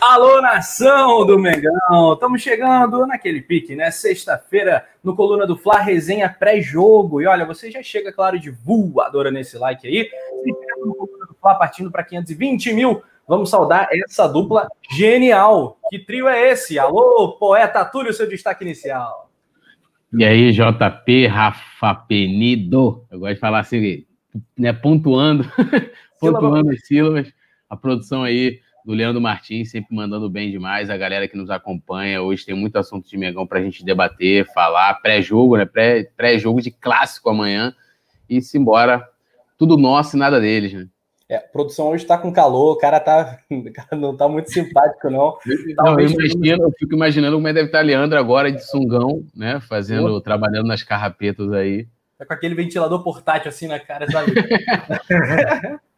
[0.00, 2.14] Alô, nação do Mengão!
[2.14, 3.90] Estamos chegando naquele pique, né?
[3.90, 7.20] Sexta-feira, no Coluna do Fla, resenha pré-jogo.
[7.20, 10.08] E olha, você já chega, claro, de voadora nesse like aí.
[10.42, 13.02] Se no Coluna do Fla, partindo para 520 mil.
[13.28, 15.78] Vamos saudar essa dupla genial.
[15.90, 16.78] Que trio é esse?
[16.78, 19.30] Alô, poeta Túlio, seu destaque inicial.
[20.14, 23.04] E aí, JP, Rafa Penido.
[23.10, 24.06] Eu gosto de falar assim,
[24.58, 25.44] né, pontuando,
[26.18, 27.30] pontuando as sílabas.
[27.68, 32.22] A produção aí do Leandro Martins, sempre mandando bem demais, a galera que nos acompanha.
[32.22, 35.68] Hoje tem muito assunto de Mengão para a gente debater, falar, pré-jogo, né?
[36.16, 37.74] Pré-jogo de clássico amanhã.
[38.28, 39.06] E se embora,
[39.58, 40.86] tudo nosso e nada deles, né?
[41.28, 44.50] É, a produção hoje está com calor, o cara, tá, o cara não está muito
[44.50, 45.36] simpático, não.
[45.76, 49.22] não eu, imagino, eu fico imaginando como é deve estar tá Leandro agora de sungão,
[49.34, 49.60] né?
[49.60, 51.86] Fazendo, trabalhando nas carrapetas aí.
[52.18, 54.32] Tá com aquele ventilador portátil assim na cara, sabe?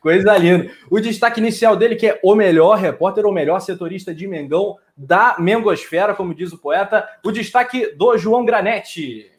[0.00, 0.70] Coisa linda.
[0.90, 5.36] O destaque inicial dele, que é o melhor repórter, o melhor setorista de Mengão da
[5.38, 7.08] Mengosfera, como diz o poeta.
[7.24, 9.30] O destaque do João Granete.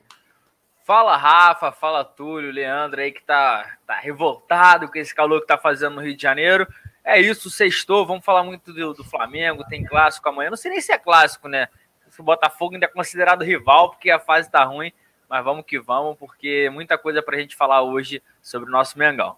[0.87, 5.57] Fala, Rafa, fala Túlio, Leandro aí que tá, tá revoltado com esse calor que tá
[5.57, 6.65] fazendo no Rio de Janeiro.
[7.03, 10.49] É isso, sextou, vamos falar muito do, do Flamengo, tem clássico amanhã.
[10.49, 11.67] Não sei nem se é clássico, né?
[12.09, 14.91] Se o Botafogo ainda é considerado rival, porque a fase tá ruim,
[15.29, 19.37] mas vamos que vamos, porque muita coisa pra gente falar hoje sobre o nosso Mengão.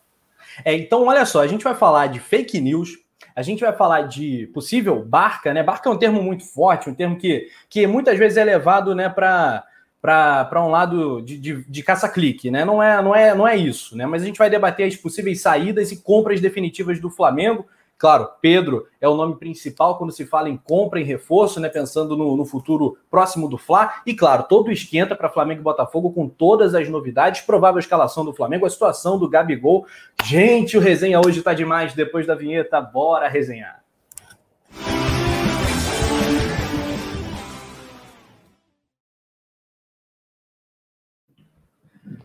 [0.63, 2.97] É, então, olha só, a gente vai falar de fake news,
[3.35, 5.63] a gente vai falar de possível barca, né?
[5.63, 9.09] Barca é um termo muito forte, um termo que, que muitas vezes é levado né,
[9.09, 9.63] para
[10.01, 12.63] para um lado de, de, de caça-clique, né?
[12.63, 14.05] Não é, não, é, não é isso, né?
[14.05, 17.65] Mas a gente vai debater as possíveis saídas e compras definitivas do Flamengo
[17.99, 21.67] Claro, Pedro é o nome principal quando se fala em compra, em reforço, né?
[21.67, 24.01] Pensando no, no futuro próximo do Fla.
[24.05, 28.33] E claro, todo esquenta para Flamengo e Botafogo com todas as novidades, provável escalação do
[28.33, 29.85] Flamengo, a situação do Gabigol.
[30.23, 31.93] Gente, o resenha hoje está demais.
[31.93, 33.83] Depois da vinheta, bora resenhar.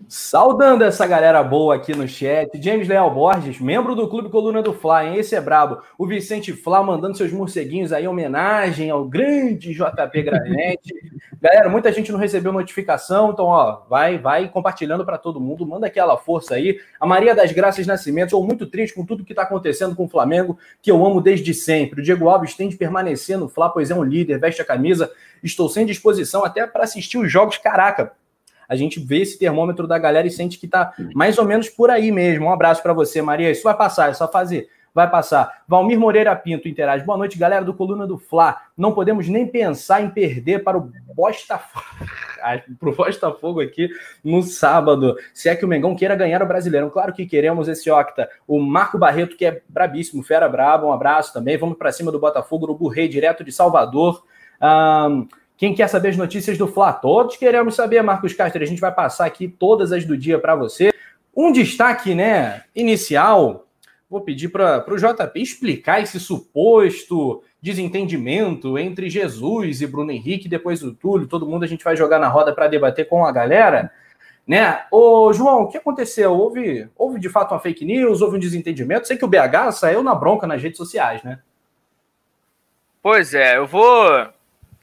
[0.09, 2.51] Saudando essa galera boa aqui no chat.
[2.63, 5.17] James Leal Borges, membro do Clube Coluna do Fly, hein?
[5.17, 5.79] Esse é brabo.
[5.97, 10.95] O Vicente Flá mandando seus morceguinhos aí, homenagem ao grande JP Granete.
[11.41, 15.87] galera, muita gente não recebeu notificação, então, ó, vai, vai compartilhando para todo mundo, manda
[15.87, 16.79] aquela força aí.
[17.01, 20.09] A Maria das Graças Nascimento, estou muito triste com tudo que está acontecendo com o
[20.09, 22.01] Flamengo, que eu amo desde sempre.
[22.01, 25.11] O Diego Alves tem de permanecer no Fla, pois é um líder, veste a camisa.
[25.43, 27.59] Estou sem disposição até para assistir os jogos.
[27.59, 28.13] Caraca,
[28.69, 31.91] a gente vê esse termômetro da galera e sente que tá mais ou menos por
[31.91, 32.47] aí mesmo.
[32.47, 33.51] Um abraço para você, Maria.
[33.51, 34.69] Isso vai passar, é só fazer.
[34.95, 35.65] Vai passar.
[35.67, 37.05] Valmir Moreira Pinto interage.
[37.05, 38.61] Boa noite, galera do Coluna do Fla.
[38.79, 41.85] Não podemos nem pensar em perder para o Botafogo.
[42.79, 43.89] para o Botafogo aqui
[44.23, 45.17] no sábado.
[45.33, 46.91] Se é que o Mengão queira ganhar o Brasileirão.
[46.91, 48.31] Claro que queremos esse Octa.
[48.47, 50.87] O Marco Barreto, que é brabíssimo, fera brabo.
[50.87, 51.57] Um abraço também.
[51.57, 54.23] Vamos para cima do Botafogo, no Burrei, direto de Salvador.
[54.63, 55.27] Um,
[55.57, 56.93] quem quer saber as notícias do Fla?
[56.93, 58.63] Todos queremos saber, Marcos Castro.
[58.63, 60.93] A gente vai passar aqui todas as do dia para você.
[61.37, 63.67] Um destaque né, inicial,
[64.11, 70.81] vou pedir para o JP explicar esse suposto desentendimento entre Jesus e Bruno Henrique, depois
[70.81, 71.29] do Túlio.
[71.29, 73.91] Todo mundo a gente vai jogar na roda para debater com a galera.
[74.47, 74.85] Né?
[74.91, 76.33] Ô, João, o que aconteceu?
[76.33, 78.21] Houve, houve de fato uma fake news?
[78.21, 79.07] Houve um desentendimento?
[79.07, 81.39] Sei que o BH saiu na bronca nas redes sociais, né?
[83.03, 84.29] Pois é, eu vou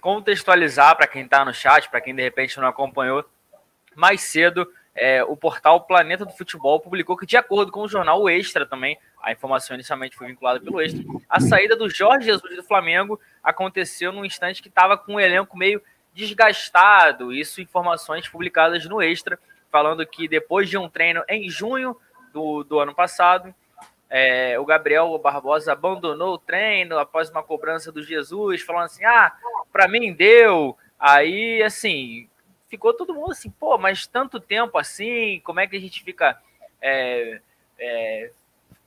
[0.01, 3.23] contextualizar para quem está no chat, para quem de repente não acompanhou,
[3.95, 8.21] mais cedo é, o portal Planeta do Futebol publicou que, de acordo com o jornal
[8.21, 12.55] o Extra também, a informação inicialmente foi vinculada pelo Extra, a saída do Jorge Jesus
[12.55, 15.81] do Flamengo aconteceu num instante que estava com o elenco meio
[16.13, 17.31] desgastado.
[17.31, 19.39] Isso, informações publicadas no Extra,
[19.71, 21.95] falando que depois de um treino em junho
[22.33, 23.53] do, do ano passado,
[24.13, 29.31] é, o Gabriel Barbosa abandonou o treino após uma cobrança do Jesus, falando assim: ah,
[29.71, 30.77] para mim deu.
[30.99, 32.27] Aí, assim,
[32.67, 36.37] ficou todo mundo assim, pô, mas tanto tempo assim, como é que a gente fica.
[36.81, 37.39] É,
[37.79, 38.31] é,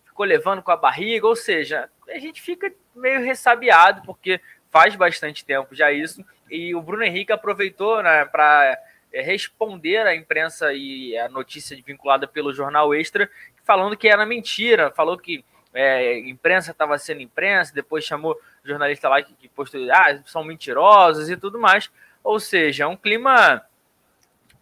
[0.05, 4.39] ficou levando com a barriga, ou seja, a gente fica meio ressabiado, porque
[4.70, 6.23] faz bastante tempo já isso.
[6.50, 8.79] E o Bruno Henrique aproveitou né, para
[9.11, 13.31] é, responder à imprensa e a notícia vinculada pelo jornal Extra,
[13.64, 19.22] falando que era mentira, falou que é, imprensa estava sendo imprensa, depois chamou jornalista lá
[19.22, 21.90] que, que postou, ah, são mentirosos e tudo mais.
[22.22, 23.62] Ou seja, é um clima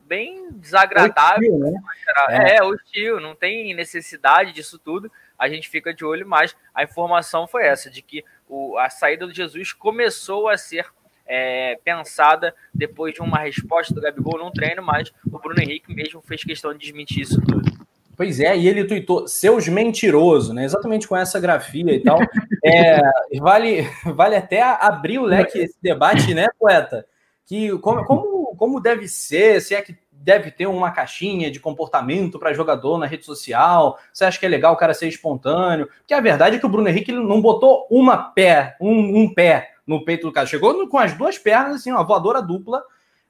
[0.00, 1.54] bem desagradável.
[1.54, 1.80] Hostil, né?
[2.28, 2.56] É.
[2.56, 5.10] é, hostil, não tem necessidade disso tudo.
[5.38, 9.26] A gente fica de olho, mas a informação foi essa, de que o, a saída
[9.26, 10.86] do Jesus começou a ser
[11.26, 16.20] é, pensada depois de uma resposta do Gabigol num treino, mas o Bruno Henrique mesmo
[16.20, 17.81] fez questão de desmentir isso tudo.
[18.16, 20.64] Pois é, e ele tuitou seus mentiroso, né?
[20.64, 22.18] Exatamente com essa grafia e tal.
[22.64, 23.00] É,
[23.40, 27.04] vale, vale até abrir o leque esse debate, né, poeta?
[27.44, 32.38] Que como, como, como deve ser, se é que deve ter uma caixinha de comportamento
[32.38, 33.98] para jogador na rede social?
[34.12, 35.88] Você acha que é legal o cara ser espontâneo?
[35.98, 39.72] Porque a verdade é que o Bruno Henrique não botou uma pé, um, um pé
[39.84, 40.46] no peito do cara.
[40.46, 42.80] Chegou com as duas pernas, assim, uma voadora dupla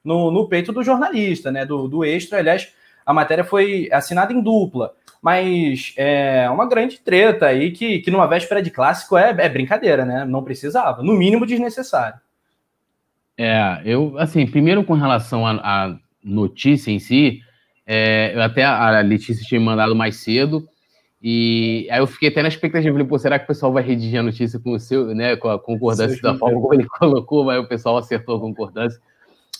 [0.03, 1.65] no, no peito do jornalista, né?
[1.65, 2.37] Do, do extra.
[2.37, 2.71] Aliás,
[3.05, 4.93] a matéria foi assinada em dupla.
[5.21, 10.03] Mas é uma grande treta aí que, que numa véspera de clássico é, é brincadeira,
[10.03, 10.25] né?
[10.25, 11.01] Não precisava.
[11.01, 12.19] No mínimo desnecessário.
[13.37, 17.41] É, eu, assim, primeiro com relação à notícia em si,
[17.85, 20.67] é, eu até a Letícia tinha me mandado mais cedo,
[21.21, 24.19] e aí eu fiquei até na expectativa, falei, pô, será que o pessoal vai redigir
[24.19, 27.59] a notícia com o seu, né, com a concordância da forma como ele colocou, mas
[27.59, 28.99] o pessoal acertou a concordância.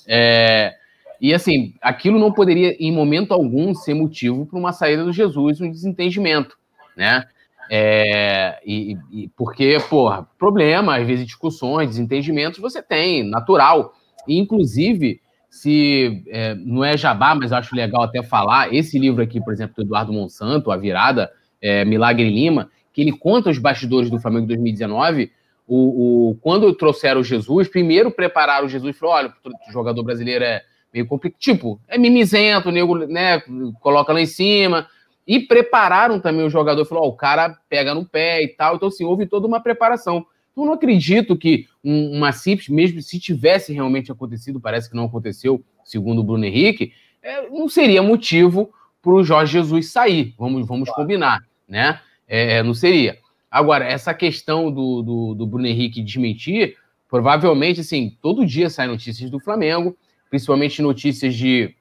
[0.05, 0.75] É,
[1.23, 5.61] e assim, aquilo não poderia, em momento algum, ser motivo para uma saída do Jesus,
[5.61, 6.57] um desentendimento,
[6.97, 7.23] né?
[7.71, 13.93] É, e, e, porque, porra, problema, às vezes discussões, desentendimentos você tem, natural.
[14.27, 19.41] E, inclusive, se é, não é jabá, mas acho legal até falar, esse livro aqui,
[19.41, 21.31] por exemplo, do Eduardo Monsanto, A Virada,
[21.61, 25.31] é, Milagre Lima, que ele conta os bastidores do Flamengo 2019,
[25.65, 30.43] o, o, quando trouxeram Jesus, primeiro prepararam o Jesus e falaram: olha, o jogador brasileiro
[30.43, 33.41] é meio complicado, tipo, é mimizento, o nego, né,
[33.81, 34.87] coloca lá em cima.
[35.25, 38.75] E prepararam também o jogador, falou: ó, o cara pega no pé e tal.
[38.75, 40.25] Então, assim, houve toda uma preparação.
[40.51, 45.05] Então, não acredito que um, uma simples, mesmo se tivesse realmente acontecido, parece que não
[45.05, 46.91] aconteceu, segundo o Bruno Henrique,
[47.21, 50.35] é, não seria motivo para o Jorge Jesus sair.
[50.37, 51.99] Vamos, vamos combinar, né?
[52.27, 53.17] É, não seria.
[53.49, 56.75] Agora, essa questão do, do, do Bruno Henrique desmentir,
[57.09, 59.95] provavelmente, assim, todo dia saem notícias do Flamengo
[60.33, 61.75] principalmente notícias de,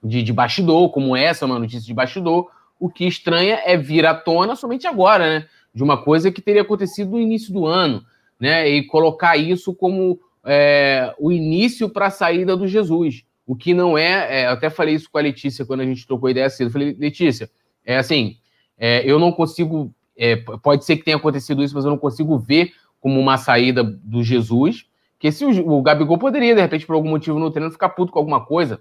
[0.00, 2.48] de, de bastidor, como essa, uma notícia de bastidor.
[2.78, 5.48] O que estranha é vir à tona somente agora, né?
[5.74, 8.04] De uma coisa que teria acontecido no início do ano,
[8.38, 8.68] né?
[8.68, 13.24] E colocar isso como é, o início para a saída do Jesus.
[13.44, 16.06] O que não é, é, Eu até falei isso com a Letícia quando a gente
[16.06, 16.68] trocou ideia cedo.
[16.68, 17.50] Eu falei, Letícia,
[17.84, 18.36] é assim,
[18.78, 19.92] é, eu não consigo.
[20.16, 23.82] É, pode ser que tenha acontecido isso, mas eu não consigo ver como uma saída
[23.82, 24.86] do Jesus,
[25.20, 28.10] que se o, o Gabigol poderia, de repente, por algum motivo no treino, ficar puto
[28.10, 28.80] com alguma coisa.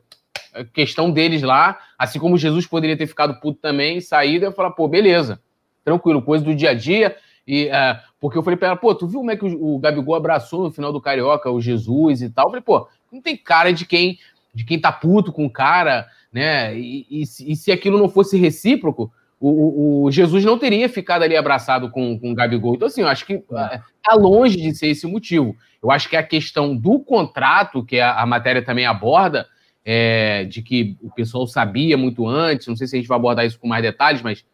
[0.53, 4.71] É questão deles lá, assim como Jesus poderia ter ficado puto também, saído, eu falar,
[4.71, 5.41] pô, beleza,
[5.83, 7.15] tranquilo, coisa do dia a dia.
[7.45, 9.79] E, uh, porque eu falei pra ela, pô, tu viu como é que o, o,
[9.79, 12.45] Gabigol abraçou no final do Carioca o Jesus e tal?
[12.45, 14.17] Eu falei, pô, não tem cara de quem
[14.51, 16.75] de quem tá puto com o cara, né?
[16.75, 21.35] E, e, e se aquilo não fosse recíproco, o, o, Jesus não teria ficado ali
[21.35, 22.75] abraçado com, com o Gabigol.
[22.75, 23.81] Então, assim, eu acho que está
[24.11, 25.55] é, longe de ser esse o motivo.
[25.81, 29.47] Eu acho que a questão do contrato, que a, a matéria também aborda,
[29.85, 33.45] é, de que o pessoal sabia muito antes, não sei se a gente vai abordar
[33.45, 34.45] isso com mais detalhes, mas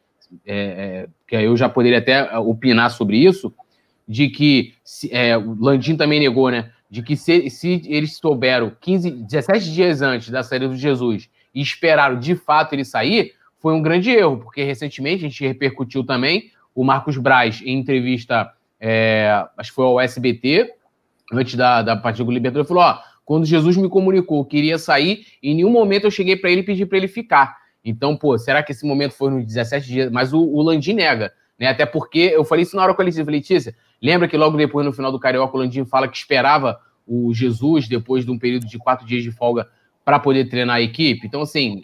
[0.46, 3.52] é, é que eu já poderia até opinar sobre isso,
[4.08, 4.74] de que
[5.10, 6.72] é, o Landim também negou, né?
[6.92, 11.62] De que se, se eles souberam 15, 17 dias antes da saída do Jesus e
[11.62, 16.52] esperaram de fato ele sair, foi um grande erro, porque recentemente a gente repercutiu também
[16.74, 20.74] o Marcos Braz em entrevista, é, acho que foi ao SBT,
[21.32, 25.26] antes da, da partida do Libertadores, falou: ó, quando Jesus me comunicou que iria sair,
[25.42, 27.58] em nenhum momento eu cheguei para ele e pedi para ele ficar.
[27.84, 30.12] Então, pô, será que esse momento foi nos 17 dias?
[30.12, 31.68] Mas o, o Landim nega, né?
[31.68, 33.24] Até porque eu falei isso na hora com a Letícia.
[33.26, 37.34] Letícia, lembra que logo depois, no final do Carioca, o Landim fala que esperava o
[37.34, 39.68] Jesus depois de um período de quatro dias de folga
[40.04, 41.26] para poder treinar a equipe?
[41.26, 41.82] Então, assim,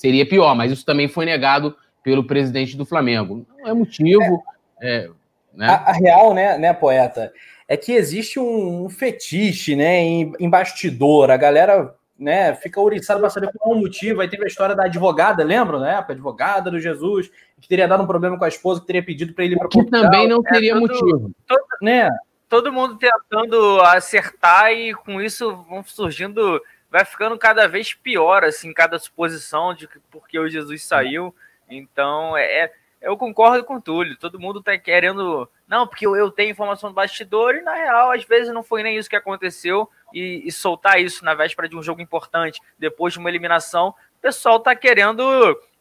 [0.00, 3.46] seria pior, mas isso também foi negado pelo presidente do Flamengo.
[3.58, 4.42] Não é motivo.
[4.80, 5.10] É, é,
[5.54, 5.66] né?
[5.66, 7.32] a, a, real, né, né, poeta,
[7.66, 11.30] é que existe um, um fetiche, né, em, em, bastidor.
[11.30, 14.20] A galera, né, fica ouriçada para saber qual é o motivo.
[14.20, 15.94] Aí teve a história da advogada, lembram, né?
[15.94, 19.32] A advogada do Jesus, que teria dado um problema com a esposa, que teria pedido
[19.32, 21.30] para ele ir para Que também não teria é, motivo.
[21.46, 22.10] Todo, né?
[22.48, 26.60] Todo mundo tentando acertar e com isso vão surgindo
[26.94, 31.34] vai ficando cada vez pior, assim, cada suposição de que porque o Jesus saiu.
[31.68, 32.72] Então, é, é,
[33.02, 34.16] eu concordo com o Túlio.
[34.16, 35.50] Todo mundo tá querendo.
[35.66, 38.84] Não, porque eu, eu tenho informação do bastidor e, na real, às vezes não foi
[38.84, 39.90] nem isso que aconteceu.
[40.12, 44.20] E, e soltar isso na véspera de um jogo importante, depois de uma eliminação, o
[44.22, 45.24] pessoal tá querendo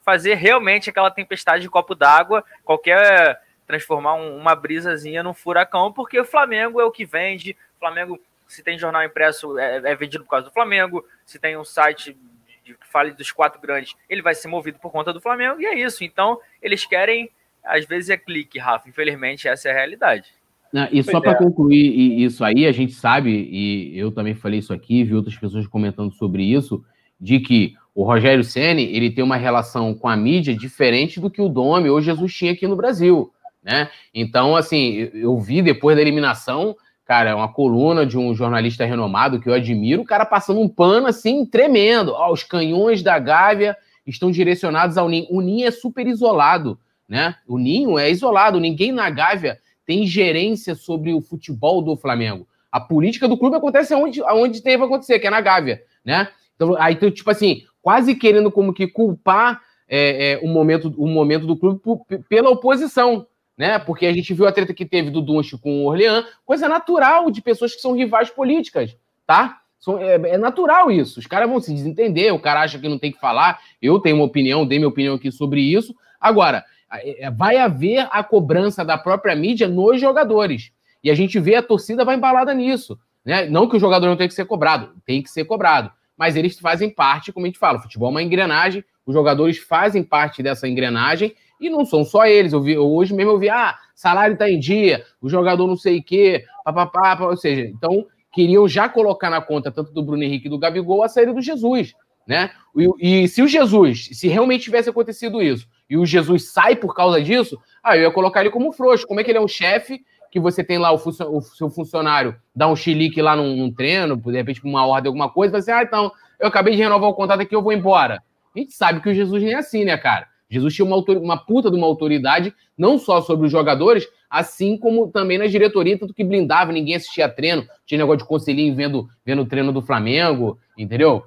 [0.01, 6.20] fazer realmente aquela tempestade de copo d'água, qualquer transformar um, uma brisazinha num furacão, porque
[6.20, 8.20] o Flamengo é o que vende, o Flamengo
[8.53, 11.03] se tem jornal impresso, é, é vendido por causa do Flamengo.
[11.25, 12.15] Se tem um site
[12.63, 15.60] de, que fale dos quatro grandes, ele vai ser movido por conta do Flamengo.
[15.60, 16.03] E é isso.
[16.03, 17.29] Então, eles querem,
[17.63, 18.88] às vezes é clique, Rafa.
[18.88, 20.31] Infelizmente, essa é a realidade.
[20.72, 21.36] Não, e só para é.
[21.36, 25.67] concluir isso aí, a gente sabe, e eu também falei isso aqui, vi outras pessoas
[25.67, 26.83] comentando sobre isso,
[27.22, 31.41] de que o Rogério Ceni ele tem uma relação com a mídia diferente do que
[31.41, 33.31] o Dome ou Jesus tinha aqui no Brasil,
[33.63, 33.89] né?
[34.12, 39.39] Então, assim, eu vi depois da eliminação, cara, é uma coluna de um jornalista renomado
[39.39, 42.13] que eu admiro, o cara passando um pano assim tremendo.
[42.13, 45.27] Ó, os canhões da Gávea estão direcionados ao Ninho.
[45.29, 47.36] O Ninho é super isolado, né?
[47.48, 52.48] O Ninho é isolado, ninguém na Gávea tem gerência sobre o futebol do Flamengo.
[52.72, 54.22] A política do clube acontece onde,
[54.62, 56.29] tem que acontecer, que é na Gávea, né?
[56.55, 61.45] Então, aí, tipo assim, quase querendo como que culpar é, é, o, momento, o momento
[61.45, 61.81] do clube
[62.29, 63.79] pela oposição, né?
[63.79, 67.29] Porque a gente viu a treta que teve do Dunche com o Orleans, coisa natural
[67.29, 68.95] de pessoas que são rivais políticas,
[69.25, 69.60] tá?
[70.00, 71.19] É, é, natural isso.
[71.19, 73.60] Os caras vão se desentender, o cara acha que não tem que falar.
[73.81, 75.93] Eu tenho uma opinião, dei minha opinião aqui sobre isso.
[76.19, 80.72] Agora, é, vai haver a cobrança da própria mídia nos jogadores.
[81.03, 82.98] E a gente vê a torcida vai embalada nisso.
[83.25, 83.45] Né?
[83.45, 85.91] Não que o jogador não tenha que ser cobrado, tem que ser cobrado.
[86.17, 89.57] Mas eles fazem parte, como a gente fala, o futebol é uma engrenagem, os jogadores
[89.57, 91.36] fazem parte dessa engrenagem
[91.67, 92.53] e não são só eles.
[92.53, 96.00] Eu vi, hoje mesmo eu vi, ah, salário está em dia, o jogador não sei
[96.00, 100.48] o quê, papapá, ou seja, então queriam já colocar na conta tanto do Bruno Henrique
[100.48, 101.93] e do Gabigol a saída do Jesus,
[102.27, 102.50] né?
[102.75, 106.96] E, e, se o Jesus, se realmente tivesse acontecido isso, e o Jesus sai por
[106.96, 109.05] causa disso, ah, eu ia colocar ele como frouxo.
[109.05, 110.01] Como é que ele é um chefe
[110.32, 114.17] que você tem lá o, o seu funcionário dá um chilique lá num, num treino,
[114.17, 117.41] de repente uma ordem, alguma coisa, ser, ah, então, eu acabei de renovar o contrato
[117.41, 118.24] aqui, eu vou embora.
[118.55, 120.27] A gente sabe que o Jesus nem é assim, né, cara?
[120.53, 125.07] Jesus tinha uma, uma puta de uma autoridade, não só sobre os jogadores, assim como
[125.07, 129.41] também na diretoria, tanto que blindava, ninguém assistia treino, tinha negócio de conselhinho vendo, vendo
[129.41, 131.24] o treino do Flamengo, entendeu?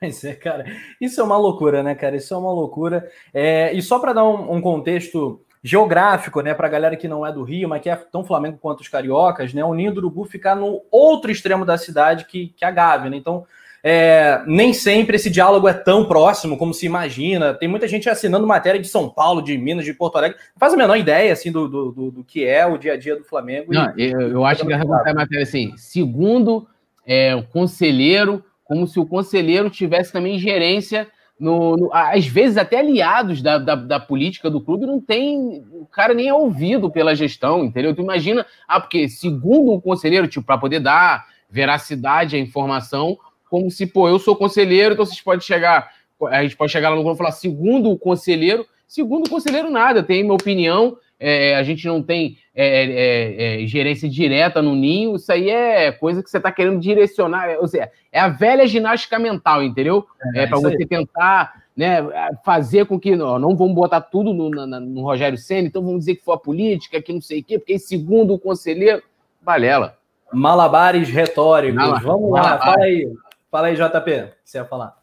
[0.00, 0.64] Pois é, cara.
[1.00, 2.16] Isso é uma loucura, né, cara?
[2.16, 3.08] Isso é uma loucura.
[3.32, 7.24] É, e só para dar um, um, contexto geográfico, né, para a galera que não
[7.24, 9.98] é do Rio, mas que é tão Flamengo quanto os cariocas, né, o Ninho do
[9.98, 13.16] Urubu fica no outro extremo da cidade que, que a Gávea, né?
[13.16, 13.46] Então,
[13.84, 17.52] é, nem sempre esse diálogo é tão próximo como se imagina.
[17.52, 20.38] Tem muita gente assinando matéria de São Paulo, de Minas, de Porto Alegre.
[20.38, 22.96] Não faz a menor ideia assim do, do, do, do que é o dia a
[22.96, 23.72] dia do Flamengo.
[23.72, 24.12] Não, e...
[24.12, 24.84] eu, eu acho que a
[25.14, 26.68] matéria assim, segundo
[27.04, 31.08] é, o conselheiro, como se o conselheiro tivesse também gerência
[31.42, 35.84] no, no, às vezes até aliados da, da, da, política do clube não tem, o
[35.86, 37.92] cara nem é ouvido pela gestão, entendeu?
[37.92, 43.18] Tu imagina, ah, porque segundo um conselheiro, tipo, para poder dar veracidade à informação,
[43.52, 45.90] como se, pô, eu sou conselheiro, então vocês podem chegar,
[46.30, 49.70] a gente pode chegar lá no grupo e falar, segundo o conselheiro, segundo o conselheiro
[49.70, 54.74] nada, tem minha opinião, é, a gente não tem é, é, é, gerência direta no
[54.74, 58.66] ninho, isso aí é coisa que você está querendo direcionar, ou seja, é a velha
[58.66, 60.06] ginástica mental, entendeu?
[60.34, 60.86] É, é para você aí.
[60.86, 61.98] tentar né,
[62.42, 65.98] fazer com que ó, não vamos botar tudo no, no, no Rogério Senna, então vamos
[65.98, 69.02] dizer que foi a política, que não sei o quê, porque segundo o conselheiro,
[69.42, 69.98] balela.
[70.32, 71.76] Malabares retóricos.
[71.76, 72.02] Malabar.
[72.02, 72.64] Vamos lá, Malabar.
[72.64, 73.12] fala aí.
[73.52, 74.96] Fala aí, JP, você ia falar.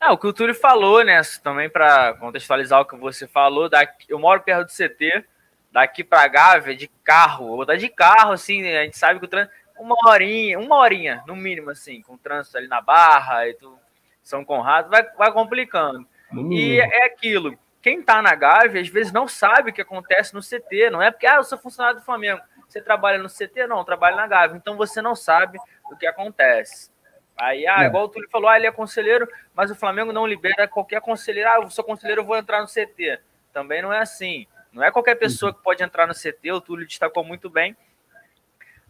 [0.00, 1.20] Ah, o que o Túlio falou, né?
[1.42, 5.22] Também para contextualizar o que você falou, daqui, eu moro perto do CT,
[5.70, 9.28] daqui para Gávea de carro, vou botar de carro, assim, a gente sabe que o
[9.28, 13.52] trânsito, uma horinha, uma horinha, no mínimo, assim, com o trânsito ali na Barra e
[13.52, 13.78] tudo,
[14.22, 16.06] São Conrado, vai, vai complicando.
[16.50, 20.40] E é aquilo, quem tá na Gávea, às vezes não sabe o que acontece no
[20.40, 23.66] CT, não é porque, ah, eu sou funcionário do Flamengo, você trabalha no CT?
[23.66, 25.58] Não, trabalho na Gávea, então você não sabe
[25.90, 26.90] o que acontece.
[27.36, 27.86] Aí, ah, é.
[27.86, 31.48] igual o Túlio falou, ah, ele é conselheiro, mas o Flamengo não libera qualquer conselheiro,
[31.48, 33.20] ah, eu sou conselheiro, eu vou entrar no CT.
[33.52, 34.46] Também não é assim.
[34.72, 37.76] Não é qualquer pessoa que pode entrar no CT, o Túlio destacou muito bem.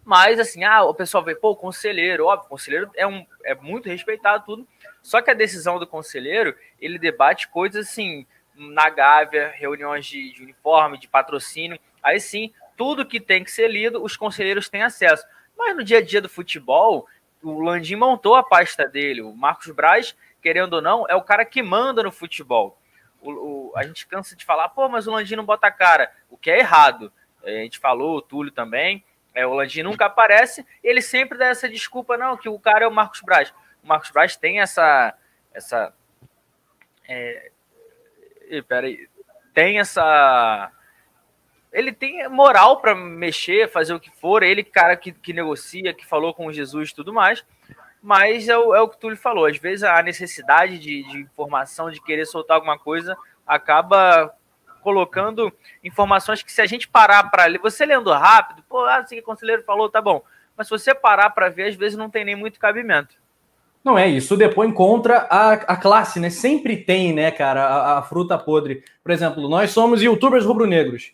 [0.05, 4.45] Mas, assim, ah, o pessoal vê, pô, conselheiro, óbvio, conselheiro é, um, é muito respeitado,
[4.45, 4.69] tudo.
[5.01, 10.43] Só que a decisão do conselheiro, ele debate coisas assim, na Gávea, reuniões de, de
[10.43, 11.79] uniforme, de patrocínio.
[12.03, 15.25] Aí sim, tudo que tem que ser lido, os conselheiros têm acesso.
[15.57, 17.07] Mas no dia a dia do futebol,
[17.43, 19.23] o Landim montou a pasta dele.
[19.23, 22.79] O Marcos Braz, querendo ou não, é o cara que manda no futebol
[23.23, 26.13] o, o, a gente cansa de falar, pô, mas o Landim não bota a cara,
[26.29, 27.13] o que é errado.
[27.43, 31.69] A gente falou, o Túlio também, é, o Landim nunca aparece, ele sempre dá essa
[31.69, 33.51] desculpa, não, que o cara é o Marcos Braz.
[33.83, 35.15] O Marcos Braz tem essa.
[35.55, 35.93] essa
[37.09, 37.51] é,
[38.69, 39.09] peraí,
[39.55, 40.71] tem essa.
[41.73, 44.43] Ele tem moral para mexer, fazer o que for.
[44.43, 47.45] Ele, cara que, que negocia, que falou com Jesus e tudo mais.
[48.03, 49.47] Mas é o, é o que tu lhe falou.
[49.47, 54.35] Às vezes a necessidade de, de informação, de querer soltar alguma coisa, acaba
[54.83, 55.53] colocando
[55.83, 59.23] informações que se a gente parar para ler, você lendo rápido, pô, ah, assim que
[59.23, 60.23] o conselheiro falou, tá bom.
[60.57, 63.15] Mas se você parar para ver, às vezes não tem nem muito cabimento.
[63.85, 66.31] Não é isso, depois contra a, a classe, né?
[66.31, 68.85] Sempre tem, né, cara, a, a fruta podre.
[69.03, 71.13] Por exemplo, nós somos youtubers rubro-negros.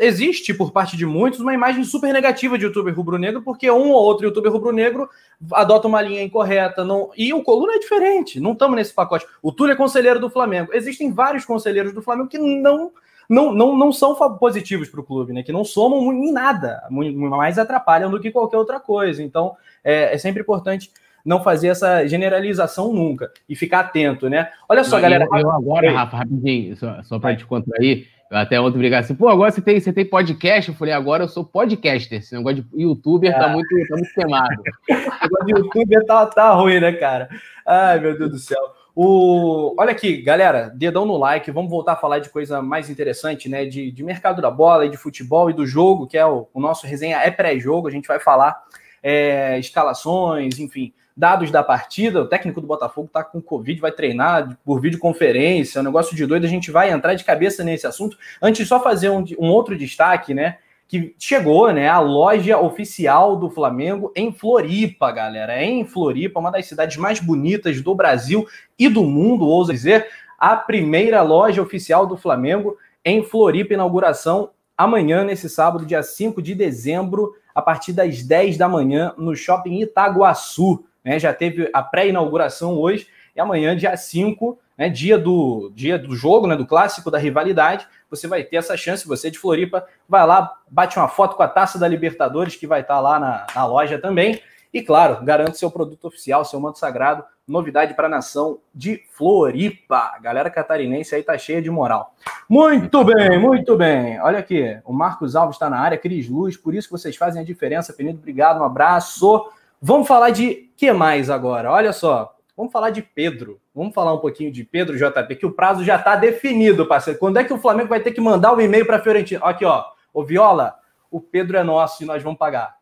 [0.00, 4.04] Existe por parte de muitos uma imagem super negativa de youtuber rubro-negro, porque um ou
[4.04, 5.08] outro youtuber rubro-negro
[5.52, 6.84] adota uma linha incorreta.
[6.84, 7.10] Não...
[7.16, 9.26] E o Coluna é diferente, não estamos nesse pacote.
[9.42, 10.70] O Túlio é conselheiro do Flamengo.
[10.72, 12.92] Existem vários conselheiros do Flamengo que não
[13.28, 15.42] não, não, não são positivos para o clube, né?
[15.42, 19.22] Que não somam em nada, mais atrapalham do que qualquer outra coisa.
[19.22, 20.90] Então, é, é sempre importante
[21.24, 24.50] não fazer essa generalização nunca e ficar atento, né?
[24.68, 25.26] Olha só, não, galera.
[25.30, 29.14] Eu, eu agora, Rafa, rapidinho, só, só para te contrair, eu até ontem brigar assim,
[29.14, 30.70] pô, agora você tem, você tem podcast?
[30.70, 32.18] Eu falei, agora eu sou podcaster.
[32.18, 33.40] Esse negócio de youtuber tá é.
[33.40, 34.62] tá, muito, tá muito queimado.
[34.88, 37.28] o negócio de youtuber tá, tá ruim, né, cara?
[37.66, 38.58] Ai, meu Deus do céu.
[38.94, 39.74] O...
[39.78, 43.66] Olha aqui, galera, dedão no like, vamos voltar a falar de coisa mais interessante, né?
[43.66, 46.60] De, de mercado da bola e de futebol e do jogo, que é o, o
[46.60, 48.62] nosso resenha é pré-jogo, a gente vai falar
[49.02, 52.22] é, escalações, enfim, dados da partida.
[52.22, 56.26] O técnico do Botafogo tá com Covid, vai treinar por videoconferência, é um negócio de
[56.26, 56.44] doido.
[56.44, 58.16] A gente vai entrar de cabeça nesse assunto.
[58.40, 60.58] Antes, só fazer um, um outro destaque, né?
[60.88, 61.88] Que chegou, né?
[61.88, 65.62] A loja oficial do Flamengo em Floripa, galera.
[65.62, 68.46] Em Floripa, uma das cidades mais bonitas do Brasil
[68.78, 70.06] e do mundo, ouso dizer.
[70.38, 76.54] A primeira loja oficial do Flamengo em Floripa, inauguração amanhã, nesse sábado, dia 5 de
[76.54, 80.84] dezembro, a partir das 10 da manhã, no shopping Itaguaçu.
[81.04, 81.18] Né?
[81.18, 86.46] Já teve a pré-inauguração hoje e amanhã, dia 5, né, dia, do, dia do jogo,
[86.46, 89.08] né, do clássico, da rivalidade, você vai ter essa chance.
[89.08, 92.82] Você de Floripa, vai lá, bate uma foto com a taça da Libertadores, que vai
[92.82, 94.40] estar lá na, na loja também.
[94.72, 100.18] E claro, garante seu produto oficial, seu manto sagrado, novidade para a nação de Floripa.
[100.22, 102.14] galera catarinense aí tá cheia de moral.
[102.48, 104.18] Muito bem, muito bem.
[104.20, 107.42] Olha aqui, o Marcos Alves está na área, Cris Luz, por isso que vocês fazem
[107.42, 107.92] a diferença.
[107.92, 109.46] Penido, obrigado, um abraço.
[109.84, 111.68] Vamos falar de que mais agora?
[111.68, 113.60] Olha só, vamos falar de Pedro.
[113.74, 117.18] Vamos falar um pouquinho de Pedro JP, que o prazo já está definido, parceiro.
[117.18, 119.44] Quando é que o Flamengo vai ter que mandar o um e-mail para a Fiorentina?
[119.44, 119.84] Aqui, ó.
[120.14, 120.78] Ô, Viola,
[121.10, 122.76] o Pedro é nosso e nós vamos pagar.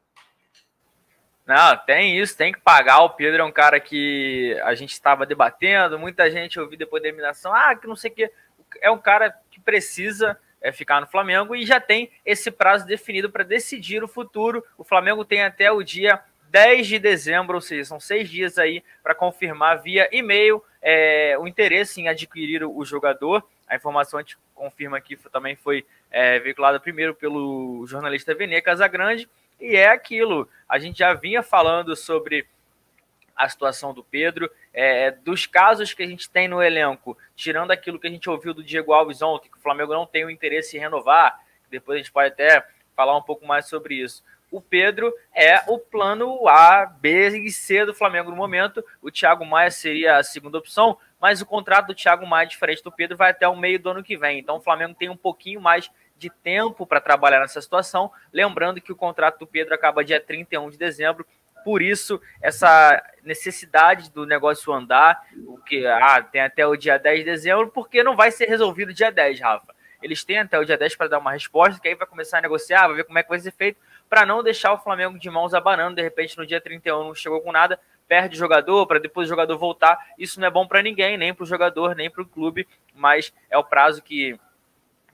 [1.46, 3.00] Não, tem isso, tem que pagar.
[3.00, 7.08] O Pedro é um cara que a gente estava debatendo, muita gente ouviu depois da
[7.08, 8.30] eliminação, ah, que não sei o que.
[8.82, 13.30] É um cara que precisa é, ficar no Flamengo e já tem esse prazo definido
[13.30, 14.62] para decidir o futuro.
[14.76, 18.82] O Flamengo tem até o dia 10 de dezembro, ou seja, são seis dias aí
[19.02, 23.44] para confirmar via e-mail é, o interesse em adquirir o jogador.
[23.68, 29.28] A informação a gente confirma aqui também foi é, veiculada primeiro pelo jornalista Vene Casagrande,
[29.60, 30.48] e é aquilo.
[30.68, 32.46] A gente já vinha falando sobre
[33.36, 37.98] a situação do Pedro, é, dos casos que a gente tem no elenco, tirando aquilo
[37.98, 40.76] que a gente ouviu do Diego Alves ontem, que o Flamengo não tem o interesse
[40.76, 45.14] em renovar, depois a gente pode até falar um pouco mais sobre isso o Pedro
[45.34, 48.84] é o plano A, B e C do Flamengo no momento.
[49.00, 52.90] O Thiago Maia seria a segunda opção, mas o contrato do Thiago Maia, diferente do
[52.90, 54.38] Pedro, vai até o meio do ano que vem.
[54.38, 58.10] Então o Flamengo tem um pouquinho mais de tempo para trabalhar nessa situação.
[58.32, 61.26] Lembrando que o contrato do Pedro acaba dia 31 de dezembro.
[61.64, 67.18] Por isso, essa necessidade do negócio andar, o que ah, tem até o dia 10
[67.18, 69.74] de dezembro, porque não vai ser resolvido dia 10, Rafa.
[70.02, 72.40] Eles têm até o dia 10 para dar uma resposta, que aí vai começar a
[72.40, 73.78] negociar, vai ver como é que vai ser feito
[74.10, 77.40] para não deixar o Flamengo de mãos abanando, de repente no dia 31 não chegou
[77.40, 80.04] com nada, perde o jogador, para depois o jogador voltar.
[80.18, 83.32] Isso não é bom para ninguém, nem para o jogador, nem para o clube, mas
[83.48, 84.36] é o prazo que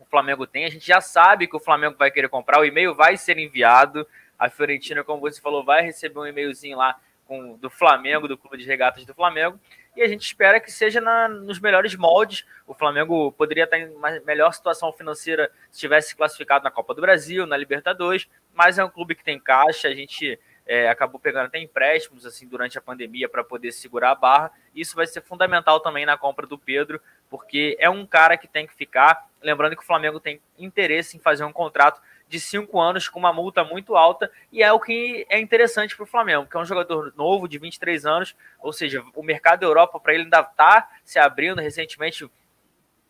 [0.01, 0.65] o Flamengo tem.
[0.65, 4.07] A gente já sabe que o Flamengo vai querer comprar, o e-mail vai ser enviado.
[4.39, 8.57] A Fiorentina, como você falou, vai receber um e-mailzinho lá com, do Flamengo, do Clube
[8.57, 9.61] de Regatas do Flamengo
[9.97, 12.45] e a gente espera que seja na, nos melhores moldes.
[12.67, 17.01] O Flamengo poderia estar em uma melhor situação financeira se tivesse classificado na Copa do
[17.01, 21.47] Brasil, na Libertadores, mas é um clube que tem caixa, a gente é, acabou pegando
[21.47, 24.51] até empréstimos assim durante a pandemia para poder segurar a barra.
[24.75, 28.67] Isso vai ser fundamental também na compra do Pedro, porque é um cara que tem
[28.67, 29.29] que ficar.
[29.41, 33.33] Lembrando que o Flamengo tem interesse em fazer um contrato de cinco anos com uma
[33.33, 36.65] multa muito alta, e é o que é interessante para o Flamengo, que é um
[36.65, 40.89] jogador novo, de 23 anos, ou seja, o mercado da Europa para ele ainda está
[41.05, 42.29] se abrindo recentemente.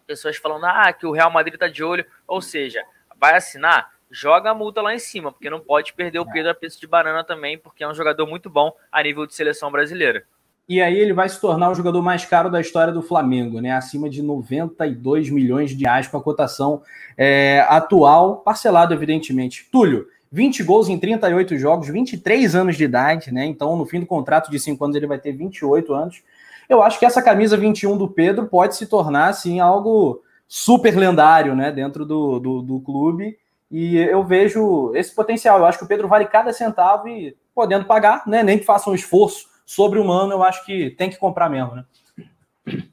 [0.06, 2.84] Pessoas falando ah, que o Real Madrid está de olho, ou seja,
[3.16, 6.54] vai assinar, joga a multa lá em cima, porque não pode perder o Pedro a
[6.54, 10.24] preço de banana também, porque é um jogador muito bom a nível de seleção brasileira.
[10.68, 13.70] E aí ele vai se tornar o jogador mais caro da história do Flamengo, né?
[13.70, 16.82] Acima de 92 milhões de reais com a cotação
[17.16, 19.68] é, atual, parcelado, evidentemente.
[19.70, 23.44] Túlio, 20 gols em 38 jogos, 23 anos de idade, né?
[23.46, 26.22] Então, no fim do contrato de 5 anos, ele vai ter 28 anos.
[26.68, 31.54] Eu acho que essa camisa 21 do Pedro pode se tornar, assim, algo super lendário,
[31.54, 31.70] né?
[31.70, 33.38] Dentro do, do, do clube.
[33.70, 35.60] E eu vejo esse potencial.
[35.60, 38.42] Eu acho que o Pedro vale cada centavo e podendo pagar, né?
[38.42, 41.84] Nem que faça um esforço sobre-humano, eu acho que tem que comprar mesmo, né?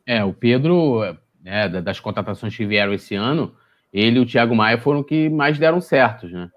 [0.05, 1.01] É, o Pedro,
[1.41, 3.55] né, das contratações que vieram esse ano,
[3.93, 6.49] ele e o Thiago Maia foram que mais deram certos, né?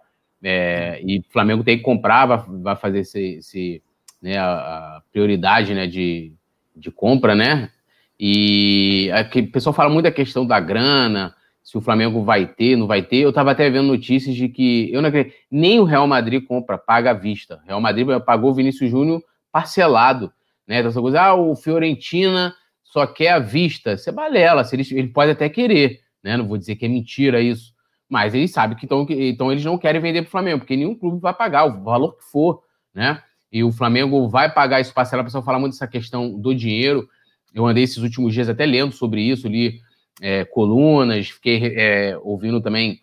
[0.43, 3.83] É, e o Flamengo tem que comprar, vai, vai fazer esse, esse
[4.21, 6.33] né, a, prioridade né, de,
[6.75, 7.71] de compra, né?
[8.19, 12.77] E aqui, o pessoal fala muito da questão da grana, se o Flamengo vai ter,
[12.77, 13.19] não vai ter.
[13.19, 16.79] Eu estava até vendo notícias de que eu não acredito, nem o Real Madrid compra,
[16.79, 17.61] paga à vista.
[17.67, 19.23] Real Madrid pagou o Vinícius Júnior
[19.57, 20.31] parcelado,
[20.69, 20.81] né?
[20.81, 23.95] Então, coisa, ah, o Fiorentina só quer à vista.
[23.95, 26.37] Isso é balela, se ele, ele pode até querer, né?
[26.37, 27.73] Não vou dizer que é mentira isso,
[28.07, 30.95] mas eles sabem que então, então eles não querem vender para o Flamengo, porque nenhum
[30.95, 32.65] clube vai pagar o valor que for,
[32.95, 33.23] né?
[33.51, 35.23] E o Flamengo vai pagar isso parcela.
[35.23, 37.09] A pessoa fala muito dessa questão do dinheiro.
[37.55, 39.81] Eu andei esses últimos dias até lendo sobre isso, li
[40.21, 43.01] é, colunas, fiquei é, ouvindo também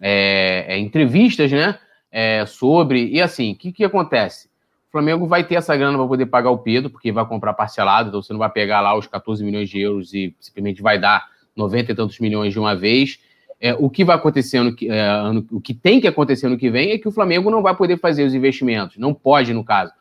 [0.00, 1.78] é, é entrevistas, né?
[2.10, 3.06] É, sobre.
[3.10, 4.49] E assim, o que, que acontece?
[4.90, 8.08] O Flamengo vai ter essa grana para poder pagar o Pedro, porque vai comprar parcelado,
[8.08, 11.28] então você não vai pegar lá os 14 milhões de euros e simplesmente vai dar
[11.54, 13.20] 90 e tantos milhões de uma vez.
[13.60, 16.90] É, o que vai acontecer é, ano, o que tem que acontecer no que vem
[16.90, 19.92] é que o Flamengo não vai poder fazer os investimentos, não pode, no caso,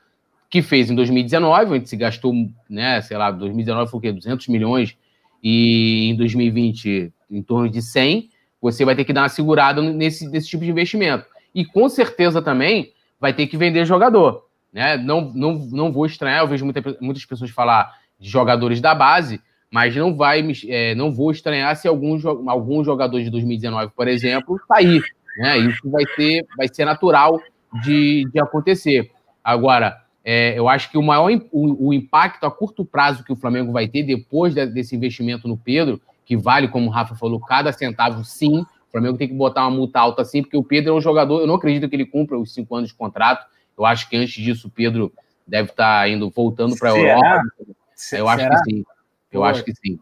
[0.50, 2.34] que fez em 2019, onde se gastou,
[2.68, 4.12] né, sei lá, 2019 foi o quê?
[4.12, 4.98] 200 milhões,
[5.44, 8.28] e em 2020 em torno de 100,
[8.60, 11.26] você vai ter que dar uma segurada nesse, nesse tipo de investimento.
[11.54, 14.49] E com certeza também vai ter que vender jogador.
[14.72, 14.98] Né?
[14.98, 19.42] Não, não, não vou estranhar, eu vejo muita, muitas pessoas falar de jogadores da base,
[19.72, 22.18] mas não vai é, não vou estranhar se algum,
[22.50, 25.02] algum jogador de 2019, por exemplo, sair.
[25.38, 25.58] Né?
[25.60, 27.40] Isso vai ser, vai ser natural
[27.84, 29.12] de, de acontecer.
[29.44, 33.36] Agora, é, eu acho que o maior o, o, impacto a curto prazo que o
[33.36, 37.40] Flamengo vai ter depois de, desse investimento no Pedro, que vale, como o Rafa falou,
[37.40, 38.60] cada centavo sim.
[38.60, 41.42] O Flamengo tem que botar uma multa alta sim, porque o Pedro é um jogador,
[41.42, 43.46] eu não acredito que ele cumpra os cinco anos de contrato.
[43.80, 45.14] Eu acho que antes disso o Pedro
[45.48, 47.42] deve estar indo voltando para a Europa.
[48.12, 48.62] Eu acho Será?
[48.62, 48.86] que sim.
[49.32, 49.46] Eu Pô.
[49.46, 49.98] acho que sim.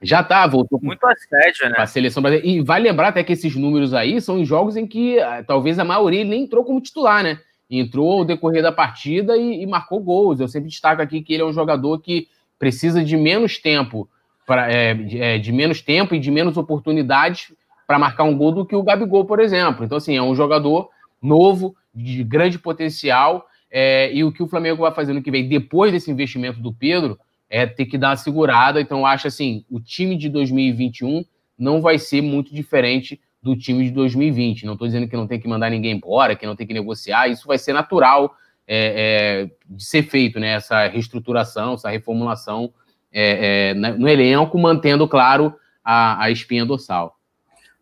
[0.00, 1.74] Já tá, voltou muito assédio, né?
[1.78, 2.48] A seleção brasileira.
[2.48, 5.80] E vai lembrar até que esses números aí são em jogos em que ah, talvez
[5.80, 7.40] a maioria nem entrou como titular, né?
[7.68, 10.38] Entrou ao decorrer da partida e, e, marcou gols.
[10.38, 14.08] Eu sempre destaco aqui que ele é um jogador que precisa de menos tempo,
[14.46, 17.52] pra, é, de, é, de menos tempo e de menos oportunidades
[17.84, 19.84] para marcar um gol do que o Gabigol, por exemplo.
[19.84, 20.88] Então, assim, é um jogador
[21.20, 23.46] novo, de grande potencial.
[23.70, 26.72] É, e o que o Flamengo vai fazer no que vem, depois desse investimento do
[26.72, 27.18] Pedro,
[27.50, 28.80] é ter que dar uma segurada.
[28.80, 31.24] Então, acho assim, o time de 2021
[31.58, 34.66] não vai ser muito diferente do time de 2020.
[34.66, 37.28] Não estou dizendo que não tem que mandar ninguém embora, que não tem que negociar.
[37.28, 38.34] Isso vai ser natural
[38.66, 40.54] é, é, de ser feito, né?
[40.54, 42.72] Essa reestruturação, essa reformulação
[43.12, 47.16] é, é no elenco, mantendo, claro, a, a espinha dorsal.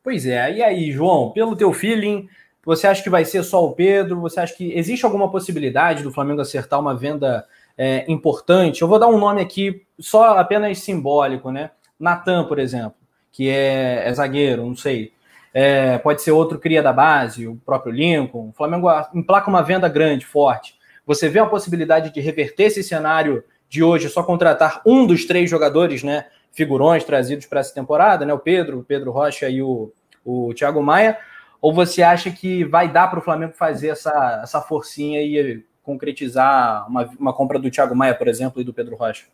[0.02, 0.54] Pois é.
[0.54, 2.28] E aí, João, pelo teu feeling,
[2.66, 4.20] você acha que vai ser só o Pedro?
[4.22, 7.46] Você acha que existe alguma possibilidade do Flamengo acertar uma venda
[7.78, 8.82] é, importante.
[8.82, 11.70] Eu vou dar um nome aqui só apenas simbólico, né?
[11.98, 12.96] Natan, por exemplo,
[13.30, 15.12] que é, é zagueiro, não sei.
[15.54, 18.48] É, pode ser outro cria da base, o próprio Lincoln.
[18.48, 20.74] O Flamengo emplaca uma venda grande, forte.
[21.06, 25.48] Você vê a possibilidade de reverter esse cenário de hoje, só contratar um dos três
[25.48, 26.26] jogadores, né?
[26.52, 28.34] Figurões trazidos para essa temporada, né?
[28.34, 29.92] O Pedro, o Pedro Rocha e o,
[30.24, 31.16] o Thiago Maia.
[31.60, 36.88] Ou você acha que vai dar para o Flamengo fazer essa, essa forcinha e concretizar
[36.88, 39.26] uma, uma compra do Thiago Maia, por exemplo, e do Pedro Rocha?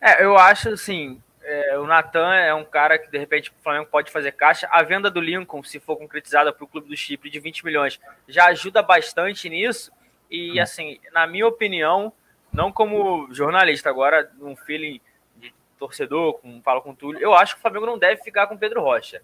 [0.00, 3.86] É, eu acho assim, é, o Natan é um cara que de repente o Flamengo
[3.90, 4.68] pode fazer caixa.
[4.70, 8.00] A venda do Lincoln, se for concretizada para o clube do Chipre de 20 milhões,
[8.28, 9.92] já ajuda bastante nisso.
[10.30, 12.12] E assim, na minha opinião,
[12.52, 15.00] não como jornalista, agora um feeling
[15.36, 18.46] de torcedor, com, falo com o Túlio, eu acho que o Flamengo não deve ficar
[18.48, 19.22] com o Pedro Rocha.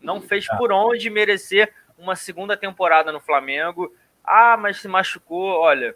[0.00, 0.56] Não fez tá.
[0.56, 3.92] por onde merecer uma segunda temporada no Flamengo.
[4.24, 5.94] Ah, mas se machucou, olha.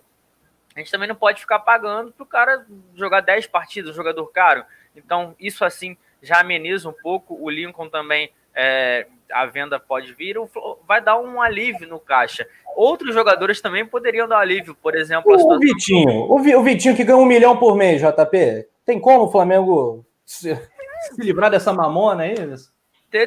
[0.74, 4.26] A gente também não pode ficar pagando para o cara jogar 10 partidas, um jogador
[4.26, 4.64] caro.
[4.94, 7.38] Então, isso assim já ameniza um pouco.
[7.40, 10.36] O Lincoln também, é, a venda pode vir,
[10.86, 12.46] vai dar um alívio no caixa.
[12.74, 15.32] Outros jogadores também poderiam dar um alívio, por exemplo.
[15.32, 18.68] O, Vitinho, o, o Vitinho que ganha um milhão por mês, JP.
[18.84, 20.54] Tem como o Flamengo se,
[21.14, 22.34] se livrar dessa mamona aí?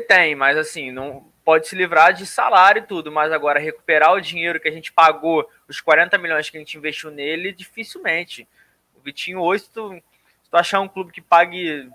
[0.06, 4.20] Tem, mas assim, não, pode se livrar de salário e tudo, mas agora recuperar o
[4.20, 8.46] dinheiro que a gente pagou, os 40 milhões que a gente investiu nele, dificilmente.
[8.98, 9.94] O Vitinho hoje, se tu,
[10.44, 11.90] se tu achar um clube que pague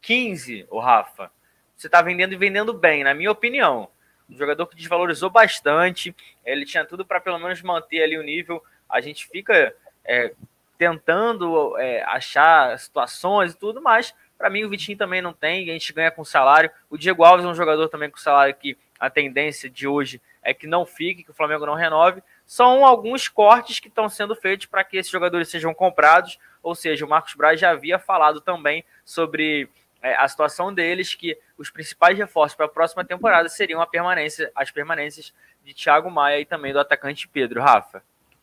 [0.00, 1.32] 15, o Rafa,
[1.76, 3.88] você tá vendendo e vendendo bem, na minha opinião.
[4.30, 8.62] Um jogador que desvalorizou bastante, ele tinha tudo para pelo menos manter ali o nível.
[8.88, 9.74] A gente fica
[10.04, 10.32] é,
[10.78, 15.72] tentando é, achar situações e tudo, mas para mim o Vitinho também não tem, a
[15.72, 16.68] gente ganha com salário.
[16.90, 20.52] O Diego Alves é um jogador também com salário que a tendência de hoje é
[20.52, 22.20] que não fique, que o Flamengo não renove.
[22.44, 26.40] São alguns cortes que estão sendo feitos para que esses jogadores sejam comprados.
[26.60, 29.68] Ou seja, o Marcos Braz já havia falado também sobre
[30.02, 34.50] é, a situação deles, que os principais reforços para a próxima temporada seriam a permanência,
[34.56, 38.02] as permanências de Thiago Maia e também do atacante Pedro, Rafa.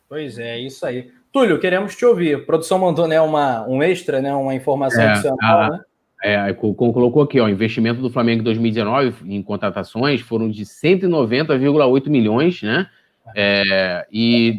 [0.10, 1.12] Pois é, isso aí.
[1.32, 2.36] Túlio, queremos te ouvir.
[2.36, 5.80] A produção mandou né, uma, um extra, né, uma informação é, adicional, a, né?
[6.22, 12.62] É, colocou aqui, ó, investimento do Flamengo em 2019 em contratações foram de 190,8 milhões,
[12.62, 12.88] né?
[13.36, 14.58] É, e,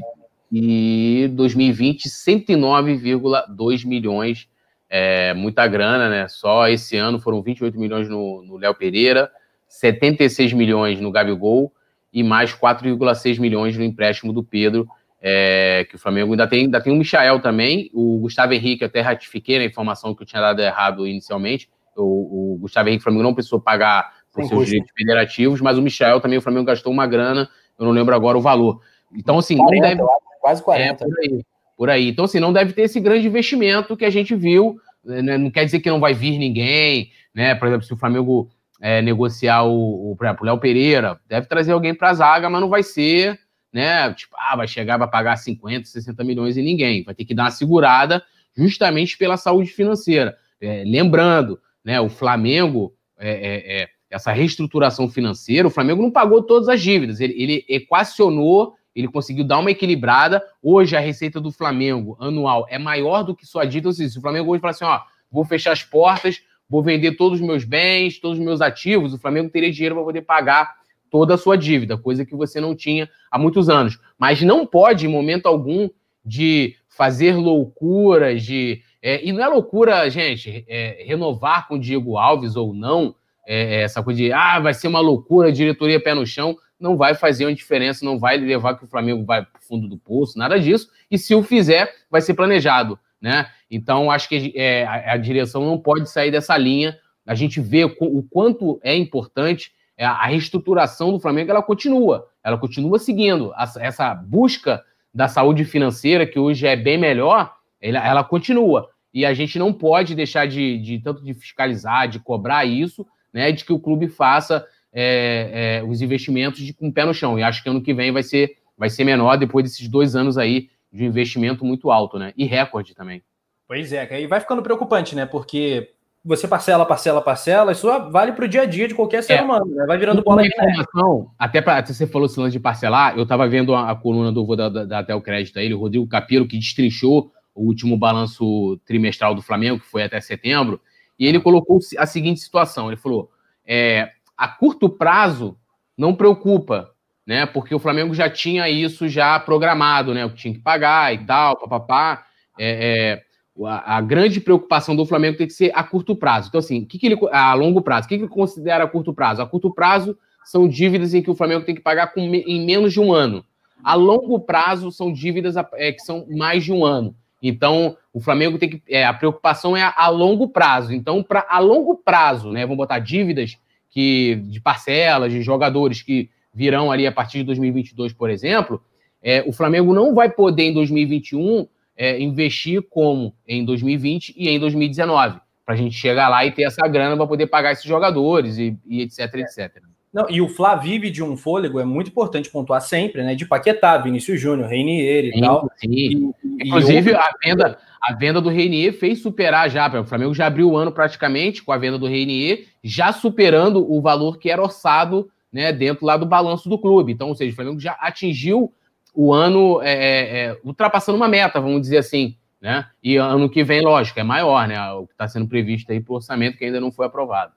[0.51, 4.49] e 2020, 109,2 milhões.
[4.89, 6.29] É, muita grana, né?
[6.29, 9.31] Só esse ano foram 28 milhões no Léo Pereira,
[9.69, 11.73] 76 milhões no Gabigol
[12.13, 14.89] e mais 4,6 milhões no empréstimo do Pedro.
[15.23, 18.87] É, que o Flamengo ainda tem, ainda tem o Michael também, o Gustavo Henrique, eu
[18.87, 21.69] até ratifiquei a informação que eu tinha dado errado inicialmente.
[21.95, 25.83] O, o Gustavo Henrique, o Flamengo não precisou pagar por seus direitos federativos, mas o
[25.83, 28.81] Michael também, o Flamengo gastou uma grana, eu não lembro agora o valor.
[29.13, 30.03] Então, assim, 40, deve...
[30.41, 31.05] quase 40.
[31.05, 31.45] É, por, aí,
[31.77, 32.09] por aí.
[32.09, 34.79] Então, assim, não deve ter esse grande investimento que a gente viu.
[35.05, 35.37] Né?
[35.37, 37.55] Não quer dizer que não vai vir ninguém, né?
[37.55, 38.49] Por exemplo, se o Flamengo
[38.81, 42.49] é, negociar o, o, por exemplo, o Léo Pereira, deve trazer alguém para a zaga,
[42.49, 43.39] mas não vai ser
[43.73, 44.13] né?
[44.15, 47.05] Tipo, ah, vai chegar, vai pagar 50, 60 milhões e ninguém.
[47.05, 48.23] Vai ter que dar uma segurada
[48.57, 50.37] justamente pela saúde financeira.
[50.61, 56.43] É, lembrando, né, o Flamengo, é, é, é, essa reestruturação financeira, o Flamengo não pagou
[56.43, 57.21] todas as dívidas.
[57.21, 60.43] Ele, ele equacionou, ele conseguiu dar uma equilibrada.
[60.63, 63.89] Hoje a receita do Flamengo anual é maior do que sua dívida.
[63.89, 67.13] Ou seja, se o Flamengo hoje fala assim, ó, vou fechar as portas, vou vender
[67.13, 70.80] todos os meus bens, todos os meus ativos, o Flamengo teria dinheiro para poder pagar
[71.11, 73.99] toda a sua dívida, coisa que você não tinha há muitos anos.
[74.19, 75.89] Mas não pode, em momento algum,
[76.25, 78.83] de fazer loucuras, de.
[79.03, 83.15] É, e não é loucura, gente, é, renovar com o Diego Alves ou não,
[83.47, 86.97] é, é essa coisa de ah, vai ser uma loucura, diretoria pé no chão, não
[86.97, 89.97] vai fazer uma diferença, não vai levar que o Flamengo vai para o fundo do
[89.99, 90.89] poço, nada disso.
[91.11, 92.99] E se o fizer, vai ser planejado.
[93.21, 93.47] Né?
[93.71, 96.99] Então, acho que é, a, a direção não pode sair dessa linha.
[97.27, 99.73] A gente vê o, quanto é importante
[100.05, 104.83] a reestruturação do Flamengo ela continua, ela continua seguindo essa busca
[105.13, 109.73] da saúde financeira que hoje é bem melhor, ela, ela continua e a gente não
[109.73, 114.09] pode deixar de, de, tanto de fiscalizar, de cobrar isso, né, de que o clube
[114.09, 117.39] faça é, é, os investimentos de, com o pé no chão.
[117.39, 120.39] E acho que ano que vem vai ser, vai ser menor depois desses dois anos
[120.39, 122.33] aí de investimento muito alto, né?
[122.37, 123.23] E recorde também.
[123.67, 125.27] Pois é, aí vai ficando preocupante, né?
[125.27, 125.93] Porque
[126.25, 129.43] você parcela, parcela, parcela, isso vale para o dia a dia de qualquer ser é.
[129.43, 129.87] humano, né?
[129.87, 131.31] Vai virando bola de informação.
[131.39, 134.45] Até para você falou esse lance de parcelar, eu estava vendo a, a, coluna do
[134.45, 137.97] vou dar, dar até o crédito a ele, o Rodrigo Capiro, que destrinchou o último
[137.97, 140.81] balanço trimestral do Flamengo, que foi até setembro,
[141.19, 143.31] e ele colocou a seguinte situação: ele falou,
[143.67, 145.57] é, a curto prazo
[145.97, 146.91] não preocupa,
[147.27, 147.47] né?
[147.47, 150.25] Porque o Flamengo já tinha isso já programado, né?
[150.27, 152.27] O que tinha que pagar e tal, papapá.
[152.59, 153.30] É, é,
[153.67, 156.49] a, grande preocupação do Flamengo tem que ser a curto prazo.
[156.49, 157.19] Então, assim, que, que ele.
[157.31, 159.43] A longo prazo, o que, que ele considera a curto prazo?
[159.43, 162.93] A curto prazo são dívidas em que o Flamengo tem que pagar com, em menos
[162.93, 163.45] de um ano.
[163.83, 167.15] A longo prazo são dívidas é, que são mais de um ano.
[167.43, 168.83] Então, o Flamengo tem que.
[168.89, 170.93] É, a preocupação é a, a longo prazo.
[170.93, 172.63] Então, para a longo prazo, né?
[172.63, 173.59] Vamos botar dívidas
[173.91, 178.83] que, de parcelas, de jogadores que virão ali a partir de 2022, por exemplo.
[179.23, 181.67] É, o Flamengo não vai poder, em 2021,
[182.01, 186.63] é, investir como em 2020 e em 2019, para a gente chegar lá e ter
[186.63, 189.41] essa grana para poder pagar esses jogadores e, e etc, é.
[189.41, 189.83] etc.
[190.11, 193.35] Não, e o Flá vive de um fôlego, é muito importante pontuar sempre, né?
[193.35, 195.71] De Paquetá, Vinícius Júnior, Reinier e sim, tal.
[195.77, 195.89] Sim.
[195.91, 196.33] E,
[196.67, 199.87] Inclusive, e a, venda, a venda do Reinier fez superar já.
[200.01, 204.01] O Flamengo já abriu o ano praticamente com a venda do Reinier, já superando o
[204.01, 207.13] valor que era orçado né, dentro lá do balanço do clube.
[207.13, 208.73] Então, ou seja, o Flamengo já atingiu
[209.15, 212.87] o ano é, é, é, ultrapassando uma meta, vamos dizer assim, né?
[213.03, 214.79] E ano que vem, lógico, é maior, né?
[214.93, 217.53] O que está sendo previsto aí para o orçamento que ainda não foi aprovado.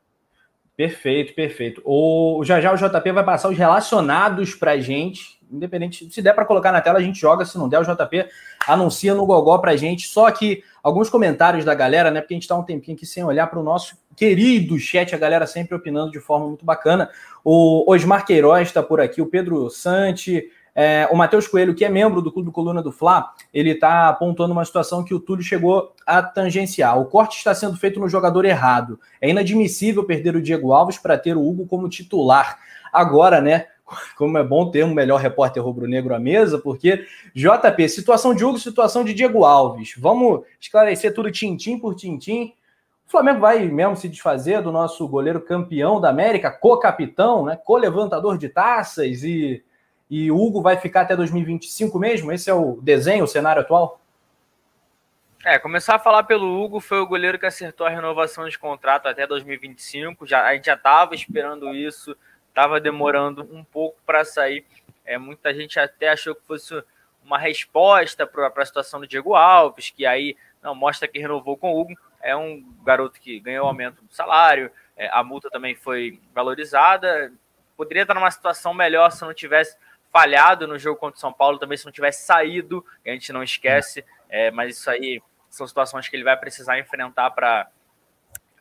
[0.75, 1.81] Perfeito, perfeito.
[1.85, 6.33] O, já já o JP vai passar os relacionados para a gente, independente, se der
[6.33, 8.27] para colocar na tela a gente joga, se não der o JP
[8.67, 10.07] anuncia no Gogó para a gente.
[10.07, 12.21] Só que alguns comentários da galera, né?
[12.21, 15.17] Porque a gente está um tempinho aqui sem olhar para o nosso querido chat, a
[15.17, 17.09] galera sempre opinando de forma muito bacana.
[17.43, 21.89] O Osmar Queiroz está por aqui, o Pedro Sante, é, o Matheus Coelho, que é
[21.89, 25.93] membro do Clube Coluna do Fla, ele está apontando uma situação que o Túlio chegou
[26.05, 26.99] a tangenciar.
[26.99, 28.99] O corte está sendo feito no jogador errado.
[29.21, 32.57] É inadmissível perder o Diego Alves para ter o Hugo como titular.
[32.91, 33.67] Agora, né?
[34.17, 37.05] Como é bom ter um melhor repórter rubro-negro à mesa, porque
[37.35, 39.93] JP, situação de Hugo, situação de Diego Alves.
[39.97, 42.53] Vamos esclarecer tudo tintim por tintim.
[43.05, 47.59] O Flamengo vai mesmo se desfazer do nosso goleiro campeão da América, co-capitão, né?
[47.63, 49.61] Co-levantador de taças e
[50.09, 52.31] e o Hugo vai ficar até 2025 mesmo?
[52.31, 53.99] Esse é o desenho, o cenário atual?
[55.45, 59.07] É, começar a falar pelo Hugo, foi o goleiro que acertou a renovação de contrato
[59.07, 60.25] até 2025.
[60.25, 62.15] Já, a gente já estava esperando isso,
[62.47, 64.65] estava demorando um pouco para sair.
[65.03, 66.81] É, muita gente até achou que fosse
[67.25, 71.73] uma resposta para a situação do Diego Alves, que aí não mostra que renovou com
[71.73, 71.93] o Hugo.
[72.21, 77.33] É um garoto que ganhou aumento do salário, é, a multa também foi valorizada.
[77.75, 79.75] Poderia estar numa situação melhor se não tivesse
[80.13, 83.41] falhado no jogo contra o São Paulo, também se não tivesse saído, a gente não
[83.41, 87.67] esquece, é, mas isso aí são situações que ele vai precisar enfrentar para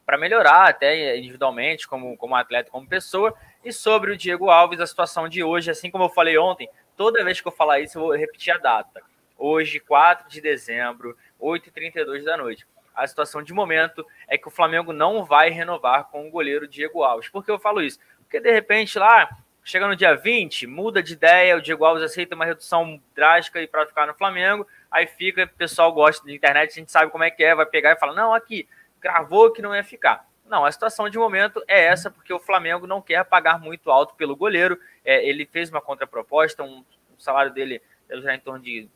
[0.04, 3.32] para melhorar até individualmente, como, como atleta, como pessoa.
[3.64, 7.24] E sobre o Diego Alves, a situação de hoje, assim como eu falei ontem, toda
[7.24, 9.00] vez que eu falar isso, eu vou repetir a data.
[9.38, 12.66] Hoje, 4 de dezembro, 8h32 da noite.
[12.94, 17.04] A situação de momento é que o Flamengo não vai renovar com o goleiro Diego
[17.04, 17.28] Alves.
[17.28, 18.00] Por que eu falo isso?
[18.18, 19.30] Porque de repente lá,
[19.64, 23.86] chega no dia 20, muda de ideia, o Diego Alves aceita uma redução drástica para
[23.86, 27.30] ficar no Flamengo aí fica, o pessoal gosta de internet, a gente sabe como é
[27.30, 28.68] que é, vai pegar e fala, não, aqui,
[29.00, 30.28] gravou que não ia ficar.
[30.46, 34.14] Não, a situação de momento é essa, porque o Flamengo não quer pagar muito alto
[34.14, 38.86] pelo goleiro, é, ele fez uma contraproposta, um, um salário dele já em torno de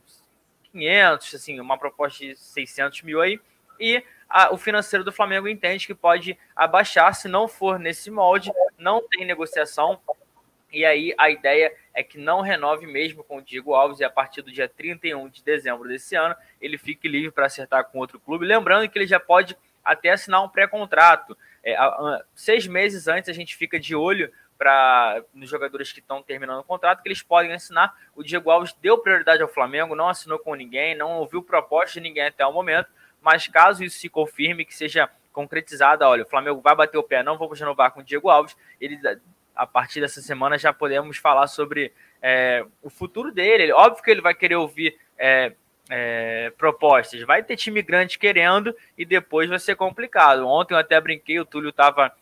[0.71, 3.41] 500, assim, uma proposta de 600 mil aí,
[3.81, 8.53] e a, o financeiro do Flamengo entende que pode abaixar, se não for nesse molde,
[8.77, 9.99] não tem negociação,
[10.73, 14.11] e aí a ideia é que não renove mesmo com o Diego Alves e a
[14.11, 18.19] partir do dia 31 de dezembro desse ano ele fique livre para acertar com outro
[18.19, 18.45] clube.
[18.45, 21.37] Lembrando que ele já pode até assinar um pré-contrato.
[21.63, 21.77] É,
[22.35, 26.65] seis meses antes a gente fica de olho para nos jogadores que estão terminando o
[26.65, 27.95] contrato, que eles podem assinar.
[28.15, 32.01] O Diego Alves deu prioridade ao Flamengo, não assinou com ninguém, não ouviu proposta de
[32.01, 32.89] ninguém até o momento,
[33.21, 37.23] mas caso isso se confirme, que seja concretizada, olha, o Flamengo vai bater o pé,
[37.23, 38.99] não vamos renovar com o Diego Alves, ele
[39.57, 41.93] a partir dessa semana já podemos falar sobre
[42.23, 43.73] é, o futuro dele.
[43.73, 45.53] Óbvio que ele vai querer ouvir é,
[45.89, 47.23] é, propostas.
[47.23, 50.47] Vai ter time grande querendo e depois vai ser complicado.
[50.47, 52.13] Ontem eu até brinquei, o Túlio estava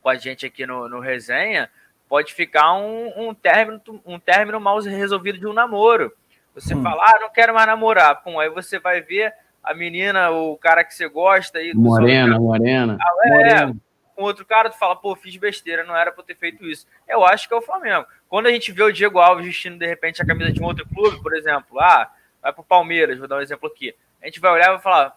[0.00, 1.70] com a gente aqui no, no resenha.
[2.08, 6.12] Pode ficar um, um, término, um término mal resolvido de um namoro.
[6.54, 6.82] Você hum.
[6.82, 8.22] fala, ah, não quero mais namorar.
[8.22, 11.58] Pum, aí você vai ver a menina, o cara que você gosta.
[11.58, 12.96] Aí, morena, morena.
[12.98, 13.85] Ah, é, morena
[14.16, 16.86] com outro cara, tu fala, pô, fiz besteira, não era pra ter feito isso.
[17.06, 18.06] Eu acho que é o Flamengo.
[18.28, 20.88] Quando a gente vê o Diego Alves vestindo, de repente, a camisa de um outro
[20.88, 23.94] clube, por exemplo, ah, vai pro Palmeiras, vou dar um exemplo aqui.
[24.22, 25.16] A gente vai olhar e vai falar,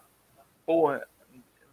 [0.66, 1.08] porra,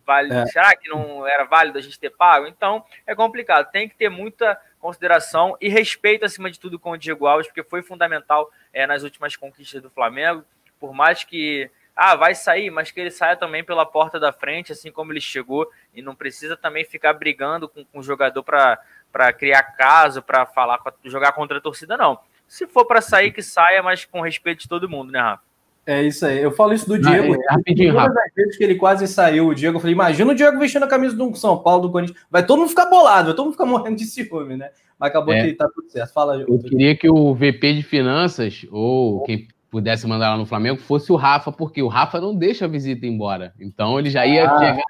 [0.05, 0.45] vale, é.
[0.47, 2.47] será que não era válido a gente ter pago?
[2.47, 3.69] Então, é complicado.
[3.69, 7.63] Tem que ter muita consideração e respeito, acima de tudo, com o Diego Alves, porque
[7.63, 10.45] foi fundamental é, nas últimas conquistas do Flamengo.
[10.79, 14.71] Por mais que ah, vai sair, mas que ele saia também pela porta da frente,
[14.71, 19.33] assim como ele chegou, e não precisa também ficar brigando com, com o jogador para
[19.33, 22.19] criar caso, para falar, jogar contra a torcida, não.
[22.47, 25.41] Se for para sair, que saia, mas com respeito de todo mundo, né, Rafa?
[25.87, 26.39] É isso aí.
[26.39, 27.33] Eu falo isso do Diego.
[27.33, 30.31] Ah, é, rapidinho, Todas as vezes que ele quase saiu, o Diego, eu falei, imagina
[30.31, 32.19] o Diego vestindo a camisa do São Paulo, do Corinthians.
[32.29, 34.69] Vai todo mundo ficar bolado, vai todo mundo ficar morrendo de ciúme, né?
[34.99, 35.45] Mas acabou é.
[35.45, 36.13] que tá tudo certo.
[36.13, 40.79] Fala, Eu queria que o VP de Finanças, ou quem pudesse mandar lá no Flamengo
[40.79, 43.53] fosse o Rafa, porque o Rafa não deixa a visita embora.
[43.59, 44.59] Então ele já ia ah.
[44.59, 44.83] chegar.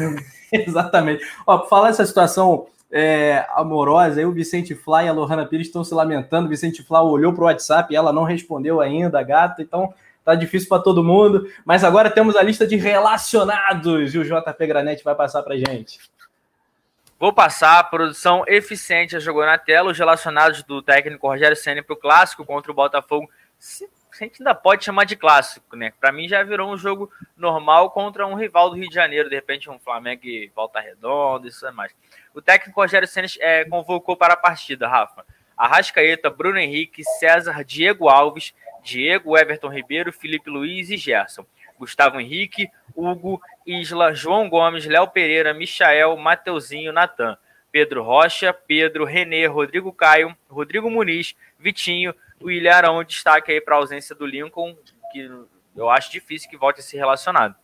[0.52, 1.22] Exatamente.
[1.46, 5.84] Ó, falar essa situação é, amorosa, aí o Vicente Flá e a Lohana Pires estão
[5.84, 6.46] se lamentando.
[6.46, 9.94] O Vicente Flá olhou para o WhatsApp e ela não respondeu ainda, a gata, então
[10.24, 11.46] tá difícil para todo mundo.
[11.64, 15.98] Mas agora temos a lista de relacionados e o JP Granete vai passar para gente.
[17.20, 21.82] Vou passar a produção eficiente já jogou na tela os relacionados do técnico Rogério Senna
[21.82, 23.30] para o clássico contra o Botafogo.
[23.58, 25.92] Se, a gente ainda pode chamar de clássico, né?
[26.00, 29.34] Para mim já virou um jogo normal contra um rival do Rio de Janeiro, de
[29.34, 31.92] repente um Flamengo e Volta Redonda, isso é mais.
[32.32, 35.22] O técnico Rogério Senna é, convocou para a partida, Rafa.
[35.58, 41.44] Arrascaeta, Bruno Henrique, César, Diego Alves, Diego, Everton Ribeiro, Felipe Luiz e Gerson.
[41.80, 47.38] Gustavo Henrique, Hugo, Isla, João Gomes, Léo Pereira, Michael, Mateuzinho, Natan,
[47.72, 53.78] Pedro Rocha, Pedro, Renê, Rodrigo Caio, Rodrigo Muniz, Vitinho, o Ilharão, destaque aí para a
[53.78, 54.76] ausência do Lincoln,
[55.10, 55.30] que
[55.74, 57.54] eu acho difícil que volte a ser relacionado.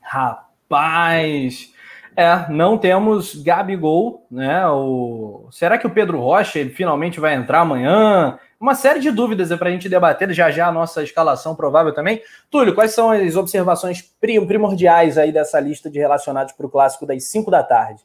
[0.00, 1.74] Rapaz,
[2.16, 4.66] é, não temos Gabigol, né?
[4.68, 5.48] O...
[5.50, 8.38] Será que o Pedro Rocha ele finalmente vai entrar amanhã?
[8.62, 12.22] Uma série de dúvidas para a gente debater já já a nossa escalação provável também.
[12.48, 17.24] Túlio, quais são as observações primordiais aí dessa lista de relacionados para o clássico das
[17.24, 18.00] 5 da tarde?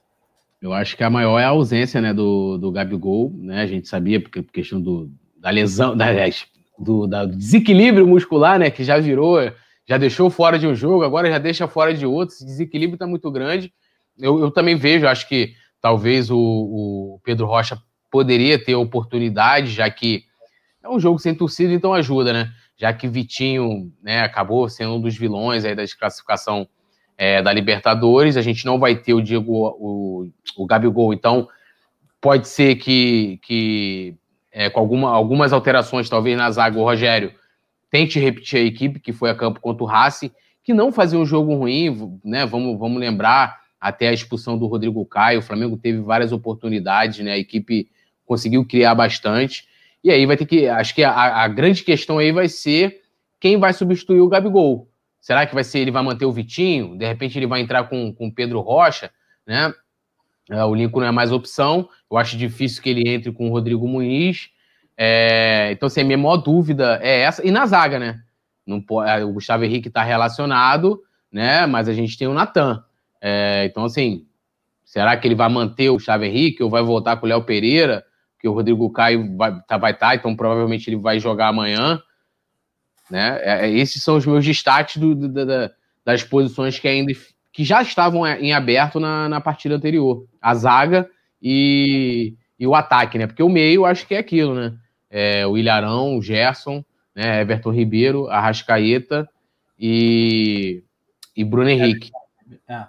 [0.60, 3.62] Eu acho que a maior é a ausência né, do, do Gabigol, né?
[3.62, 6.08] A gente sabia, porque por questão do, da lesão, da,
[6.80, 8.72] do, da, desequilíbrio muscular, né?
[8.72, 9.38] Que já virou,
[9.86, 12.34] já deixou fora de um jogo, agora já deixa fora de outro.
[12.34, 13.72] Esse desequilíbrio está muito grande.
[14.18, 17.78] Eu, eu também vejo, acho que talvez o, o Pedro Rocha
[18.10, 20.26] poderia ter oportunidade, já que
[20.88, 22.52] é um jogo sem torcida, então ajuda, né?
[22.78, 26.68] já que Vitinho né, acabou sendo um dos vilões aí da desclassificação
[27.18, 28.38] é, da Libertadores.
[28.38, 31.50] A gente não vai ter o Diego, o, o Gabigol, então
[32.22, 34.16] pode ser que, que
[34.52, 37.34] é, com alguma, algumas alterações, talvez na zaga, o Rogério
[37.90, 40.32] tente repetir a equipe que foi a campo contra o Racing,
[40.64, 42.46] que não fazia um jogo ruim, né?
[42.46, 47.32] Vamos, vamos lembrar até a expulsão do Rodrigo Caio, o Flamengo teve várias oportunidades, né?
[47.32, 47.90] A equipe
[48.26, 49.67] conseguiu criar bastante.
[50.04, 50.68] E aí vai ter que.
[50.68, 53.02] Acho que a, a grande questão aí vai ser
[53.40, 54.90] quem vai substituir o Gabigol.
[55.20, 56.98] Será que vai ser ele vai manter o Vitinho?
[56.98, 59.12] De repente ele vai entrar com o Pedro Rocha,
[59.46, 59.74] né?
[60.50, 61.90] É, o Lincoln não é mais opção.
[62.10, 64.50] Eu acho difícil que ele entre com o Rodrigo Muniz.
[64.98, 67.46] É, então, assim, a minha maior dúvida é essa.
[67.46, 68.22] E na zaga, né?
[68.66, 71.66] Não pode, é, o Gustavo Henrique está relacionado, né?
[71.66, 72.84] Mas a gente tem o Natan.
[73.22, 74.26] É, então, assim,
[74.84, 78.06] será que ele vai manter o Gustavo Henrique ou vai voltar com o Léo Pereira?
[78.40, 82.02] Que o Rodrigo Caio vai tá, estar, tá, então provavelmente ele vai jogar amanhã.
[83.10, 83.40] Né?
[83.42, 85.72] É, é esses são os meus destaques do, do, do,
[86.06, 87.12] das posições que ainda
[87.58, 90.28] que já estavam em aberto na, na partida anterior.
[90.40, 91.10] A zaga
[91.42, 93.26] e, e o ataque, né?
[93.26, 94.76] Porque o meio acho que é aquilo, né?
[95.10, 96.86] É, o Ilharão, o Gerson,
[97.16, 97.42] né?
[97.42, 99.28] Everton Ribeiro, Arrascaeta
[99.80, 100.84] e,
[101.36, 102.12] e Bruno Henrique.
[102.70, 102.84] É.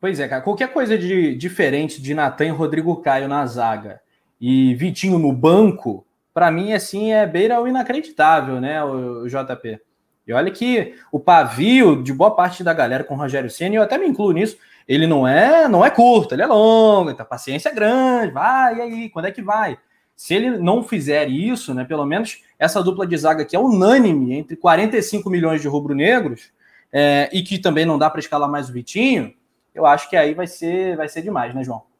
[0.00, 0.42] Pois é, cara.
[0.42, 4.00] Qualquer coisa de diferente de Natan e Rodrigo Caio na zaga
[4.46, 9.80] e Vitinho no banco, para mim, assim, é beira o inacreditável, né, o, JP?
[10.26, 13.82] E olha que o pavio de boa parte da galera com o Rogério Senna, eu
[13.82, 17.26] até me incluo nisso, ele não é não é curto, ele é longo, então a
[17.26, 19.78] paciência é grande, vai, e aí, quando é que vai?
[20.14, 24.34] Se ele não fizer isso, né, pelo menos essa dupla de zaga que é unânime
[24.34, 26.52] entre 45 milhões de rubro-negros,
[26.92, 29.32] é, e que também não dá para escalar mais o Vitinho,
[29.74, 31.93] eu acho que aí vai ser, vai ser demais, né, João?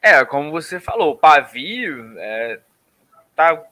[0.00, 2.60] É, como você falou, o pavio é,
[3.34, 3.62] tá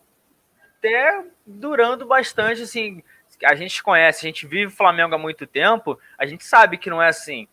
[0.79, 3.03] até durando bastante, assim,
[3.45, 6.91] a gente conhece, a gente vive o Flamengo há muito tempo, a gente sabe que
[6.91, 7.49] não é assim.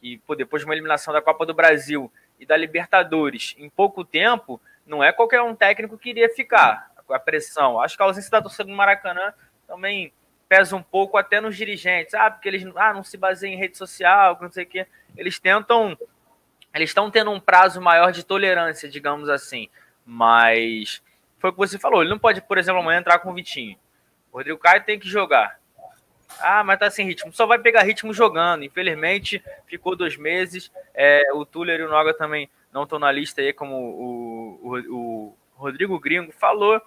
[0.00, 4.04] Que pô, depois de uma eliminação da Copa do Brasil e da Libertadores em pouco
[4.04, 6.88] tempo, não é qualquer um técnico que iria ficar.
[7.08, 7.80] A pressão.
[7.80, 9.32] Acho que a ausência da torcida do Maracanã
[9.66, 10.12] também
[10.46, 12.12] pesa um pouco até nos dirigentes.
[12.12, 14.86] Ah, porque eles ah, não se baseiam em rede social, não sei o quê.
[15.16, 15.96] Eles tentam.
[16.78, 19.68] Eles estão tendo um prazo maior de tolerância, digamos assim.
[20.04, 21.02] Mas
[21.38, 22.02] foi o que você falou.
[22.02, 23.76] Ele não pode, por exemplo, amanhã entrar com o Vitinho.
[24.32, 25.58] O Rodrigo Caio tem que jogar.
[26.40, 27.32] Ah, mas tá sem ritmo.
[27.32, 28.64] Só vai pegar ritmo jogando.
[28.64, 30.70] Infelizmente, ficou dois meses.
[30.94, 34.78] É, o Tuller e o Noga também não estão na lista aí, como o, o,
[34.88, 36.80] o Rodrigo Gringo falou.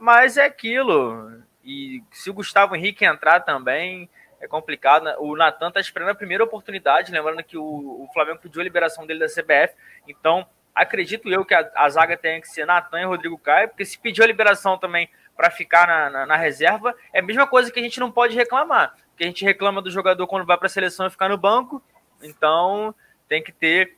[0.00, 1.42] Mas é aquilo.
[1.64, 4.08] E se o Gustavo Henrique entrar também,
[4.42, 5.04] é complicado.
[5.04, 5.14] Né?
[5.18, 7.12] O Natan tá esperando a primeira oportunidade.
[7.12, 9.74] Lembrando que o, o Flamengo pediu a liberação dele da CBF.
[10.06, 13.84] Então, acredito eu que a, a zaga tenha que ser Natan e Rodrigo Caio, porque
[13.84, 17.70] se pediu a liberação também para ficar na, na, na, reserva, é a mesma coisa
[17.70, 18.94] que a gente não pode reclamar.
[19.16, 21.82] Que a gente reclama do jogador quando vai para a seleção e ficar no banco.
[22.22, 22.94] Então,
[23.28, 23.96] tem que ter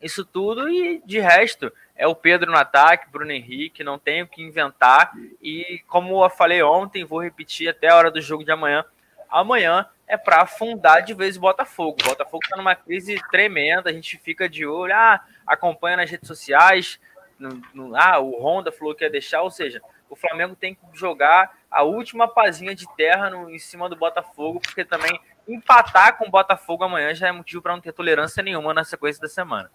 [0.00, 4.28] isso tudo e de resto é o Pedro no ataque, Bruno Henrique, não tenho o
[4.28, 5.12] que inventar.
[5.42, 8.84] E como eu falei ontem, vou repetir até a hora do jogo de amanhã.
[9.28, 11.98] Amanhã é para afundar de vez o Botafogo.
[12.00, 16.28] O Botafogo está numa crise tremenda, a gente fica de olho, ah, acompanha nas redes
[16.28, 17.00] sociais,
[17.38, 20.80] no, no, ah, o Honda falou que ia deixar, ou seja, o Flamengo tem que
[20.94, 26.26] jogar a última pazinha de terra no, em cima do Botafogo, porque também empatar com
[26.26, 29.70] o Botafogo amanhã já é motivo para não ter tolerância nenhuma na sequência da semana.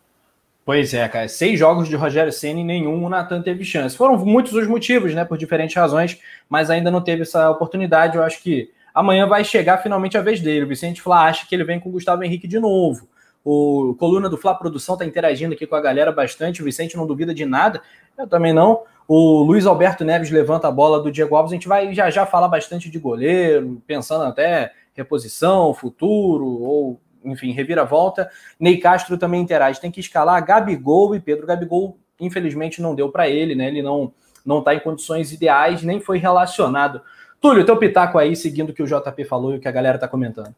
[0.64, 1.28] Pois é, cara.
[1.28, 3.98] Seis jogos de Rogério Senna e nenhum o Natan teve chance.
[3.98, 5.26] Foram muitos os motivos, né?
[5.26, 8.16] Por diferentes razões, mas ainda não teve essa oportunidade.
[8.16, 10.66] Eu acho que amanhã vai chegar finalmente a vez dele.
[10.66, 13.08] O Vicente Flá acha que ele vem com o Gustavo Henrique de novo.
[13.44, 16.62] O Coluna do Flá Produção está interagindo aqui com a galera bastante.
[16.62, 17.82] O Vicente não duvida de nada.
[18.18, 18.84] Eu também não.
[19.08, 21.52] O Luiz Alberto Neves levanta a bola do Diego Alves.
[21.52, 27.52] A gente vai já já falar bastante de goleiro, pensando até reposição, futuro, ou enfim,
[27.52, 28.30] reviravolta.
[28.60, 29.82] Ney Castro também interage.
[29.82, 31.48] Tem que escalar Gabigol e Pedro.
[31.48, 33.68] Gabigol, infelizmente, não deu para ele, né?
[33.68, 34.14] Ele não
[34.44, 37.02] não está em condições ideais, nem foi relacionado.
[37.42, 39.96] Túlio, teu pitaco aí, seguindo o que o JP falou e o que a galera
[39.96, 40.54] está comentando.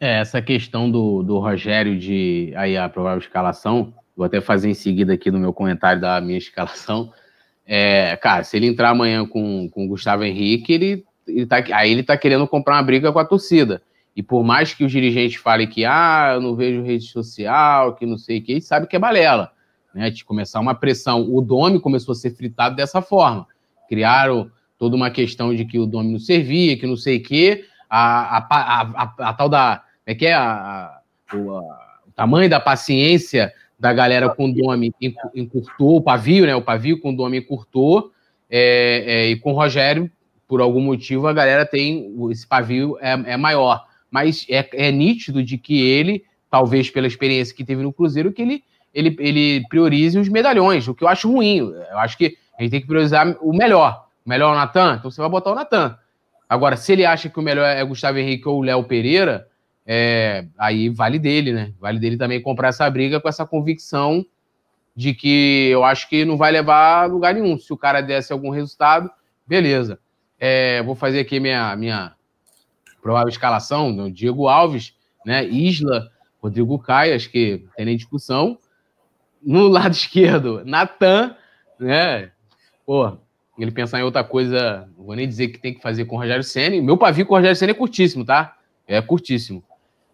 [0.00, 4.74] É, essa questão do, do Rogério de aí a provável escalação, vou até fazer em
[4.74, 7.12] seguida aqui no meu comentário da minha escalação.
[7.64, 11.92] É, cara, se ele entrar amanhã com, com o Gustavo Henrique, ele, ele tá, aí
[11.92, 13.80] ele tá querendo comprar uma briga com a torcida.
[14.16, 18.04] E por mais que os dirigentes falem que ah, eu não vejo rede social, que
[18.04, 19.52] não sei o que, sabe que é balela.
[19.94, 20.10] Né?
[20.10, 21.32] De começar uma pressão.
[21.32, 23.46] O Domi começou a ser fritado dessa forma.
[23.88, 24.50] Criaram
[24.84, 27.64] toda uma questão de que o Domi não servia, que não sei o que.
[27.88, 29.82] A, a, a, a, tal da.
[30.04, 30.98] É que é a,
[31.32, 34.92] o, o tamanho da paciência da galera com o Domi
[35.34, 36.54] encurtou, o pavio, né?
[36.54, 38.12] O pavio com o Domi encurtou.
[38.50, 40.10] é, é, e com o Rogério,
[40.46, 43.86] por algum motivo, a galera tem esse pavio é, é maior.
[44.10, 48.42] Mas é, é nítido de que ele, talvez pela experiência que teve no Cruzeiro, que
[48.42, 48.62] ele,
[48.92, 51.72] ele, ele priorize os medalhões, o que eu acho ruim.
[51.90, 54.03] Eu acho que a gente tem que priorizar o melhor.
[54.24, 55.98] Melhor o Natan, então você vai botar o Natan.
[56.48, 59.48] Agora, se ele acha que o melhor é Gustavo Henrique ou o Léo Pereira,
[59.86, 61.72] é, aí vale dele, né?
[61.78, 64.24] Vale dele também comprar essa briga com essa convicção
[64.96, 67.58] de que eu acho que não vai levar a lugar nenhum.
[67.58, 69.10] Se o cara desse algum resultado,
[69.46, 69.98] beleza.
[70.38, 72.14] É, vou fazer aqui minha, minha
[73.02, 74.94] provável escalação: do Diego Alves,
[75.24, 75.44] né?
[75.44, 76.10] Isla,
[76.42, 78.58] Rodrigo Caio, acho que tem nem discussão.
[79.42, 81.36] No lado esquerdo, Natan,
[81.78, 82.30] né?
[82.86, 83.18] Pô,
[83.58, 86.18] ele pensar em outra coisa, não vou nem dizer que tem que fazer com o
[86.18, 86.80] Rogério Senna.
[86.82, 88.56] Meu pavio com o Rogério Senna é curtíssimo, tá?
[88.86, 89.62] É curtíssimo.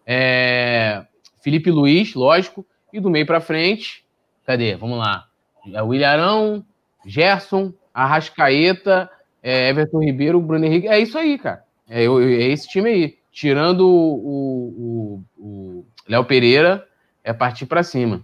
[0.05, 1.03] É...
[1.41, 2.65] Felipe Luiz, lógico.
[2.93, 4.05] E do meio para frente,
[4.45, 4.75] cadê?
[4.75, 5.25] Vamos lá.
[5.73, 6.63] É o Ilharão,
[7.05, 9.09] Gerson, Arrascaeta,
[9.41, 10.87] é Everton Ribeiro, Bruno Henrique.
[10.87, 11.63] É isso aí, cara.
[11.89, 13.17] É, é esse time aí.
[13.31, 15.23] Tirando o,
[16.07, 16.85] Léo Pereira,
[17.23, 18.21] é partir para cima.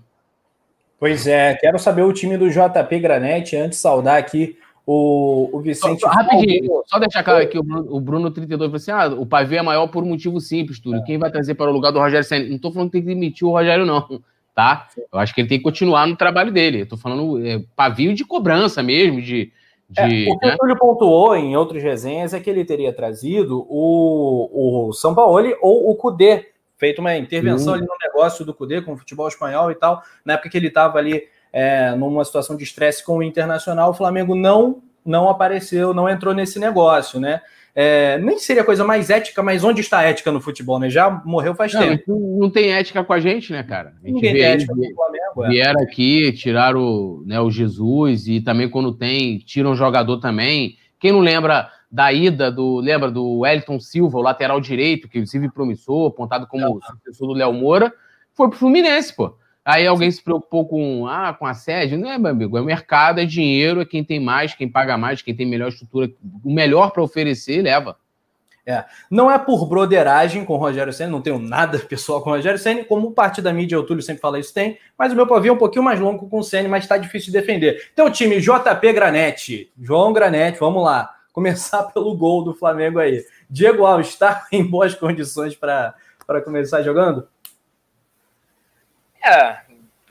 [1.00, 4.58] Pois é, quero saber o time do JP Granete, antes saudar aqui
[4.90, 6.00] o, o Vicente.
[6.00, 9.26] Só, rapidinho, só deixar claro aqui, o Bruno, o Bruno 32 falou assim: ah, o
[9.26, 11.02] pavê é maior por um motivo simples, Túlio.
[11.02, 11.04] É.
[11.04, 12.48] Quem vai trazer para o lugar do Rogério Senna?
[12.48, 14.08] Não estou falando que tem que demitir o Rogério, não.
[14.56, 14.88] Tá?
[15.12, 16.80] Eu acho que ele tem que continuar no trabalho dele.
[16.80, 19.52] Estou falando é, pavio de cobrança mesmo, de.
[19.90, 20.54] de é, o que né?
[20.54, 25.54] o Túlio pontuou em outros resenhas é que ele teria trazido o, o São Paulo
[25.62, 29.70] ou o Cudê, feito uma intervenção ali no negócio do Cudê com o futebol espanhol
[29.70, 31.24] e tal, na época que ele estava ali
[31.60, 36.34] é, numa situação de estresse com o Internacional, o Flamengo não não apareceu, não entrou
[36.34, 37.42] nesse negócio, né?
[37.74, 40.90] É, nem seria coisa mais ética, mas onde está a ética no futebol, né?
[40.90, 42.38] Já morreu faz não, tempo.
[42.40, 43.94] Não tem ética com a gente, né, cara?
[44.04, 45.46] A gente Ninguém tem ética com o Flamengo.
[45.46, 45.50] É.
[45.50, 50.76] Vieram aqui, tiraram né, o Jesus e também quando tem, tiram o jogador também.
[51.00, 55.50] Quem não lembra da ida do, lembra do Wellington Silva, o lateral direito, que inclusive
[55.50, 57.94] promissor, apontado como sucessor do Léo Moura,
[58.34, 59.36] foi pro Fluminense, pô.
[59.68, 61.98] Aí alguém se preocupou com, ah, com a sede?
[61.98, 65.22] Não é, meu amigo, é mercado, é dinheiro, é quem tem mais, quem paga mais,
[65.22, 66.10] quem tem melhor estrutura,
[66.42, 67.98] o melhor para oferecer, leva.
[68.66, 68.86] É.
[69.12, 72.58] Não é por broderagem com o Rogério Senna, não tenho nada pessoal com o Rogério
[72.58, 75.50] Senna, como parte da mídia, o Túlio sempre fala isso, tem, mas o meu pavio
[75.50, 77.90] é um pouquinho mais longo com o Senna, mas está difícil de defender.
[77.92, 83.22] Então, time JP Granete, João Granete, vamos lá, começar pelo gol do Flamengo aí.
[83.50, 85.94] Diego Alves está em boas condições para
[86.46, 87.28] começar jogando?
[89.28, 89.62] É,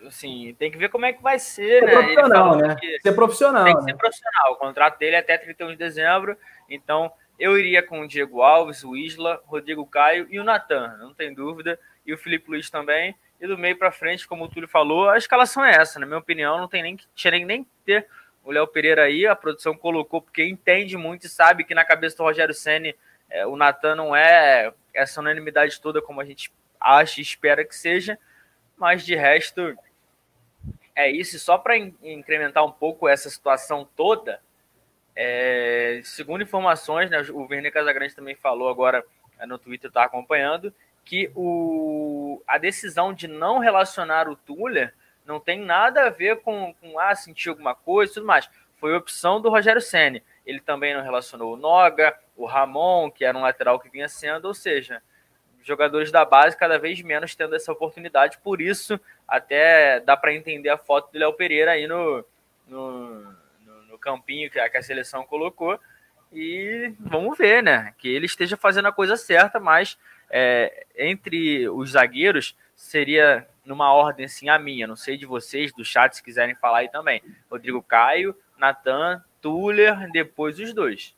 [0.06, 1.92] assim, tem que ver como é que vai ser, ser né?
[1.92, 2.76] Profissional, né?
[3.02, 3.64] Ser profissional.
[3.64, 3.92] Tem que né?
[3.92, 4.52] ser profissional.
[4.52, 6.36] O contrato dele é até 31 de dezembro,
[6.68, 11.12] então eu iria com o Diego Alves, o Isla, Rodrigo Caio e o Natan, não
[11.12, 13.14] tem dúvida, e o Felipe Luiz também.
[13.38, 16.18] E do meio para frente, como o Túlio falou, a escalação é essa, na minha
[16.18, 18.06] opinião, não tem nem que tinha nem que ter
[18.42, 22.16] o Léo Pereira aí, a produção colocou porque entende muito e sabe que na cabeça
[22.16, 22.94] do Rogério Ceni
[23.28, 27.74] é, o Natan não é essa unanimidade toda como a gente acha e espera que
[27.74, 28.16] seja
[28.76, 29.76] mas de resto
[30.94, 31.38] é isso.
[31.38, 34.40] Só para incrementar um pouco essa situação toda,
[35.14, 39.04] é, segundo informações, né, o Werner Casagrande também falou agora
[39.38, 40.72] é, no Twitter, está acompanhando,
[41.04, 44.92] que o, a decisão de não relacionar o Tuller
[45.24, 48.48] não tem nada a ver com, com ah, sentir alguma coisa e tudo mais.
[48.78, 50.22] Foi opção do Rogério Senni.
[50.44, 54.46] Ele também não relacionou o Noga, o Ramon, que era um lateral que vinha sendo,
[54.46, 55.02] ou seja,
[55.66, 58.38] jogadores da base cada vez menos tendo essa oportunidade.
[58.38, 62.24] Por isso, até dá para entender a foto do Léo Pereira aí no,
[62.68, 63.22] no,
[63.64, 65.78] no, no campinho que a, que a seleção colocou.
[66.32, 67.94] E vamos ver, né?
[67.98, 69.98] Que ele esteja fazendo a coisa certa, mas
[70.30, 74.86] é, entre os zagueiros seria numa ordem assim a minha.
[74.86, 77.22] Não sei de vocês, do chat, se quiserem falar aí também.
[77.50, 81.14] Rodrigo Caio, Natan, Tuller, depois os dois.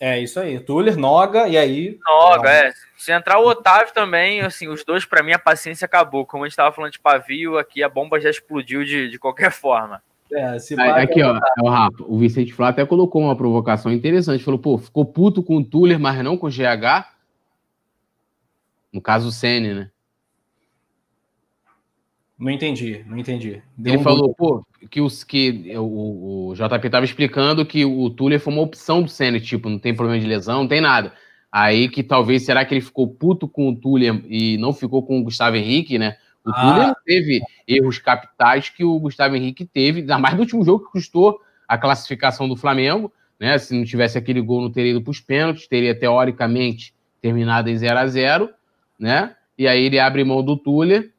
[0.00, 0.60] É isso aí.
[0.60, 1.98] Tuller, Noga e aí.
[2.06, 2.72] Noga, é.
[2.96, 6.24] Se entrar o Otávio também, assim, os dois, para mim, a paciência acabou.
[6.24, 9.50] Como a gente estava falando de pavio, aqui a bomba já explodiu de, de qualquer
[9.50, 10.00] forma.
[10.32, 12.04] É, se aí, aqui, ó, é o Rafa.
[12.06, 14.44] O Vicente Flá até colocou uma provocação interessante.
[14.44, 17.06] Falou, pô, ficou puto com o Tuller, mas não com o GH.
[18.92, 19.90] No caso, o Sene, né?
[22.38, 23.60] Não entendi, não entendi.
[23.76, 28.08] Deu Ele um falou, pô, que, os, que o, o JP estava explicando que o
[28.10, 31.12] Tuller foi uma opção do Senna, tipo, não tem problema de lesão, não tem nada.
[31.50, 35.18] Aí que talvez, será que ele ficou puto com o Tuller e não ficou com
[35.18, 36.16] o Gustavo Henrique, né?
[36.44, 36.60] O ah.
[36.60, 40.84] Tuller não teve erros capitais que o Gustavo Henrique teve, ainda mais no último jogo
[40.84, 43.58] que custou a classificação do Flamengo, né?
[43.58, 47.76] Se não tivesse aquele gol, não teria ido para os pênaltis, teria teoricamente terminado em
[47.76, 48.50] 0 a 0
[48.96, 49.34] né?
[49.56, 51.10] E aí ele abre mão do Tuller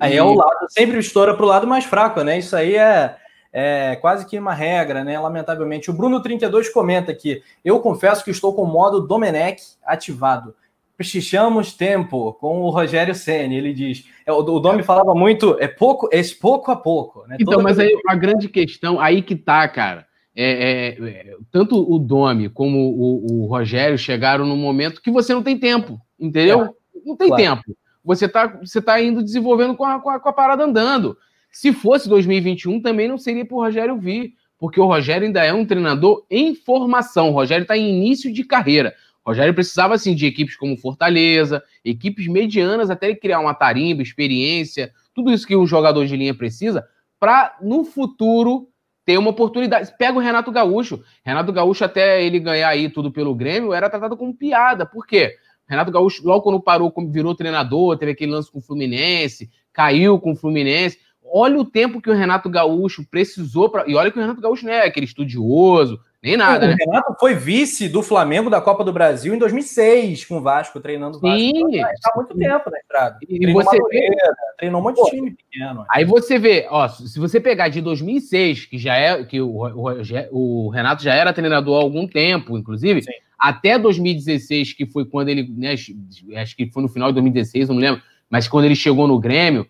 [0.00, 2.38] Aí é o lado, sempre estoura para o lado mais fraco, né?
[2.38, 3.16] Isso aí é,
[3.52, 5.18] é quase que uma regra, né?
[5.18, 5.90] Lamentavelmente.
[5.90, 10.54] O Bruno32 comenta aqui: eu confesso que estou com o modo Domenech ativado.
[10.96, 13.54] Prestichamos tempo com o Rogério Senna.
[13.54, 17.26] Ele diz: é, o, o Domi falava muito, é pouco, é pouco a pouco.
[17.26, 17.36] Né?
[17.38, 20.06] Então, Toda mas aí a grande questão, aí que tá, cara.
[20.34, 25.34] É, é, é, tanto o Domi como o, o, Rogério chegaram num momento que você
[25.34, 26.62] não tem tempo, entendeu?
[26.62, 26.70] É,
[27.04, 27.42] não tem claro.
[27.42, 27.62] tempo.
[28.04, 31.16] Você está você tá indo desenvolvendo com a, com, a, com a parada andando.
[31.50, 35.52] Se fosse 2021, também não seria para o Rogério vir, porque o Rogério ainda é
[35.52, 37.30] um treinador em formação.
[37.30, 38.94] O Rogério está em início de carreira.
[39.24, 44.02] O Rogério precisava assim de equipes como Fortaleza, equipes medianas, até ele criar uma tarimba,
[44.02, 46.86] experiência, tudo isso que um jogador de linha precisa,
[47.18, 48.68] para no futuro
[49.04, 49.92] ter uma oportunidade.
[49.98, 51.02] Pega o Renato Gaúcho.
[51.24, 54.86] Renato Gaúcho, até ele ganhar aí tudo pelo Grêmio, era tratado como piada.
[54.86, 55.36] Por quê?
[55.70, 60.32] Renato Gaúcho, logo quando parou, virou treinador, teve aquele lance com o Fluminense, caiu com
[60.32, 60.98] o Fluminense.
[61.32, 63.88] Olha o tempo que o Renato Gaúcho precisou para.
[63.88, 66.66] E olha que o Renato Gaúcho não é aquele estudioso, nem nada.
[66.66, 66.76] O né?
[66.78, 71.16] Renato foi vice do Flamengo da Copa do Brasil em 2006, com o Vasco, treinando
[71.16, 71.38] o Vasco.
[71.38, 71.76] Sim.
[71.76, 73.18] Está muito tempo na estrada.
[73.22, 74.16] E treinou você vê...
[74.58, 75.86] treinou um monte de time pequeno.
[75.90, 80.66] Aí você vê, ó, se você pegar de 2006, que já é que o, o,
[80.66, 83.12] o Renato já era treinador há algum tempo, inclusive, Sim.
[83.38, 87.76] até 2016, que foi quando ele, né, acho que foi no final de 2016, não
[87.76, 89.66] lembro, mas quando ele chegou no Grêmio,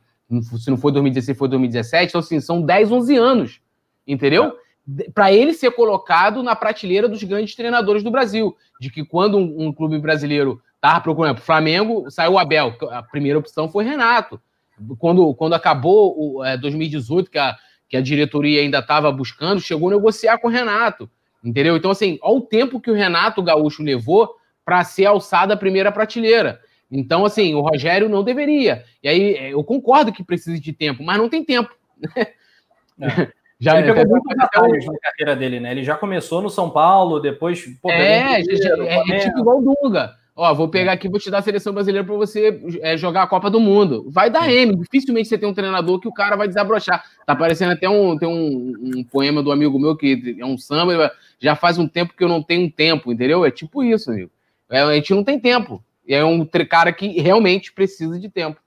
[0.58, 2.10] se não foi 2016, foi 2017.
[2.10, 3.60] Então, assim, são 10, 11 anos,
[4.06, 4.44] entendeu?
[4.46, 4.69] É.
[5.14, 8.56] Para ele ser colocado na prateleira dos grandes treinadores do Brasil.
[8.80, 12.74] De que quando um, um clube brasileiro estava procurando, Flamengo, saiu o Abel.
[12.90, 14.40] A primeira opção foi Renato.
[14.98, 17.56] Quando, quando acabou o é, 2018, que a,
[17.88, 21.10] que a diretoria ainda estava buscando, chegou a negociar com o Renato.
[21.44, 21.76] Entendeu?
[21.76, 25.90] Então, assim, olha o tempo que o Renato Gaúcho levou para ser alçado à primeira
[25.90, 26.60] prateleira.
[26.90, 28.84] Então, assim, o Rogério não deveria.
[29.02, 31.70] E aí, é, eu concordo que precisa de tempo, mas não tem tempo.
[33.02, 33.32] É.
[33.60, 35.72] Já ele pegou muito na carreira dele, né?
[35.72, 37.62] Ele já começou no São Paulo, depois.
[37.82, 40.14] Pô, é, é, é, tipo igual o Dunga.
[40.34, 43.26] Ó, vou pegar aqui, vou te dar a seleção brasileira para você é, jogar a
[43.26, 44.06] Copa do Mundo.
[44.08, 44.74] Vai dar M.
[44.74, 47.04] Dificilmente você tem um treinador que o cara vai desabrochar.
[47.26, 51.12] Tá parecendo até um, tem um, um poema do amigo meu que é um samba.
[51.38, 53.44] Já faz um tempo que eu não tenho tempo, entendeu?
[53.44, 54.30] É tipo isso, amigo.
[54.70, 55.84] É, a gente não tem tempo.
[56.08, 58.58] E é um cara que realmente precisa de tempo.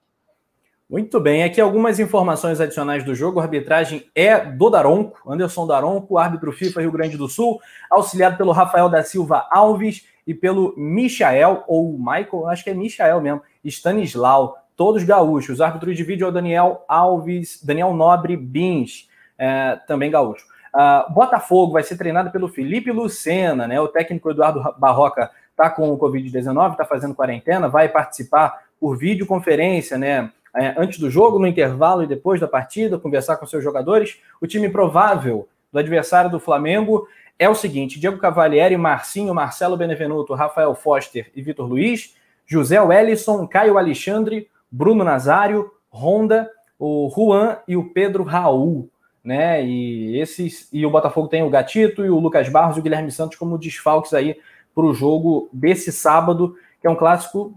[0.88, 3.40] Muito bem, aqui algumas informações adicionais do jogo.
[3.40, 7.58] A arbitragem é do Daronco, Anderson Daronco, árbitro FIFA Rio Grande do Sul,
[7.90, 13.20] auxiliado pelo Rafael da Silva Alves e pelo Michael, ou Michael, acho que é Michael
[13.22, 15.62] mesmo, Stanislau, todos gaúchos.
[15.62, 19.08] Árbitro de vídeo é o Daniel Alves, Daniel Nobre Bins,
[19.38, 20.46] é, também gaúcho.
[20.74, 23.80] Uh, Botafogo vai ser treinado pelo Felipe Lucena, né?
[23.80, 29.96] O técnico Eduardo Barroca está com o Covid-19, está fazendo quarentena, vai participar por videoconferência,
[29.96, 30.30] né?
[30.56, 34.20] É, antes do jogo, no intervalo e depois da partida, conversar com seus jogadores.
[34.40, 40.34] O time provável do adversário do Flamengo é o seguinte: Diego Cavalieri, Marcinho, Marcelo Benevenuto,
[40.34, 42.14] Rafael Foster e Vitor Luiz,
[42.46, 46.48] José Wellison, Caio Alexandre, Bruno Nazário, Honda,
[46.78, 48.88] o Juan e o Pedro Raul.
[49.24, 49.64] Né?
[49.64, 53.10] E esses e o Botafogo tem o Gatito e o Lucas Barros e o Guilherme
[53.10, 54.36] Santos como desfalques aí
[54.74, 57.54] para o jogo desse sábado, que é um clássico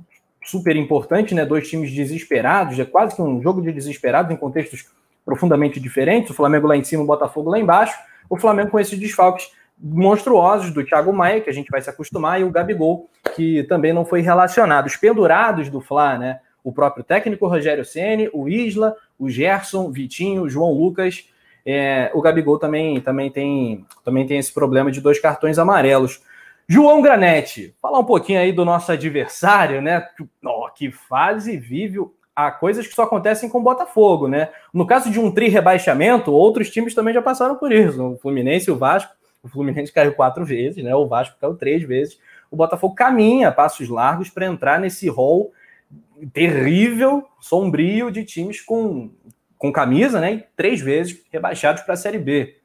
[0.48, 1.46] super importante, né?
[1.46, 4.86] Dois times desesperados, é quase que um jogo de desesperados em contextos
[5.26, 6.32] profundamente diferentes.
[6.32, 7.98] O Flamengo lá em cima, o Botafogo lá embaixo.
[8.30, 12.42] O Flamengo com esses desfalques monstruosos do Thiago Maia, que a gente vai se acostumar,
[12.42, 14.88] e o Gabigol, que também não foi relacionado.
[14.88, 16.40] Os pendurados do Fla, né?
[16.64, 21.30] O próprio técnico Rogério Ceni, o Isla, o Gerson, Vitinho, João Lucas.
[21.66, 26.22] É, o Gabigol também, também, tem, também tem esse problema de dois cartões amarelos.
[26.70, 30.06] João Granete, falar um pouquinho aí do nosso adversário, né?
[30.44, 32.00] Oh, que fase vive
[32.36, 34.50] há coisas que só acontecem com o Botafogo, né?
[34.74, 38.04] No caso de um tri rebaixamento, outros times também já passaram por isso.
[38.04, 39.16] O Fluminense e o Vasco.
[39.42, 40.94] O Fluminense caiu quatro vezes, né?
[40.94, 42.20] O Vasco caiu três vezes.
[42.52, 45.54] O Botafogo caminha passos largos para entrar nesse rol
[46.34, 49.10] terrível, sombrio de times com,
[49.58, 50.34] com camisa, né?
[50.34, 52.57] E três vezes rebaixados para a Série B.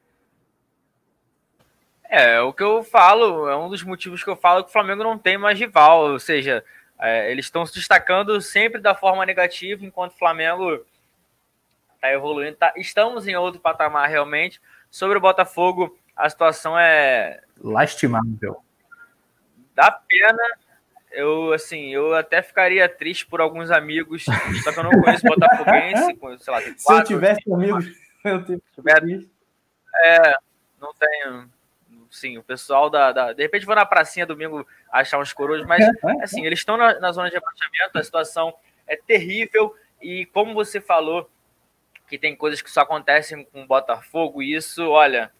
[2.15, 5.03] É, o que eu falo, é um dos motivos que eu falo que o Flamengo
[5.03, 6.63] não tem mais rival, ou seja,
[7.01, 10.85] é, eles estão se destacando sempre da forma negativa, enquanto o Flamengo
[11.95, 12.55] está evoluindo.
[12.59, 14.61] Tá, estamos em outro patamar realmente.
[14.91, 17.41] Sobre o Botafogo, a situação é.
[17.59, 18.63] Lastimável.
[19.75, 20.43] Dá pena.
[21.13, 24.27] Eu, assim, eu até ficaria triste por alguns amigos,
[24.63, 27.87] só que eu não conheço Botafoguense, sei lá, tem quatro, Se eu tivesse amigos,
[28.23, 29.27] eu teria.
[30.05, 30.35] É,
[30.79, 31.51] não tenho
[32.13, 35.83] sim, o pessoal da, da, De repente vou na pracinha domingo achar uns coroas, mas
[36.23, 38.55] assim, eles estão na, na zona de rebaixamento, a situação
[38.87, 41.29] é terrível, e como você falou,
[42.07, 45.33] que tem coisas que só acontecem com o Botafogo, e isso, olha,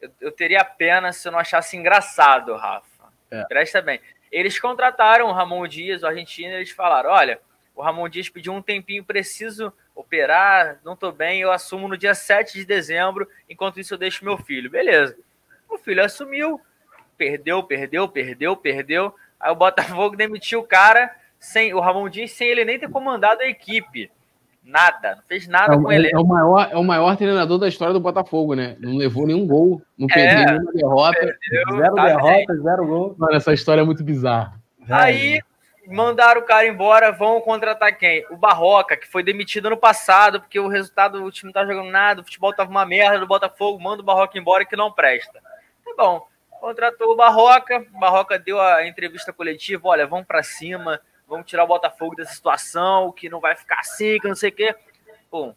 [0.00, 3.10] eu, eu teria pena se eu não achasse engraçado, Rafa.
[3.30, 3.44] É.
[3.44, 4.00] Presta bem.
[4.30, 7.40] Eles contrataram o Ramon Dias, o argentino, e eles falaram: olha,
[7.74, 12.14] o Ramon Dias pediu um tempinho, preciso operar, não tô bem, eu assumo no dia
[12.14, 14.70] 7 de dezembro, enquanto isso eu deixo meu filho.
[14.70, 15.16] Beleza.
[15.70, 16.60] O filho assumiu,
[17.16, 19.14] perdeu, perdeu, perdeu, perdeu.
[19.38, 23.42] Aí o Botafogo demitiu o cara, sem o Ramon Dias, sem ele nem ter comandado
[23.42, 24.10] a equipe.
[24.62, 26.10] Nada, não fez nada é, com ele.
[26.12, 28.76] É o, maior, é o maior treinador da história do Botafogo, né?
[28.78, 31.18] Não levou nenhum gol, não é, perdeu nenhuma derrota.
[31.18, 32.62] Perdeu, zero tá derrota, bem.
[32.62, 33.14] zero gol.
[33.18, 34.60] Mano, essa história é muito bizarra.
[34.88, 35.40] Aí
[35.88, 38.24] mandaram o cara embora, vão contratar quem?
[38.30, 41.90] O Barroca, que foi demitido ano passado, porque o resultado, o time não tá jogando
[41.90, 45.40] nada, o futebol tava uma merda do Botafogo, manda o Barroca embora que não presta.
[46.00, 46.26] Bom,
[46.58, 50.98] contratou o Barroca, o Barroca deu a entrevista coletiva, olha, vamos para cima,
[51.28, 54.52] vamos tirar o Botafogo dessa situação, que não vai ficar assim, que não sei o
[54.52, 54.74] quê.
[55.30, 55.54] Bom,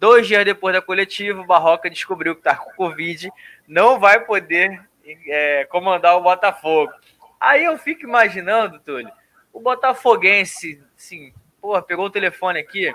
[0.00, 3.30] dois dias depois da coletiva, o Barroca descobriu que tá com Covid,
[3.68, 4.82] não vai poder
[5.28, 6.90] é, comandar o Botafogo.
[7.38, 9.12] Aí eu fico imaginando, Túlio,
[9.52, 12.90] o Botafoguense, assim, porra, pegou o telefone aqui,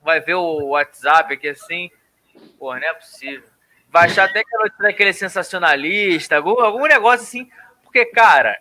[0.00, 1.90] vai ver o WhatsApp aqui assim,
[2.60, 3.55] porra, não é possível.
[3.96, 7.48] Vai achar até que é aquele sensacionalista, algum, algum negócio assim,
[7.82, 8.58] porque, cara,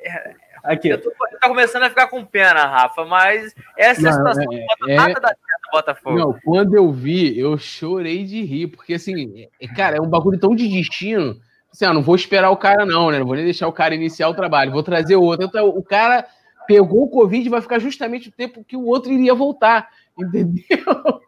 [0.00, 0.88] é, Aqui.
[0.88, 4.92] Eu tô, eu tô, começando a ficar com pena, Rafa, mas essa não, situação é,
[4.92, 6.18] é, nada da do Botafogo.
[6.18, 10.38] Não, quando eu vi, eu chorei de rir, porque assim, é, cara, é um bagulho
[10.38, 11.36] tão de destino.
[11.72, 13.18] Assim, ah, não vou esperar o cara, não, né?
[13.18, 15.46] Não vou nem deixar o cara iniciar o trabalho, vou trazer outro.
[15.46, 16.26] Então, o cara
[16.66, 19.88] pegou o Covid e vai ficar justamente o tempo que o outro iria voltar,
[20.18, 21.20] entendeu?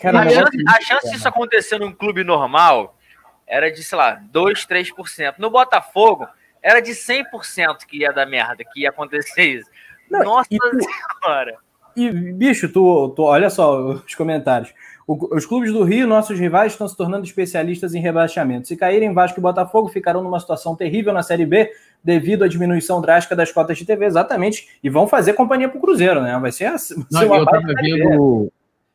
[0.00, 2.96] Cara, a, chance, a chance disso acontecer num clube normal
[3.46, 5.34] era de, sei lá, 2, 3%.
[5.38, 6.26] No Botafogo,
[6.62, 7.24] era de 100%
[7.86, 9.70] que ia dar merda, que ia acontecer isso.
[10.10, 10.78] Não, Nossa e tu,
[11.22, 11.56] senhora.
[11.96, 14.72] E, bicho, tu, tu olha só os comentários.
[15.06, 18.68] O, os clubes do Rio, nossos rivais, estão se tornando especialistas em rebaixamento.
[18.68, 21.70] Se caírem Vasco e Botafogo, ficarão numa situação terrível na Série B
[22.02, 24.68] devido à diminuição drástica das cotas de TV, exatamente.
[24.82, 26.38] E vão fazer companhia pro Cruzeiro, né?
[26.38, 28.52] Vai ser, assim, Não, uma eu tava vendo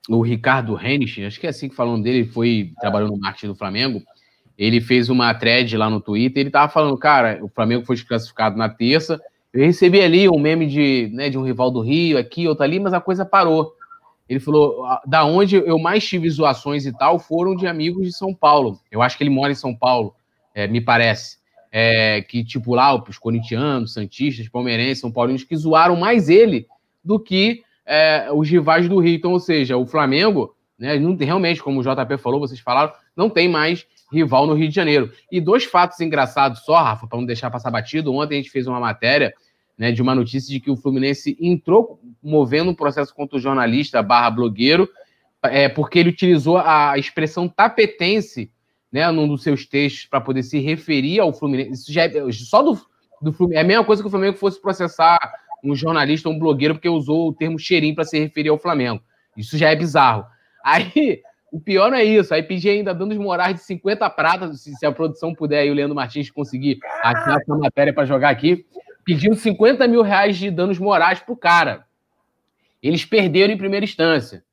[0.10, 2.80] o, Ricardo Renich, acho que é assim que falando dele, ele foi, é.
[2.82, 4.02] trabalhou no marketing do Flamengo
[4.58, 8.58] ele fez uma thread lá no Twitter, ele tava falando, cara, o Flamengo foi desclassificado
[8.58, 9.20] na terça,
[9.54, 12.80] eu recebi ali um meme de, né, de um rival do Rio, aqui, outro ali,
[12.80, 13.74] mas a coisa parou.
[14.28, 18.34] Ele falou, da onde eu mais tive zoações e tal, foram de amigos de São
[18.34, 18.80] Paulo.
[18.92, 20.16] Eu acho que ele mora em São Paulo,
[20.54, 21.38] é, me parece.
[21.72, 26.68] É, que, tipo, lá, os corintianos, santistas, palmeirenses, são paulinos, que zoaram mais ele
[27.04, 29.16] do que é, os rivais do Rio.
[29.16, 33.30] Então, ou seja, o Flamengo, né, não, realmente, como o JP falou, vocês falaram, não
[33.30, 35.12] tem mais rival no Rio de Janeiro.
[35.32, 38.14] E dois fatos engraçados só, Rafa, para não deixar passar batido.
[38.14, 39.34] Ontem a gente fez uma matéria
[39.78, 44.02] né, de uma notícia de que o Fluminense entrou movendo um processo contra o jornalista
[44.02, 44.90] barra blogueiro,
[45.44, 48.52] é, porque ele utilizou a expressão tapetense
[48.92, 51.72] né, num dos seus textos para poder se referir ao Fluminense.
[51.72, 52.80] Isso já é, só do,
[53.22, 53.60] do Fluminense.
[53.60, 55.20] É a mesma coisa que o Flamengo fosse processar
[55.66, 59.02] um jornalista, um blogueiro, porque usou o termo cheirinho para se referir ao Flamengo.
[59.36, 60.26] Isso já é bizarro.
[60.64, 62.34] Aí o pior não é isso.
[62.34, 65.74] Aí pedi ainda danos morais de 50 pratas, se, se a produção puder aí, o
[65.74, 68.66] Leandro Martins conseguir achar essa matéria para jogar aqui.
[69.04, 71.86] Pedindo 50 mil reais de danos morais pro cara.
[72.82, 74.44] Eles perderam em primeira instância.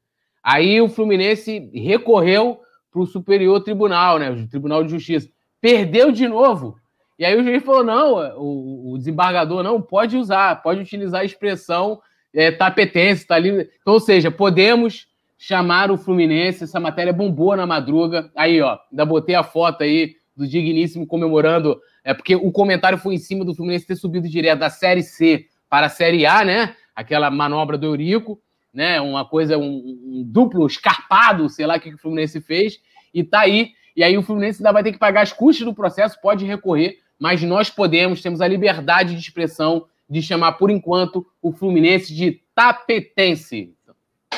[0.42, 2.60] Aí o Fluminense recorreu
[2.90, 4.30] para o Superior Tribunal, né?
[4.30, 5.28] O Tribunal de Justiça.
[5.60, 6.76] Perdeu de novo.
[7.18, 11.24] E aí o juiz falou: não, o, o desembargador não pode usar, pode utilizar a
[11.24, 12.00] expressão
[12.34, 13.68] é, tapetense, tá ali.
[13.80, 15.06] Então, ou seja, podemos
[15.42, 18.30] chamaram o Fluminense, essa matéria bombou na madruga.
[18.36, 23.14] Aí, ó, ainda botei a foto aí do Digníssimo comemorando, é porque o comentário foi
[23.14, 26.76] em cima do Fluminense ter subido direto da Série C para a Série A, né?
[26.94, 28.40] Aquela manobra do Eurico,
[28.72, 29.00] né?
[29.00, 32.78] Uma coisa, um, um duplo escarpado, sei lá o que o Fluminense fez,
[33.12, 33.72] e tá aí.
[33.96, 36.98] E aí o Fluminense ainda vai ter que pagar as custas do processo, pode recorrer,
[37.22, 42.42] mas nós podemos, temos a liberdade de expressão de chamar, por enquanto, o Fluminense de
[42.52, 43.72] tapetense.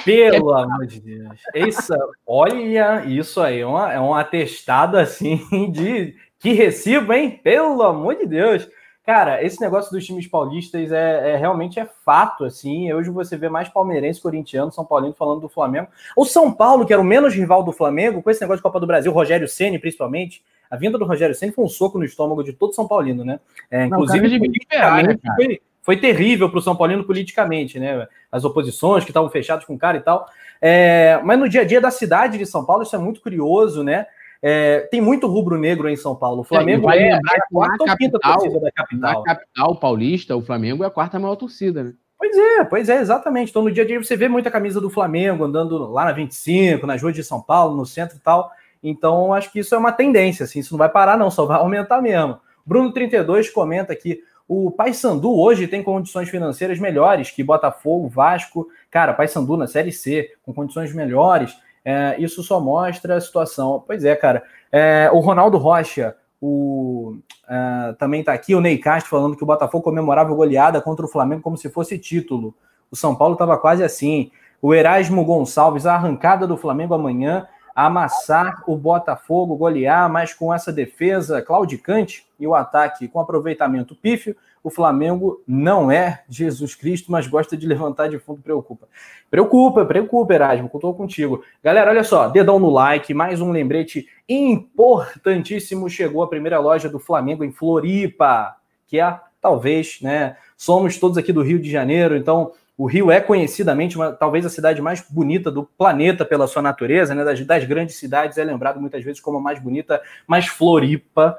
[0.05, 1.41] Pelo amor de Deus.
[1.55, 1.95] Isso,
[2.27, 5.41] olha, isso aí é, uma, é um atestado assim
[5.73, 7.41] de que recibo, hein?
[7.43, 8.69] Pelo amor de Deus.
[9.03, 12.93] Cara, esse negócio dos times paulistas é, é, realmente é fato, assim.
[12.93, 15.89] Hoje você vê mais palmeirense, corintiano, São Paulino falando do Flamengo.
[16.15, 18.79] O São Paulo, que era o menos rival do Flamengo, com esse negócio de Copa
[18.79, 20.43] do Brasil, Rogério Ceni principalmente.
[20.75, 23.39] A vinda do Rogério Ceni foi um soco no estômago de todo São Paulino, né?
[23.71, 28.09] É, inclusive, Não, de foi, foi terrível para o São Paulino politicamente, né?
[28.33, 30.27] As oposições que estavam fechadas com o cara e tal.
[30.61, 33.85] É, mas no dia a dia da cidade de São Paulo, isso é muito curioso,
[33.85, 34.07] né?
[34.43, 36.41] É, tem muito rubro-negro em São Paulo.
[36.41, 37.21] O Flamengo é, é, a
[37.53, 39.13] quarta ou quinta torcida da capital.
[39.13, 41.93] Na capital paulista, o Flamengo é a quarta maior torcida, né?
[42.19, 43.51] Pois é, pois é, exatamente.
[43.51, 46.87] Então, no dia a dia você vê muita camisa do Flamengo andando lá na 25,
[46.87, 48.51] nas ruas de São Paulo, no centro e tal.
[48.85, 51.57] Então, acho que isso é uma tendência, assim, isso não vai parar, não, só vai
[51.59, 52.39] aumentar mesmo.
[52.65, 58.69] Bruno 32 comenta aqui: o Paysandu hoje tem condições financeiras melhores que Botafogo, Vasco.
[58.91, 61.57] Cara, Paysandu na Série C, com condições melhores.
[61.83, 63.83] É, isso só mostra a situação.
[63.87, 64.43] Pois é, cara.
[64.71, 69.47] É, o Ronaldo Rocha, o, uh, também está aqui o Ney Castro falando que o
[69.47, 72.55] Botafogo comemorava a goleada contra o Flamengo como se fosse título.
[72.91, 74.31] O São Paulo estava quase assim.
[74.61, 80.73] O Erasmo Gonçalves, a arrancada do Flamengo amanhã, amassar o Botafogo, golear, mas com essa
[80.73, 87.27] defesa claudicante e o ataque com aproveitamento pífio, o Flamengo não é Jesus Cristo, mas
[87.27, 88.89] gosta de levantar de fundo, preocupa.
[89.31, 91.45] Preocupa, preocupa, Erasmo, estou contigo.
[91.63, 95.91] Galera, olha só, dedão no like, mais um lembrete importantíssimo.
[95.91, 98.57] Chegou a primeira loja do Flamengo em Floripa,
[98.87, 100.39] que é talvez, né?
[100.57, 104.51] Somos todos aqui do Rio de Janeiro, então o Rio é conhecidamente uma, talvez a
[104.51, 107.25] cidade mais bonita do planeta pela sua natureza, né?
[107.25, 111.39] Das, das grandes cidades é lembrado muitas vezes como a mais bonita, mas Floripa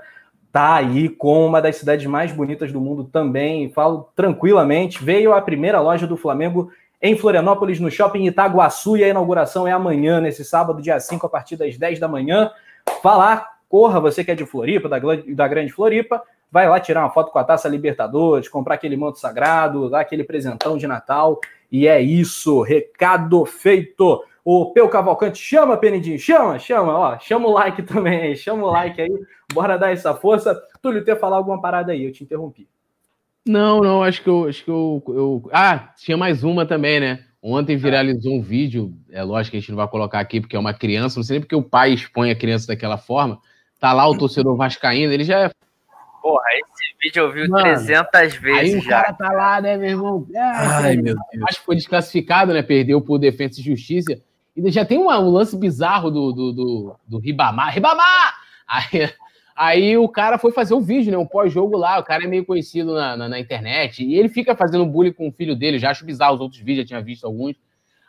[0.56, 3.70] tá aí com uma das cidades mais bonitas do mundo também.
[3.72, 5.04] Falo tranquilamente.
[5.04, 6.72] Veio a primeira loja do Flamengo
[7.02, 11.30] em Florianópolis, no shopping Itaguaçu, e a inauguração é amanhã, nesse sábado, dia 5, a
[11.30, 12.50] partir das 10 da manhã.
[13.04, 16.24] Lá, corra, você que é de Floripa, da, da Grande Floripa,
[16.56, 20.24] vai lá tirar uma foto com a taça Libertadores, comprar aquele manto sagrado, dar aquele
[20.24, 21.42] presentão de Natal.
[21.70, 24.24] E é isso, recado feito.
[24.42, 29.02] O Peu Cavalcante chama, Penidinho, chama, chama, ó, chama o like também chama o like
[29.02, 29.12] aí,
[29.54, 30.58] bora dar essa força.
[30.82, 32.70] Túlio, ter falar alguma parada aí, eu te interrompi.
[33.46, 37.26] Não, não, acho que eu, acho que eu, eu, Ah, tinha mais uma também, né?
[37.44, 40.60] Ontem viralizou um vídeo, é lógico que a gente não vai colocar aqui porque é
[40.60, 43.42] uma criança, não sei nem porque o pai expõe a criança daquela forma.
[43.78, 45.52] Tá lá o torcedor vascaíno, ele já é
[46.26, 48.88] Porra, esse vídeo eu vi Mano, 300 vezes aí já.
[48.88, 50.28] o cara tá lá, né, meu irmão?
[50.36, 51.44] Ai, Ai meu Deus.
[51.48, 52.64] Acho que foi desclassificado, né?
[52.64, 54.20] Perdeu por defesa e justiça.
[54.56, 57.72] E já tem um, um lance bizarro do, do, do, do Ribamar.
[57.72, 58.34] Ribamar!
[58.68, 59.14] Aí,
[59.56, 61.18] aí o cara foi fazer um vídeo, né?
[61.20, 62.00] Um pós-jogo lá.
[62.00, 64.04] O cara é meio conhecido na, na, na, internet.
[64.04, 65.78] E ele fica fazendo bullying com o filho dele.
[65.78, 67.56] Já acho bizarro os outros vídeos, já tinha visto alguns.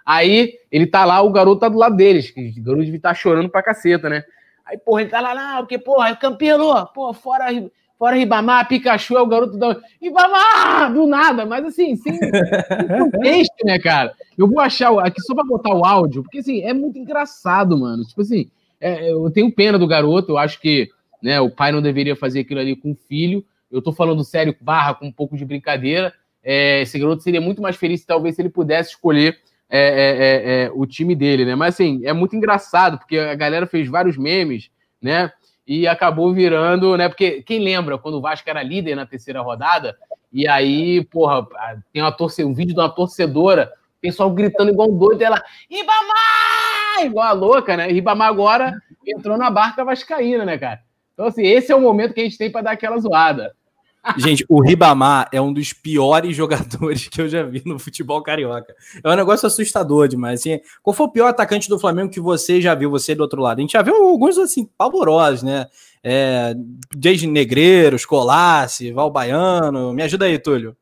[0.06, 2.30] Aí ele tá lá, o garoto tá do lado deles.
[2.30, 4.24] O garoto devia estar tá chorando pra caceta, né?
[4.64, 7.52] Aí, porra, ele tá lá, não, porque, porra, é campeão, pô, fora,
[7.98, 9.80] fora Ribamar, Pikachu é o garoto da.
[10.00, 10.92] Ribamar!
[10.92, 14.12] Do nada, mas assim, sem, sem texto, né, cara?
[14.36, 18.04] Eu vou achar aqui só para botar o áudio, porque assim, é muito engraçado, mano.
[18.04, 20.90] Tipo assim, é, eu tenho pena do garoto, eu acho que
[21.22, 23.44] né, o pai não deveria fazer aquilo ali com o filho.
[23.70, 26.12] Eu tô falando sério, barra, com um pouco de brincadeira.
[26.42, 29.38] É, esse garoto seria muito mais feliz talvez se ele pudesse escolher
[29.68, 31.56] é, é, é, é, o time dele, né?
[31.56, 34.70] Mas assim, é muito engraçado, porque a galera fez vários memes,
[35.02, 35.32] né?
[35.66, 37.08] E acabou virando, né?
[37.08, 39.96] Porque quem lembra quando o Vasco era líder na terceira rodada,
[40.32, 41.46] e aí, porra,
[41.92, 47.04] tem uma torce, um vídeo de uma torcedora pessoal gritando igual um doido, ela, Ribamar!
[47.04, 47.88] Igual a louca, né?
[47.88, 48.72] Ribamar agora
[49.06, 50.80] entrou na barca vascaína, né, cara?
[51.14, 53.55] Então, assim, esse é o momento que a gente tem para dar aquela zoada.
[54.16, 58.74] Gente, o Ribamar é um dos piores jogadores que eu já vi no futebol carioca.
[59.02, 60.40] É um negócio assustador demais.
[60.40, 63.42] Assim, qual foi o pior atacante do Flamengo que você já viu, você do outro
[63.42, 63.58] lado?
[63.58, 65.66] A gente já viu alguns assim, pavorosos, né?
[66.02, 66.54] É,
[66.94, 69.92] desde Negreiros, Colasse, Val Baiano.
[69.92, 70.76] Me ajuda aí, Túlio.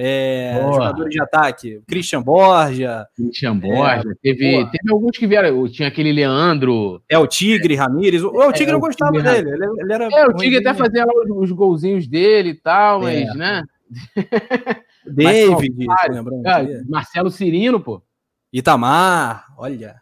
[0.00, 3.04] É, jogadores de ataque, Christian Borja.
[3.16, 4.08] Christian Borja.
[4.08, 5.68] É, teve, teve alguns que vieram.
[5.68, 7.02] Tinha aquele Leandro.
[7.08, 8.22] É o Tigre Ramírez.
[8.22, 9.50] O, o Tigre é, eu gostava tigre, dele.
[9.50, 13.24] Ele, ele, era é, o Tigre até fazia os, os golzinhos dele e tal, é.
[13.24, 13.62] mas, né?
[15.04, 18.00] David, mas, Marcelo Cirino, pô.
[18.52, 19.96] Itamar, olha.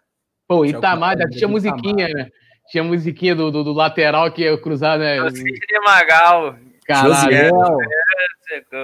[0.46, 2.28] Pô, Itamar, tinha musiquinha, né?
[2.70, 5.18] Tinha musiquinha do, do, do lateral que ia cruzar, né?
[5.30, 6.54] Sidney Magal.
[6.86, 7.56] Caralho.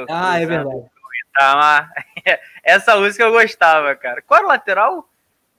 [0.09, 0.92] Ah, é verdade.
[1.35, 1.91] Tá,
[2.63, 4.23] essa música eu gostava, cara.
[4.23, 5.09] Qual era o lateral?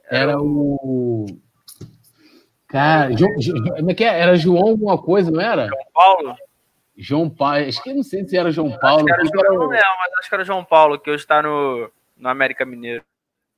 [0.10, 1.26] Era o.
[2.68, 3.32] Cara, João,
[3.78, 4.20] como é que é?
[4.20, 5.68] Era João alguma coisa, não era?
[5.68, 6.36] João Paulo?
[6.98, 9.06] João Paulo, acho que não sei se era João Paulo.
[9.12, 11.42] Acho que era, João, não lembro, mas acho que era João Paulo, que hoje está
[11.42, 13.04] no, no América Mineiro.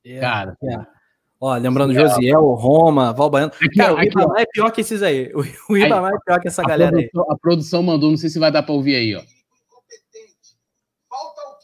[0.06, 0.96] É, cara, é.
[1.40, 1.96] Ó, lembrando é.
[1.96, 3.52] Josiel, Roma, Valbaiano.
[3.56, 5.32] Aqui, cara, o Ribamar é pior que esses aí.
[5.34, 7.28] O Ribamar é pior que essa galera produção, aí.
[7.30, 9.22] A produção mandou, não sei se vai dar para ouvir aí, ó.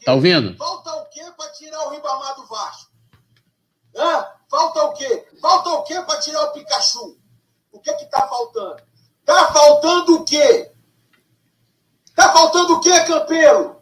[0.03, 0.57] Tá ouvindo?
[0.57, 2.91] Falta o quê para tirar o Ribamar do Vasco?
[3.95, 4.25] Hã?
[4.49, 5.27] Falta o quê?
[5.39, 7.19] Falta o quê para tirar o Pikachu?
[7.71, 8.77] O que que tá faltando?
[9.23, 10.71] Tá faltando o quê?
[12.15, 13.75] Tá faltando o quê, campeiro?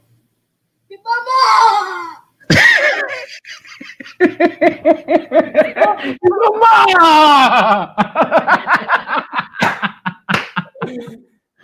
[0.89, 2.26] Ribamar!
[6.22, 7.95] Ribamar!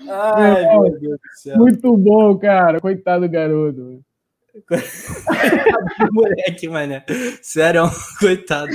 [0.08, 1.58] Ai, meu Deus do céu.
[1.58, 2.80] Muito bom, cara.
[2.80, 4.04] Coitado do garoto.
[6.12, 7.04] moleque, mané.
[7.42, 7.90] Sério,
[8.20, 8.72] coitado.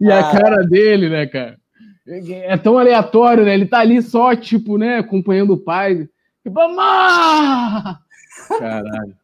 [0.00, 0.32] E a ah.
[0.32, 1.58] cara dele, né, cara?
[2.06, 3.54] É tão aleatório, né?
[3.54, 6.06] Ele tá ali só, tipo, né, acompanhando o pai.
[6.44, 7.98] Mamá!
[8.58, 9.14] Caralho.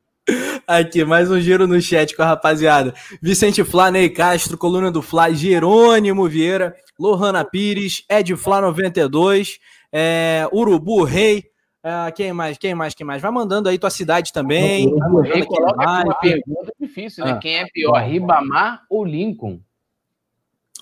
[0.66, 2.94] Aqui, mais um giro no chat com a rapaziada.
[3.20, 9.58] Vicente Flá, Ney Castro, coluna do Flá, Jerônimo Vieira, Lohana Pires, Ed Flá 92,
[9.92, 11.49] é, Urubu Rei.
[11.82, 12.58] É, quem mais?
[12.58, 12.94] Quem mais?
[12.94, 13.22] Quem mais?
[13.22, 14.90] Vai mandando aí tua cidade também.
[14.90, 17.32] Coloca aqui uma pergunta difícil, né?
[17.32, 17.38] Ah.
[17.38, 19.60] Quem é pior, Ribamar ou Lincoln?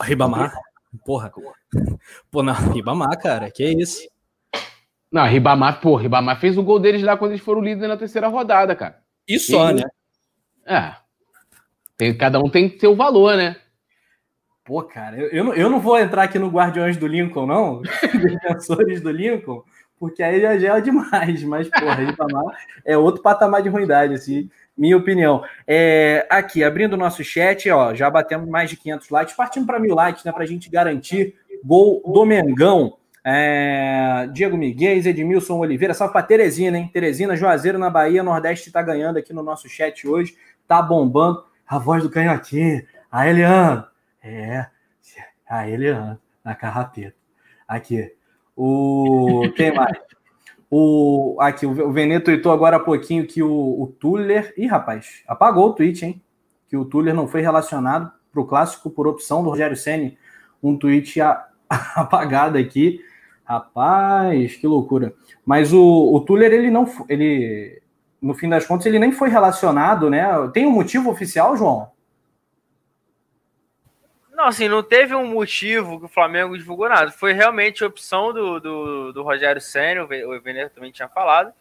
[0.03, 0.53] Ribamar?
[1.05, 1.33] Porra.
[2.31, 4.09] Pô, não, Ribamar, cara, que isso?
[5.11, 8.29] Não, Ribamar, pô, Ribamar fez o gol deles lá quando eles foram líderes na terceira
[8.29, 9.01] rodada, cara.
[9.27, 9.83] E só, e, né?
[10.67, 10.95] É.
[11.97, 13.57] Tem, cada um tem seu valor, né?
[14.65, 17.81] Pô, cara, eu, eu, não, eu não vou entrar aqui no Guardiões do Lincoln, não.
[18.23, 19.65] Defensores do Lincoln,
[19.99, 21.43] porque aí já, é demais.
[21.45, 25.43] Mas, porra, Ribamar é outro patamar de ruindade, assim minha opinião.
[25.67, 29.81] É, aqui, abrindo o nosso chat, ó, já batemos mais de 500 likes, partindo para
[29.81, 31.35] mil likes, né, para a gente garantir
[31.65, 32.97] gol do Mengão.
[33.25, 36.89] É, Diego Miguel, Edmilson Oliveira, salve para Teresina, hein?
[36.91, 40.37] Teresina, Juazeiro na Bahia, Nordeste está ganhando aqui no nosso chat hoje,
[40.67, 41.45] tá bombando.
[41.67, 43.85] A voz do canhotinho, a Eliane,
[44.23, 44.67] é,
[45.47, 47.15] a Eliane, na carrapeta.
[47.67, 48.15] Aqui,
[48.59, 49.53] o.
[49.55, 49.97] Quem mais?
[50.69, 54.53] O, aqui, o Veneto tweetou agora há pouquinho que o, o Tuller.
[54.57, 56.23] Ih, rapaz, apagou o tweet, hein?
[56.69, 60.19] Que o Tuller não foi relacionado para o clássico por opção do Rogério Senni.
[60.63, 61.47] Um tweet a,
[61.95, 63.01] apagado aqui.
[63.45, 65.15] Rapaz, que loucura.
[65.47, 66.87] Mas o, o Tuller, ele não.
[67.09, 67.81] Ele,
[68.21, 70.27] no fim das contas, ele nem foi relacionado, né?
[70.53, 71.89] Tem um motivo oficial, João?
[74.39, 77.11] Não, assim, não teve um motivo que o Flamengo divulgou nada.
[77.11, 81.53] Foi realmente opção do, do, do Rogério Senna, o Veneto também tinha falado.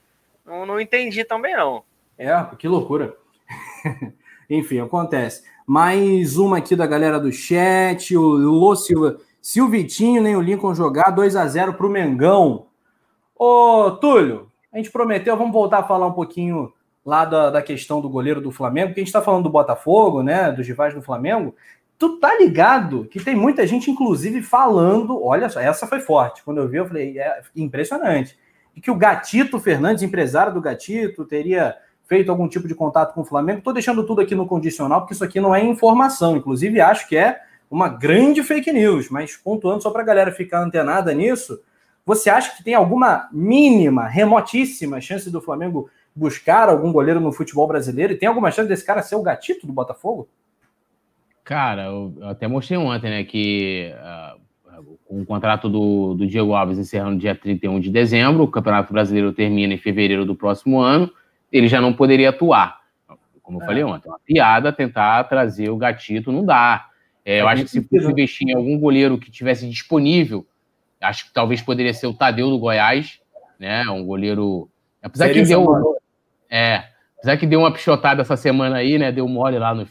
[0.45, 1.83] Não, não entendi também, não.
[2.19, 3.15] É, que loucura.
[4.47, 5.41] Enfim, acontece.
[5.65, 8.15] Mais uma aqui da galera do chat.
[8.15, 9.17] O Lô Silva.
[9.41, 12.67] Se o Vitinho nem o Lincoln jogar, 2 a 0 para o Mengão.
[13.35, 16.71] Ô, Túlio, a gente prometeu, vamos voltar a falar um pouquinho
[17.03, 20.21] lá da, da questão do goleiro do Flamengo, porque a gente está falando do Botafogo,
[20.21, 20.51] né?
[20.51, 21.55] Dos rivais do Flamengo.
[21.97, 25.23] Tu tá ligado que tem muita gente, inclusive, falando.
[25.23, 26.43] Olha só, essa foi forte.
[26.43, 28.37] Quando eu vi, eu falei, é impressionante.
[28.75, 31.75] E que o Gatito Fernandes, empresário do Gatito, teria
[32.07, 33.61] feito algum tipo de contato com o Flamengo.
[33.61, 36.37] Tô deixando tudo aqui no condicional, porque isso aqui não é informação.
[36.37, 39.09] Inclusive, acho que é uma grande fake news.
[39.09, 41.59] Mas pontuando só para a galera ficar antenada nisso,
[42.05, 47.67] você acha que tem alguma mínima, remotíssima chance do Flamengo buscar algum goleiro no futebol
[47.67, 48.13] brasileiro?
[48.13, 50.29] E tem alguma chance desse cara ser o Gatito do Botafogo?
[51.47, 56.77] Cara, eu, até mostrei ontem, né, que uh, com o contrato do, do Diego Alves
[56.77, 61.09] encerrando dia 31 de dezembro, o Campeonato Brasileiro termina em fevereiro do próximo ano,
[61.49, 62.81] ele já não poderia atuar.
[63.41, 63.65] Como eu é.
[63.65, 66.89] falei ontem, é uma piada tentar trazer o gatito, não dá.
[67.23, 70.45] É, eu acho que se fosse investir em algum goleiro que tivesse disponível,
[70.99, 73.21] acho que talvez poderia ser o Tadeu do Goiás,
[73.57, 73.89] né?
[73.89, 74.69] Um goleiro.
[75.01, 75.95] Apesar Seria que deu.
[76.49, 76.83] É,
[77.17, 79.11] Apesar que deu uma pichotada essa semana aí, né?
[79.11, 79.85] Deu mole lá no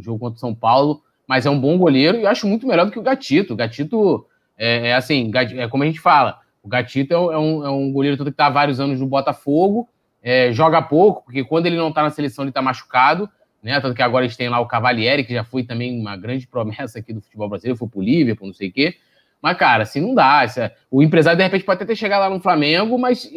[0.00, 2.86] jogo contra o São Paulo, mas é um bom goleiro e eu acho muito melhor
[2.86, 3.54] do que o Gatito.
[3.54, 4.26] O Gatito
[4.56, 7.92] é, é assim, é como a gente fala, o Gatito é um, é um é
[7.92, 9.88] goleiro que está há vários anos no Botafogo,
[10.22, 13.28] é, joga pouco, porque quando ele não está na seleção ele está machucado,
[13.62, 13.80] né?
[13.80, 16.98] Tanto que agora eles têm lá o Cavalieri, que já foi também uma grande promessa
[16.98, 18.96] aqui do futebol brasileiro, foi pro Liverpool, não sei o quê.
[19.40, 20.44] Mas, cara, assim, não dá.
[20.90, 23.30] O empresário, de repente, pode até ter chegado lá no Flamengo, mas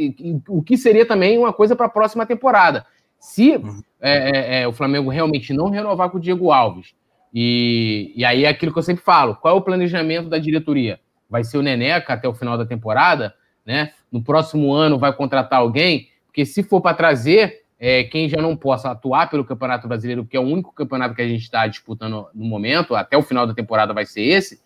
[0.47, 2.85] o que seria também uma coisa para a próxima temporada.
[3.21, 3.83] Se uhum.
[4.01, 6.95] é, é, é, o Flamengo realmente não renovar com o Diego Alves,
[7.31, 10.99] e, e aí é aquilo que eu sempre falo: qual é o planejamento da diretoria?
[11.29, 13.33] Vai ser o Neneca até o final da temporada?
[13.63, 13.93] Né?
[14.11, 16.09] No próximo ano vai contratar alguém?
[16.25, 20.35] Porque se for para trazer é, quem já não possa atuar pelo Campeonato Brasileiro, que
[20.35, 23.53] é o único campeonato que a gente está disputando no momento, até o final da
[23.53, 24.59] temporada vai ser esse,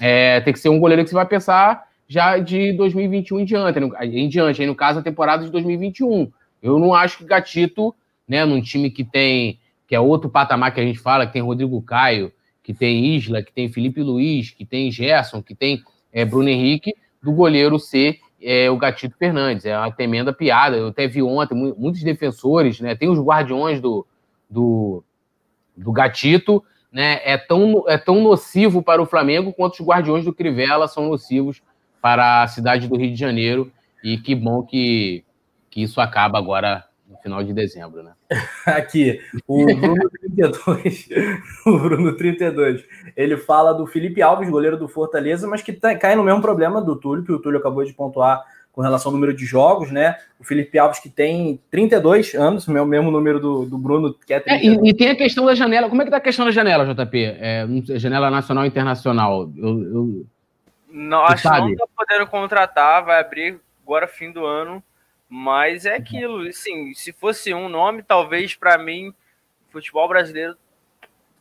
[0.00, 3.78] é, tem que ser um goleiro que você vai pensar já de 2021 em diante,
[4.02, 6.30] em diante, aí no caso a temporada de 2021.
[6.64, 7.94] Eu não acho que Gatito,
[8.26, 11.42] né, num time que tem, que é outro patamar que a gente fala, que tem
[11.42, 16.24] Rodrigo Caio, que tem Isla, que tem Felipe Luiz, que tem Gerson, que tem é,
[16.24, 19.66] Bruno Henrique, do goleiro ser é, o Gatito Fernandes.
[19.66, 20.76] É uma tremenda piada.
[20.76, 22.94] Eu até vi ontem muitos defensores, né?
[22.94, 24.06] Tem os guardiões do,
[24.48, 25.04] do,
[25.76, 27.20] do Gatito, né?
[27.24, 31.62] É tão, é tão nocivo para o Flamengo quanto os guardiões do Crivella são nocivos
[32.00, 33.70] para a cidade do Rio de Janeiro.
[34.02, 35.23] E que bom que,
[35.74, 38.12] que isso acaba agora no final de dezembro, né?
[38.64, 41.08] Aqui, o Bruno 32,
[41.66, 42.84] o Bruno 32,
[43.16, 46.80] ele fala do Felipe Alves, goleiro do Fortaleza, mas que tá, cai no mesmo problema
[46.80, 50.16] do Túlio, que o Túlio acabou de pontuar com relação ao número de jogos, né?
[50.38, 54.38] O Felipe Alves, que tem 32 anos, o mesmo número do, do Bruno, que é
[54.38, 54.78] 32.
[54.78, 55.88] É, e, e, tem a questão da janela.
[55.88, 57.36] Como é que tá a questão da janela, JP?
[57.40, 57.66] É,
[57.96, 59.50] janela nacional e internacional.
[59.56, 60.26] Eu, eu...
[60.88, 64.80] Não, acho que não tá podendo contratar, vai abrir agora fim do ano.
[65.36, 69.12] Mas é aquilo, assim, se fosse um nome, talvez para mim,
[69.68, 70.56] futebol brasileiro,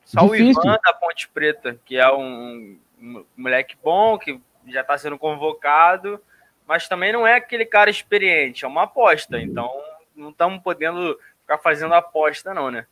[0.03, 0.47] só Difícil.
[0.47, 5.15] o Ivan da Ponte Preta, que é um, um moleque bom, que já está sendo
[5.15, 6.19] convocado,
[6.67, 9.39] mas também não é aquele cara experiente, é uma aposta.
[9.39, 9.69] Então
[10.15, 12.87] não estamos podendo ficar fazendo aposta, não, né?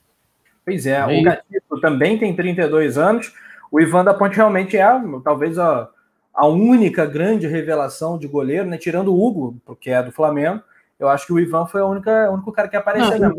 [0.63, 3.33] Pois é, o Gatito também tem 32 anos.
[3.71, 4.85] O Ivan da Ponte realmente é
[5.23, 5.89] talvez a,
[6.31, 8.77] a única grande revelação de goleiro, né?
[8.77, 10.61] Tirando o Hugo, porque é do Flamengo.
[11.01, 13.19] Eu acho que o Ivan foi a única, o único cara que apareceu.
[13.19, 13.33] Não,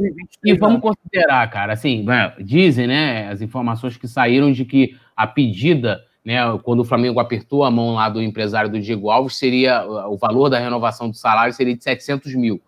[0.44, 5.28] e vamos considerar, cara, assim, né, dizem, né, as informações que saíram de que a
[5.28, 9.84] pedida né, quando o Flamengo apertou a mão lá do empresário do Diego Alves, seria
[10.08, 12.60] o valor da renovação do salário seria de 700 mil.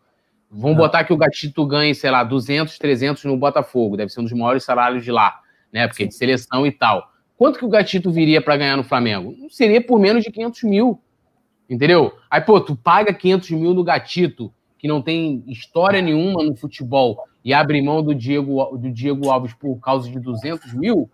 [0.48, 0.82] Vamos ah.
[0.82, 4.32] botar que o Gatito ganhe, sei lá, 200, 300 no Botafogo, deve ser um dos
[4.32, 5.40] maiores salários de lá,
[5.72, 7.10] né, porque é de seleção e tal.
[7.36, 9.34] Quanto que o Gatito viria para ganhar no Flamengo?
[9.50, 11.00] Seria por menos de 500 mil,
[11.68, 12.12] entendeu?
[12.30, 14.52] Aí, pô, tu paga 500 mil no Gatito,
[14.84, 19.54] que não tem história nenhuma no futebol, e abre mão do Diego, do Diego Alves
[19.54, 21.10] por causa de 200 mil,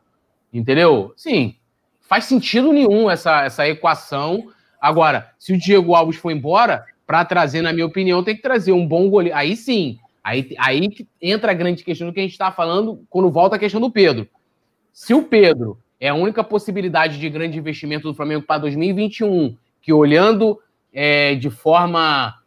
[0.53, 1.13] entendeu?
[1.17, 1.55] Sim,
[2.01, 4.49] faz sentido nenhum essa, essa equação.
[4.81, 8.73] Agora, se o Diego Alves for embora, para trazer, na minha opinião, tem que trazer
[8.73, 9.39] um bom goleiro.
[9.39, 10.89] Aí sim, aí, aí
[11.23, 13.89] entra a grande questão do que a gente está falando quando volta a questão do
[13.89, 14.27] Pedro.
[14.93, 19.93] Se o Pedro é a única possibilidade de grande investimento do Flamengo para 2021, que
[19.93, 20.59] olhando
[20.93, 22.40] é, de forma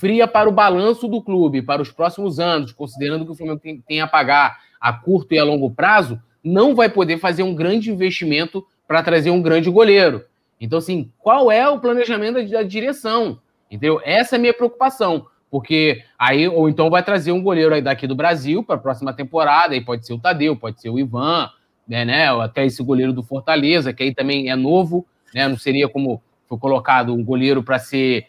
[0.00, 3.82] fria para o balanço do clube, para os próximos anos, considerando que o Flamengo tem,
[3.82, 7.90] tem a pagar a curto e a longo prazo, não vai poder fazer um grande
[7.90, 10.24] investimento para trazer um grande goleiro.
[10.58, 13.40] Então, assim, qual é o planejamento da, direção?
[13.70, 14.00] Entendeu?
[14.02, 15.26] Essa é a minha preocupação.
[15.50, 19.74] Porque aí, ou então vai trazer um goleiro daqui do Brasil para a próxima temporada,
[19.74, 21.50] aí pode ser o Tadeu, pode ser o Ivan,
[21.86, 22.28] né, né?
[22.40, 25.46] Até esse goleiro do Fortaleza, que aí também é novo, né?
[25.46, 28.26] Não seria como foi colocado um goleiro para ser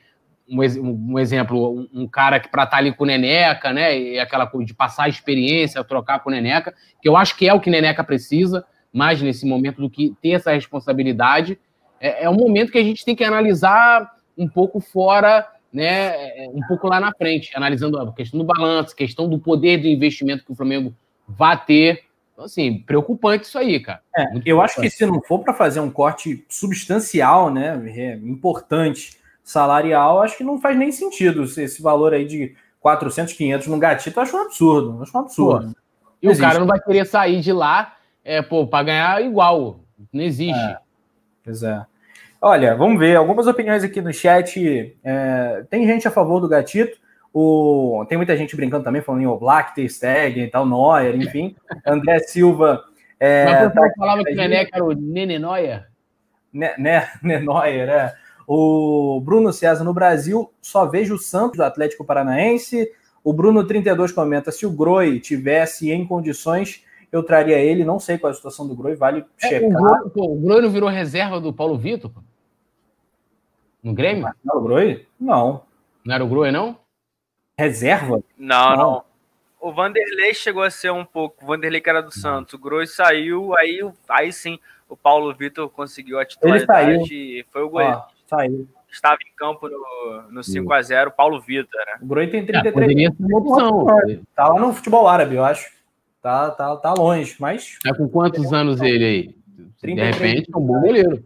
[0.51, 3.97] um, um, exemplo, um, um cara que para estar tá ali com o Neneca, né?
[3.97, 7.47] E aquela coisa de passar a experiência, trocar com o Neneca, que eu acho que
[7.47, 11.57] é o que o Neneca precisa mais nesse momento do que ter essa responsabilidade.
[11.99, 16.49] É, é um momento que a gente tem que analisar um pouco fora, né, é,
[16.49, 20.43] um pouco lá na frente, analisando a questão do balanço, questão do poder do investimento
[20.43, 20.93] que o Flamengo
[21.27, 22.03] vai ter.
[22.33, 24.01] Então, assim, preocupante isso aí, cara.
[24.17, 29.20] É, eu acho que se não for para fazer um corte substancial, né, é, importante,
[29.43, 34.19] salarial, acho que não faz nem sentido esse valor aí de 400, 500 no gatito,
[34.19, 35.73] acho um absurdo, acho um absurdo.
[35.73, 39.79] Pô, e o cara não vai querer sair de lá é, pô, para ganhar igual.
[40.11, 40.59] Não existe.
[40.59, 40.77] É.
[41.43, 41.83] Pois é.
[42.39, 44.95] Olha, vamos ver algumas opiniões aqui no chat.
[45.03, 46.97] É, tem gente a favor do gatito.
[47.33, 51.55] O, tem muita gente brincando também, falando em Oblak, Ter Stegen e tal, Neuer, enfim.
[51.85, 52.83] André Silva.
[53.19, 55.87] É, Mas você tá, falava que o Nené era o Nene Neuer?
[56.51, 58.15] Né, né, né, Neuer, é.
[58.53, 62.91] O Bruno César, no Brasil, só vejo o Santos do Atlético Paranaense.
[63.23, 66.83] O Bruno 32 comenta: se o Groi tivesse em condições
[67.13, 67.85] eu traria ele.
[67.85, 69.69] Não sei qual é a situação do Groi, vale é, checar.
[69.69, 72.11] O Groi, pô, o Groi não virou reserva do Paulo Vitor?
[73.81, 74.29] No Grêmio?
[74.43, 75.07] Não, o Groi?
[75.17, 75.63] Não.
[76.03, 76.77] Não era o Groi, não?
[77.57, 78.21] Reserva?
[78.37, 79.03] Não, não, não.
[79.61, 81.45] O Vanderlei chegou a ser um pouco.
[81.45, 82.53] O Vanderlei que era do Santos.
[82.55, 83.79] O Groi saiu, aí,
[84.09, 88.01] aí sim o Paulo Vitor conseguiu a titularidade e foi o goleiro.
[88.31, 88.67] Saiu.
[88.89, 91.99] Estava em campo no, no 5x0, Paulo Vitor, né?
[92.01, 93.85] O Groi tem 33 é, poderia ser uma opção.
[94.35, 95.71] Tá lá no futebol árabe, eu acho.
[96.21, 97.77] Tá, tá, tá longe, mas.
[97.83, 99.35] Tá com quantos anos ele aí?
[99.81, 101.23] De repente, é um bom goleiro.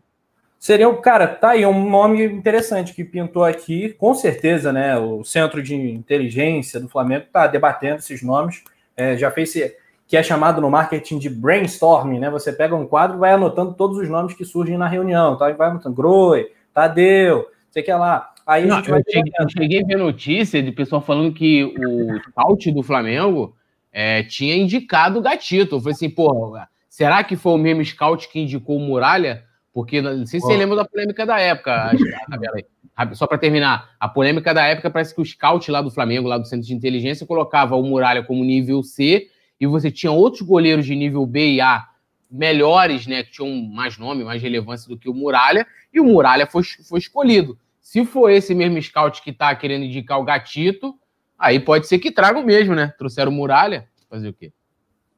[0.59, 4.97] Seria, cara, tá aí um nome interessante que pintou aqui, com certeza, né?
[4.97, 8.63] O Centro de Inteligência do Flamengo tá debatendo esses nomes.
[8.95, 9.75] É, já fez esse,
[10.07, 12.29] que é chamado no marketing de brainstorming, né?
[12.29, 15.49] Você pega um quadro e vai anotando todos os nomes que surgem na reunião, tá?
[15.49, 18.33] E vai anotando Groi, Tadeu, sei que lá.
[18.45, 22.69] Aí Não, eu, cheguei, eu cheguei a ver notícia de pessoal falando que o scout
[22.71, 23.55] do Flamengo
[23.93, 25.75] é, tinha indicado o Gatito.
[25.75, 26.55] Eu falei assim, pô,
[26.89, 29.45] será que foi o mesmo scout que indicou o Muralha?
[29.73, 31.91] Porque não sei se você lembra da polêmica da época,
[33.15, 36.37] só para terminar, a polêmica da época parece que o scout lá do Flamengo, lá
[36.37, 39.27] do Centro de Inteligência, colocava o Muralha como nível C
[39.59, 41.87] e você tinha outros goleiros de nível B e A
[42.29, 45.65] melhores, né, que tinham mais nome, mais relevância do que o Muralha,
[45.95, 47.57] e o Muralha foi, foi escolhido.
[47.81, 50.93] Se for esse mesmo scout que está querendo indicar o Gatito,
[51.37, 52.93] Aí pode ser que tragam mesmo, né?
[52.97, 53.87] Trouxeram muralha.
[54.09, 54.51] Fazer o quê?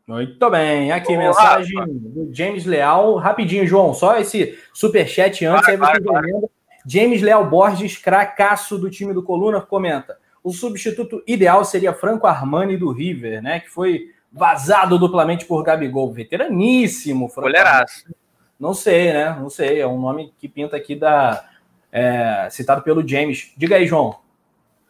[0.07, 0.91] Muito bem.
[0.91, 3.15] Aqui, Olá, mensagem do James Leal.
[3.15, 3.93] Rapidinho, João.
[3.93, 6.21] Só esse superchat antes, vai, aí você vai,
[6.85, 10.17] James Leal Borges, cracaço do time do Coluna, comenta.
[10.43, 13.59] O substituto ideal seria Franco Armani do River, né?
[13.59, 16.11] Que foi vazado duplamente por Gabigol.
[16.13, 17.49] Veteraníssimo, Franco.
[17.49, 18.05] Goleiraço.
[18.59, 19.29] Não sei, né?
[19.39, 19.79] Não sei.
[19.79, 21.47] É um nome que pinta aqui da.
[21.91, 23.53] É, citado pelo James.
[23.55, 24.19] Diga aí, João.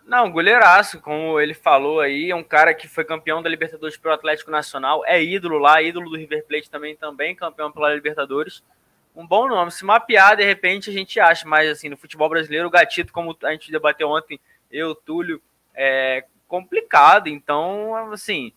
[0.07, 4.13] Não, goleiraço, como ele falou aí, é um cara que foi campeão da Libertadores pelo
[4.13, 8.63] Atlético Nacional, é ídolo lá, ídolo do River Plate também, também campeão pela Libertadores.
[9.13, 9.69] Um bom nome.
[9.69, 13.35] Se mapear, de repente, a gente acha, mas assim, no futebol brasileiro, o gatito, como
[13.43, 14.39] a gente debateu ontem,
[14.71, 15.41] eu, Túlio,
[15.75, 17.27] é complicado.
[17.27, 18.53] Então, assim,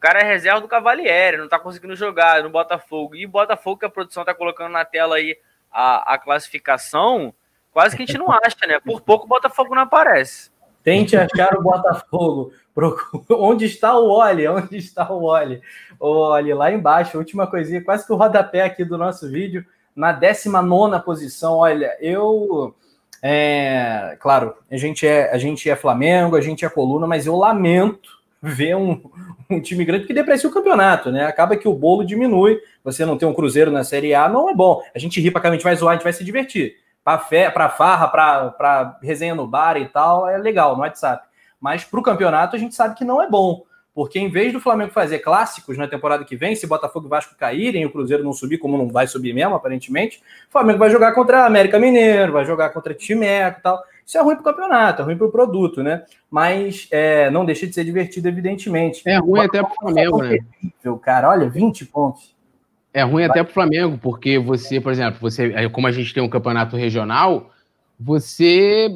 [0.00, 3.14] cara é reserva do Cavalieri, não tá conseguindo jogar no Botafogo.
[3.14, 5.36] E o Botafogo, que a produção tá colocando na tela aí
[5.70, 7.34] a, a classificação,
[7.70, 8.80] quase que a gente não acha, né?
[8.80, 10.50] Por pouco o Botafogo não aparece.
[10.82, 12.52] Tente achar o Botafogo.
[13.28, 14.48] Onde está o Oli?
[14.48, 15.60] Onde está o Oli?
[15.98, 20.12] O Oli, lá embaixo, última coisinha, quase que o rodapé aqui do nosso vídeo, na
[20.12, 21.58] 19 posição.
[21.58, 22.74] Olha, eu.
[23.22, 27.36] É, claro, a gente, é, a gente é Flamengo, a gente é coluna, mas eu
[27.36, 29.02] lamento ver um,
[29.50, 31.26] um time grande que deprecia o campeonato, né?
[31.26, 34.54] Acaba que o bolo diminui, você não tem um Cruzeiro na Série A, não é
[34.54, 34.82] bom.
[34.94, 37.68] A gente ri para cá, a gente vai zoar, a gente vai se divertir para
[37.68, 41.26] farra, para resenha no bar e tal, é legal no WhatsApp.
[41.60, 43.64] Mas para o campeonato a gente sabe que não é bom.
[43.92, 47.34] Porque em vez do Flamengo fazer clássicos na temporada que vem, se Botafogo e Vasco
[47.36, 51.12] caírem o Cruzeiro não subir, como não vai subir mesmo, aparentemente, o Flamengo vai jogar
[51.12, 53.82] contra a América Mineiro, vai jogar contra Timeco e tal.
[54.10, 56.02] Isso é ruim para o campeonato, é ruim para o produto, né?
[56.28, 59.02] Mas é, não deixa de ser divertido, evidentemente.
[59.06, 60.38] É ruim até para o Flamengo, né?
[61.00, 62.34] Cara, olha, 20 pontos.
[62.92, 66.12] É ruim até para o Flamengo, porque você, por exemplo, você, é, como a gente
[66.12, 67.52] tem um campeonato regional,
[68.00, 68.88] você.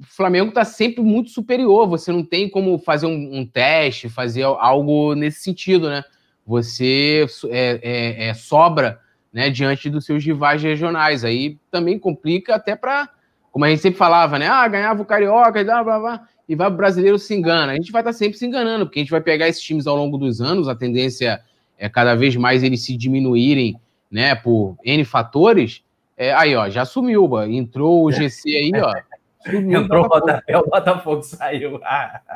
[0.00, 1.86] O Flamengo está sempre muito superior.
[1.86, 6.02] Você não tem como fazer um, um, teste, fazer algo nesse sentido, né?
[6.46, 8.98] Você é, é, é, sobra
[9.30, 11.22] né, diante dos seus rivais regionais.
[11.22, 13.10] Aí também complica até para.
[13.54, 14.48] Como a gente sempre falava, né?
[14.48, 17.70] Ah, ganhava o Carioca e blá, blá, blá, e vai o brasileiro se engana.
[17.70, 19.86] A gente vai estar tá sempre se enganando, porque a gente vai pegar esses times
[19.86, 21.40] ao longo dos anos, a tendência
[21.78, 25.84] é, cada vez mais eles se diminuírem, né, por N fatores,
[26.16, 28.92] é, aí, ó, já sumiu, ó, entrou o GC aí, ó.
[29.48, 31.80] Sumiu entrou o Botafogo, o Botafogo saiu.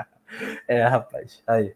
[0.69, 1.73] é, rapaz, aí.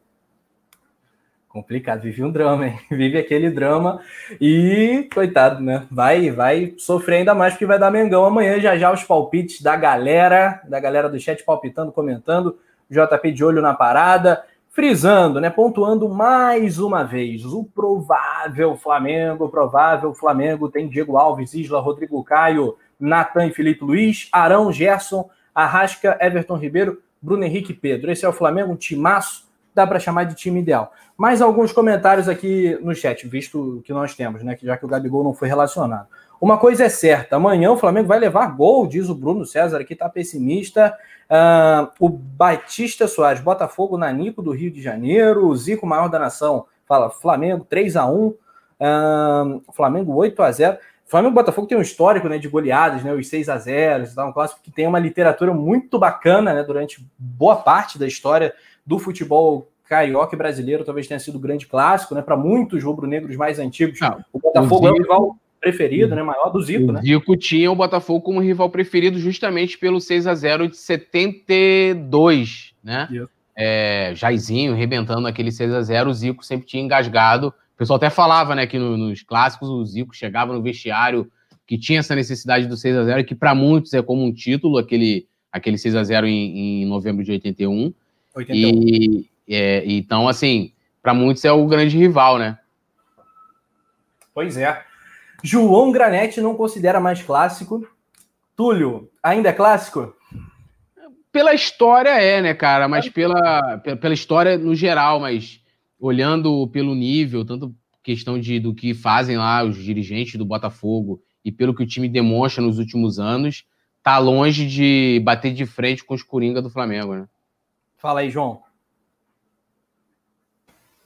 [1.52, 2.80] Complicado, vive um drama, hein?
[2.90, 4.00] Vive aquele drama
[4.40, 5.86] e, coitado, né?
[5.90, 8.58] Vai, vai sofrer ainda mais porque vai dar Mengão amanhã.
[8.58, 12.58] Já já os palpites da galera, da galera do chat palpitando, comentando.
[12.90, 14.42] JP de olho na parada
[14.72, 21.52] frisando, né, pontuando mais uma vez, o provável Flamengo, o provável Flamengo tem Diego Alves,
[21.52, 28.10] Isla, Rodrigo Caio, Natan e Felipe Luiz, Arão, Gerson, Arrasca, Everton Ribeiro, Bruno Henrique Pedro.
[28.10, 30.92] Esse é o Flamengo, um timaço, dá para chamar de time ideal.
[31.16, 34.88] Mais alguns comentários aqui no chat, visto que nós temos, né, que já que o
[34.88, 36.06] Gabigol não foi relacionado.
[36.40, 39.92] Uma coisa é certa, amanhã o Flamengo vai levar gol, diz o Bruno César, que
[39.92, 40.92] está pessimista.
[41.30, 45.46] Uh, o Batista Soares, Botafogo Nanico do Rio de Janeiro.
[45.46, 48.34] O Zico, maior da nação, fala Flamengo 3 a 1
[48.82, 53.12] uh, Flamengo 8 a 0 Flamengo e Botafogo tem um histórico né, de goleadas, né,
[53.12, 54.24] os 6 a 0 tá?
[54.24, 58.54] um clássico que tem uma literatura muito bacana né, durante boa parte da história
[58.84, 60.84] do futebol carioca e brasileiro.
[60.84, 64.00] Talvez tenha sido o grande clássico, né, para muitos rubro-negros mais antigos.
[64.00, 66.22] Não, o Botafogo o Zico, é o rival preferido, né?
[66.22, 67.00] Maior do Zico, o né?
[67.02, 73.08] Zico tinha o Botafogo como rival preferido justamente pelo 6 a 0 de 72, né?
[73.54, 77.48] É, Jairzinho rebentando aquele 6 a 0 o Zico sempre tinha engasgado.
[77.48, 81.30] O pessoal até falava, né, que no, nos clássicos o Zico chegava no vestiário
[81.66, 84.78] que tinha essa necessidade do 6 a 0 que para muitos é como um título,
[84.78, 87.94] aquele, aquele 6 a 0 em, em novembro de 81.
[88.34, 88.82] 81.
[88.88, 90.72] E, é, então, assim,
[91.02, 92.58] para muitos é o grande rival, né?
[94.34, 94.82] Pois é.
[95.42, 97.86] João Granete não considera mais clássico.
[98.56, 100.14] Túlio, ainda é clássico?
[101.32, 102.86] Pela história é, né, cara?
[102.86, 105.60] Mas pela, pela história no geral, mas
[105.98, 111.50] olhando pelo nível, tanto questão de, do que fazem lá os dirigentes do Botafogo e
[111.50, 113.64] pelo que o time demonstra nos últimos anos,
[114.02, 117.26] tá longe de bater de frente com os Coringa do Flamengo, né?
[118.02, 118.62] Fala aí, João.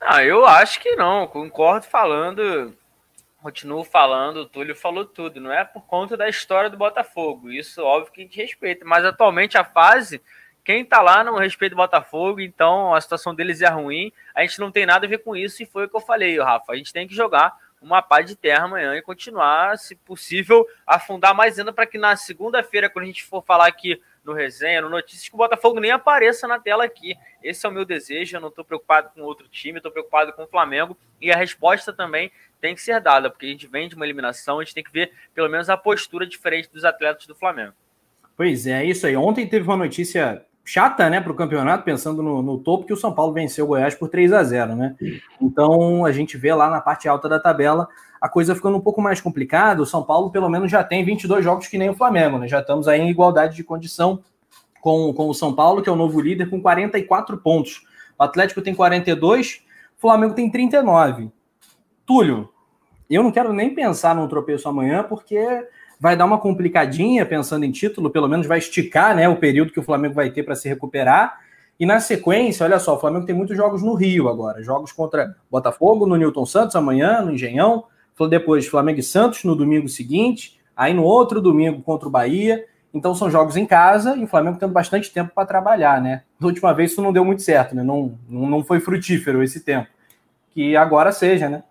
[0.01, 2.75] Ah, eu acho que não, concordo falando
[3.43, 7.49] continuo falando, o Túlio falou tudo, não é por conta da história do Botafogo.
[7.49, 10.21] Isso, óbvio que a gente respeita, mas atualmente a fase,
[10.65, 14.13] quem tá lá não respeita o Botafogo, então a situação deles é ruim.
[14.35, 16.41] A gente não tem nada a ver com isso, e foi o que eu falei,
[16.41, 16.73] Rafa.
[16.73, 21.33] A gente tem que jogar uma pá de terra amanhã e continuar, se possível, afundar
[21.33, 24.91] mais ainda para que na segunda-feira, quando a gente for falar aqui no resenha, no
[24.91, 27.15] notícias, que o Botafogo nem apareça na tela aqui.
[27.43, 28.37] Esse é o meu desejo.
[28.37, 30.97] Eu não estou preocupado com outro time, estou preocupado com o Flamengo.
[31.21, 32.31] E a resposta também
[32.61, 34.93] tem que ser dada, porque a gente vem de uma eliminação, a gente tem que
[34.93, 37.75] ver pelo menos a postura diferente dos atletas do Flamengo.
[38.37, 39.17] Pois é, isso aí.
[39.17, 42.97] Ontem teve uma notícia chata, né, para o campeonato, pensando no, no, topo, que o
[42.97, 44.97] São Paulo venceu o Goiás por 3 a 0 né?
[45.41, 47.89] Então a gente vê lá na parte alta da tabela
[48.27, 49.81] a coisa ficando um pouco mais complicada.
[49.81, 52.49] O São Paulo, pelo menos, já tem 22 jogos que nem o Flamengo, né?
[52.49, 54.21] Já estamos aí em igualdade de condição
[54.81, 57.87] com, com o São Paulo, que é o novo líder, com 44 pontos.
[58.19, 59.63] O Atlético tem 42,
[59.97, 61.31] o Flamengo tem 39.
[62.05, 62.49] Túlio,
[63.09, 65.39] eu não quero nem pensar num tropeço amanhã, porque
[66.01, 69.81] vai dar uma complicadinha pensando em título, pelo menos vai esticar né, o período que
[69.81, 71.39] o Flamengo vai ter para se recuperar.
[71.79, 74.63] E na sequência, olha só, o Flamengo tem muitos jogos no Rio agora.
[74.65, 77.85] Jogos contra Botafogo, no Newton Santos amanhã, no Engenhão.
[78.29, 80.59] Depois Flamengo e Santos no domingo seguinte.
[80.77, 82.65] Aí no outro domingo contra o Bahia.
[82.95, 86.23] Então são jogos em casa e o Flamengo tendo bastante tempo para trabalhar, né?
[86.41, 87.83] Última vez isso não deu muito certo, né?
[87.83, 89.89] Não, não foi frutífero esse tempo.
[90.51, 91.63] Que agora seja, né?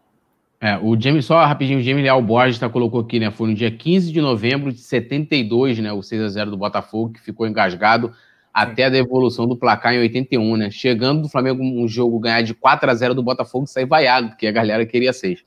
[0.61, 3.29] É, o James, só rapidinho, o James Leal Borges tá, colocou aqui, né?
[3.31, 5.91] Foi no dia 15 de novembro de 72, né?
[5.91, 8.13] O 6x0 do Botafogo, que ficou engasgado
[8.53, 10.71] até a devolução do placar em 81, né?
[10.71, 14.29] Chegando do Flamengo um jogo ganhar de 4 a 0 do Botafogo e sair vaiado,
[14.29, 15.43] porque a galera queria 6.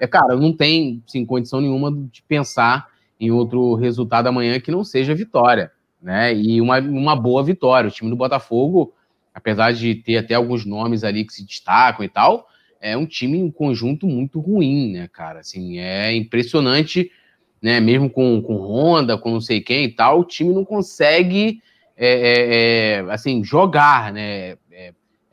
[0.00, 0.04] É.
[0.04, 2.88] é, cara, não tem sim, condição nenhuma de pensar
[3.18, 5.70] em outro resultado amanhã que não seja vitória,
[6.02, 6.34] né?
[6.34, 7.88] E uma, uma boa vitória.
[7.88, 8.92] O time do Botafogo,
[9.32, 12.48] apesar de ter até alguns nomes ali que se destacam e tal,
[12.80, 15.40] é um time um conjunto muito ruim, né, cara?
[15.40, 17.10] Assim, é impressionante,
[17.62, 17.80] né?
[17.80, 21.62] Mesmo com, com Honda, com não sei quem e tal, o time não consegue,
[21.96, 24.56] é, é, é assim, jogar, né?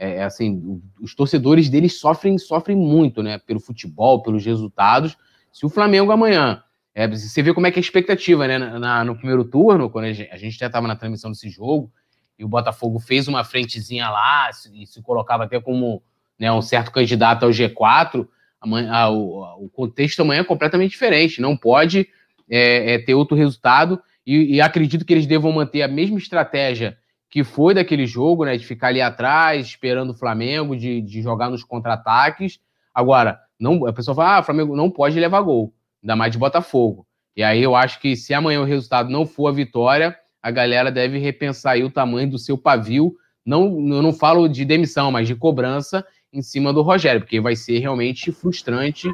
[0.02, 3.38] É, é, assim, os torcedores deles sofrem, sofrem muito, né?
[3.38, 5.16] Pelo futebol, pelos resultados.
[5.54, 6.64] Se o Flamengo amanhã,
[6.96, 8.58] é, você vê como é que é a expectativa, né?
[8.58, 11.92] Na, no primeiro turno, quando a gente, já estava na transmissão desse jogo,
[12.40, 16.02] e o Botafogo fez uma frentezinha lá, e se colocava até como
[16.40, 18.28] né, um certo candidato ao G4,
[18.60, 21.40] amanhã, a, o, o, contexto amanhã é completamente diferente.
[21.40, 22.08] Não pode
[22.50, 26.98] é, é, ter outro resultado e, e, acredito que eles devam manter a mesma estratégia
[27.32, 31.50] que foi daquele jogo, né, de ficar ali atrás, esperando o Flamengo, de, de jogar
[31.50, 32.60] nos contra-ataques.
[32.94, 36.38] Agora, não, a pessoa fala, ah, o Flamengo não pode levar gol, ainda mais de
[36.38, 37.08] Botafogo.
[37.36, 40.14] E aí eu acho que se amanhã o resultado não for a vitória,
[40.44, 43.16] a galera deve repensar aí o tamanho do seu pavio.
[43.46, 47.56] Não, eu não falo de demissão, mas de cobrança em cima do Rogério, porque vai
[47.56, 49.10] ser realmente frustrante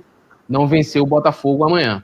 [0.49, 2.03] não vencer o Botafogo amanhã.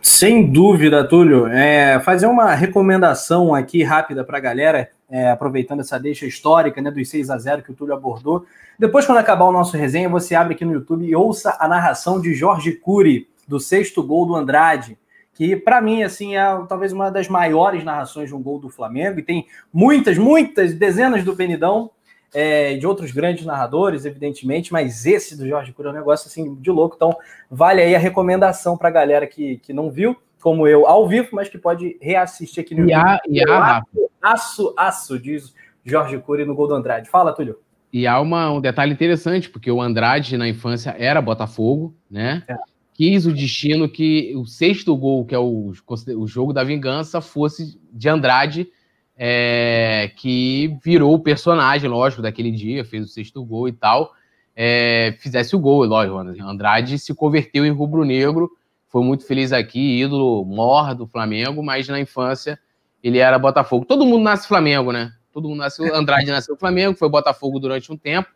[0.00, 1.46] Sem dúvida, Túlio.
[1.46, 6.90] É, fazer uma recomendação aqui rápida para a galera, é, aproveitando essa deixa histórica né,
[6.90, 8.46] dos 6 a 0 que o Túlio abordou.
[8.78, 12.20] Depois, quando acabar o nosso resenha, você abre aqui no YouTube e ouça a narração
[12.20, 14.98] de Jorge Cury, do sexto gol do Andrade,
[15.34, 19.18] que para mim assim é talvez uma das maiores narrações de um gol do Flamengo,
[19.18, 21.90] e tem muitas, muitas, dezenas do Benidão,
[22.32, 26.54] é, de outros grandes narradores, evidentemente, mas esse do Jorge Cura é um negócio assim
[26.56, 26.96] de louco.
[26.96, 27.16] Então,
[27.48, 31.30] vale aí a recomendação para a galera que, que não viu, como eu, ao vivo,
[31.32, 33.18] mas que pode reassistir aqui no e YouTube.
[33.30, 34.04] e.
[34.20, 37.08] Aço, aço, diz Jorge Cury no gol do Andrade.
[37.08, 37.56] Fala, Túlio.
[37.90, 42.42] E há uma, um detalhe interessante, porque o Andrade na infância era Botafogo, né?
[42.46, 42.56] É.
[42.92, 45.72] Quis o destino que o sexto gol, que é o,
[46.18, 48.68] o jogo da vingança, fosse de Andrade
[49.16, 54.12] é, que virou o personagem, lógico, daquele dia, fez o sexto gol e tal,
[54.54, 56.18] é, fizesse o gol, lógico.
[56.18, 58.50] Andrade se converteu em rubro-negro,
[58.94, 62.56] foi muito feliz aqui, ídolo mor do Flamengo, mas na infância
[63.02, 63.84] ele era Botafogo.
[63.84, 65.12] Todo mundo nasce Flamengo, né?
[65.32, 65.92] Todo mundo nasceu.
[65.92, 68.28] Andrade nasceu Flamengo, foi Botafogo durante um tempo,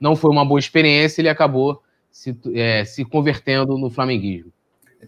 [0.00, 1.82] não foi uma boa experiência, ele acabou
[2.12, 4.52] se, é, se convertendo no flamenguismo.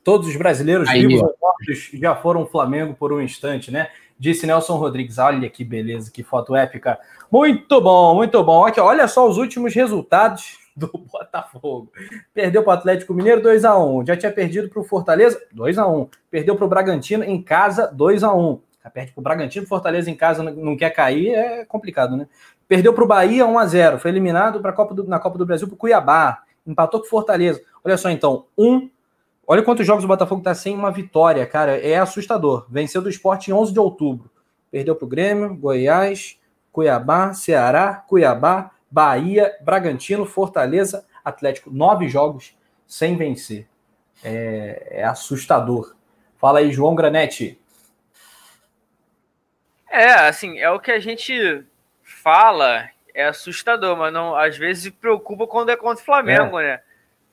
[0.02, 3.86] Todos os brasileiros Aí, vivos ou mortos já foram Flamengo por um instante, né?
[4.18, 5.18] Disse Nelson Rodrigues.
[5.18, 6.98] Olha que beleza, que foto épica.
[7.30, 8.66] Muito bom, muito bom.
[8.66, 11.90] Aqui, olha só os últimos resultados do Botafogo.
[12.34, 15.78] Perdeu para o Atlético Mineiro 2 a 1 Já tinha perdido para o Fortaleza 2
[15.78, 19.66] a 1 Perdeu para o Bragantino em casa 2 a 1 Perde para o Bragantino,
[19.66, 22.28] Fortaleza em casa não quer cair, é complicado, né?
[22.68, 25.46] Perdeu para o Bahia 1 a 0 Foi eliminado pra Copa do, na Copa do
[25.46, 26.42] Brasil para o Cuiabá.
[26.66, 27.60] Empatou com o Fortaleza.
[27.82, 28.88] Olha só então, um
[29.48, 31.78] Olha quantos jogos o Botafogo está sem uma vitória, cara.
[31.78, 32.66] É assustador.
[32.68, 34.28] Venceu do esporte em 11 de outubro.
[34.72, 36.36] Perdeu para o Grêmio, Goiás,
[36.72, 41.70] Cuiabá, Ceará, Cuiabá, Bahia, Bragantino, Fortaleza, Atlético.
[41.70, 42.56] Nove jogos
[42.86, 43.68] sem vencer.
[44.24, 45.94] É, é assustador.
[46.38, 47.60] Fala aí, João Granete.
[49.90, 51.62] É, assim, é o que a gente
[52.02, 56.64] fala, é assustador, mas não, às vezes preocupa quando é contra o Flamengo, é.
[56.64, 56.82] né?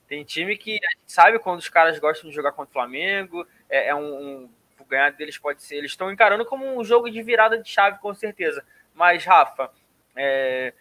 [0.06, 3.96] Tem time que sabe quando os caras gostam de jogar contra o Flamengo, é, é
[3.96, 5.78] um, um, O ganhar deles pode ser.
[5.78, 8.66] Eles estão encarando como um jogo de virada de chave, com certeza.
[8.94, 9.72] Mas, Rafa,
[10.14, 10.74] é,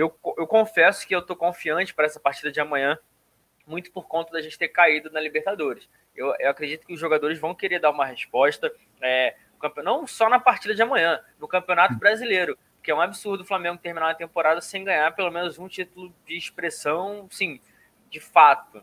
[0.00, 2.98] eu, eu confesso que eu tô confiante para essa partida de amanhã,
[3.66, 5.88] muito por conta da gente ter caído na Libertadores.
[6.16, 8.72] Eu, eu acredito que os jogadores vão querer dar uma resposta.
[9.00, 9.36] É,
[9.84, 13.78] não só na partida de amanhã, no Campeonato Brasileiro, que é um absurdo o Flamengo
[13.78, 17.60] terminar a temporada sem ganhar pelo menos um título de expressão, sim,
[18.08, 18.82] de fato.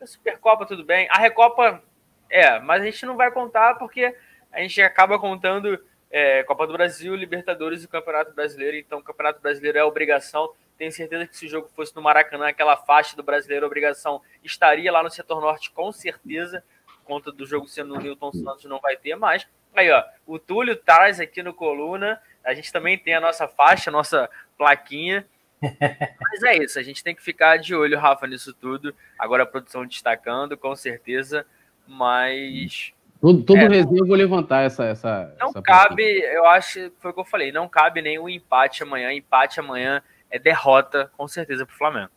[0.00, 1.82] A Supercopa tudo bem, a Recopa
[2.30, 4.16] é, mas a gente não vai contar porque
[4.50, 5.78] a gente acaba contando
[6.12, 10.52] é, Copa do Brasil, Libertadores e Campeonato Brasileiro, então o Campeonato Brasileiro é obrigação.
[10.76, 14.92] Tenho certeza que se o jogo fosse no Maracanã, aquela faixa do brasileiro obrigação estaria
[14.92, 16.62] lá no setor norte, com certeza.
[17.04, 19.46] Conta do jogo sendo no Newton Santos não vai ter mais.
[19.74, 22.20] Aí, ó, o Túlio traz aqui no Coluna.
[22.44, 24.28] A gente também tem a nossa faixa, a nossa
[24.58, 25.26] plaquinha.
[26.20, 28.94] Mas é isso, a gente tem que ficar de olho, Rafa, nisso tudo.
[29.18, 31.46] Agora a produção destacando, com certeza.
[31.86, 32.92] Mas.
[33.22, 34.84] Todo, todo é, resenha eu vou levantar essa.
[34.84, 38.82] essa não essa cabe, eu acho, foi o que eu falei, não cabe nenhum empate
[38.82, 39.12] amanhã.
[39.12, 42.10] Empate amanhã é derrota, com certeza, para o Flamengo.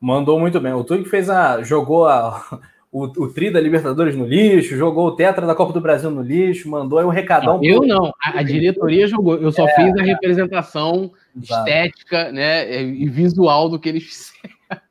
[0.00, 0.72] Mandou muito bem.
[0.74, 1.60] O Túlio fez a.
[1.64, 2.40] jogou a,
[2.92, 6.22] o, o tri da Libertadores no lixo, jogou o Tetra da Copa do Brasil no
[6.22, 7.58] lixo, mandou aí um recadão.
[7.60, 7.88] eu pro...
[7.88, 9.34] não, a, a, diretoria jogou.
[9.34, 11.68] Eu só é, fiz a representação exato.
[11.68, 14.04] estética né, e visual do que eles
[14.38, 14.82] fizeram.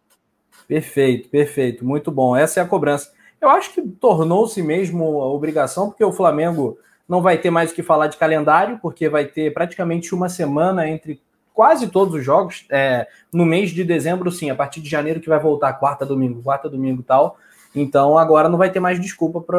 [0.68, 1.86] Perfeito, perfeito.
[1.86, 2.36] Muito bom.
[2.36, 3.21] Essa é a cobrança.
[3.42, 6.78] Eu acho que tornou-se mesmo a obrigação, porque o Flamengo
[7.10, 10.88] não vai ter mais o que falar de calendário, porque vai ter praticamente uma semana
[10.88, 11.20] entre
[11.54, 12.66] quase todos os jogos.
[12.70, 16.42] É, no mês de dezembro, sim, a partir de janeiro que vai voltar quarta, domingo,
[16.42, 17.38] quarta, domingo tal.
[17.76, 19.58] Então agora não vai ter mais desculpa para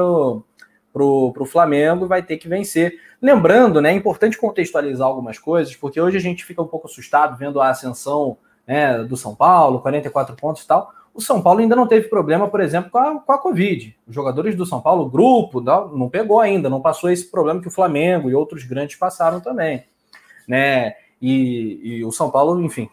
[0.93, 2.99] pro, pro Flamengo, vai ter que vencer.
[3.21, 7.37] Lembrando, né, é importante contextualizar algumas coisas, porque hoje a gente fica um pouco assustado
[7.37, 8.37] vendo a ascensão
[8.67, 10.93] né, do São Paulo, 44 pontos e tal.
[11.15, 13.95] O São Paulo ainda não teve problema, por exemplo, com a, com a Covid.
[14.07, 17.61] Os jogadores do São Paulo, o grupo, não, não pegou ainda, não passou esse problema
[17.61, 19.85] que o Flamengo e outros grandes passaram também.
[20.49, 20.95] Né?
[21.21, 22.89] E, e o São Paulo, enfim,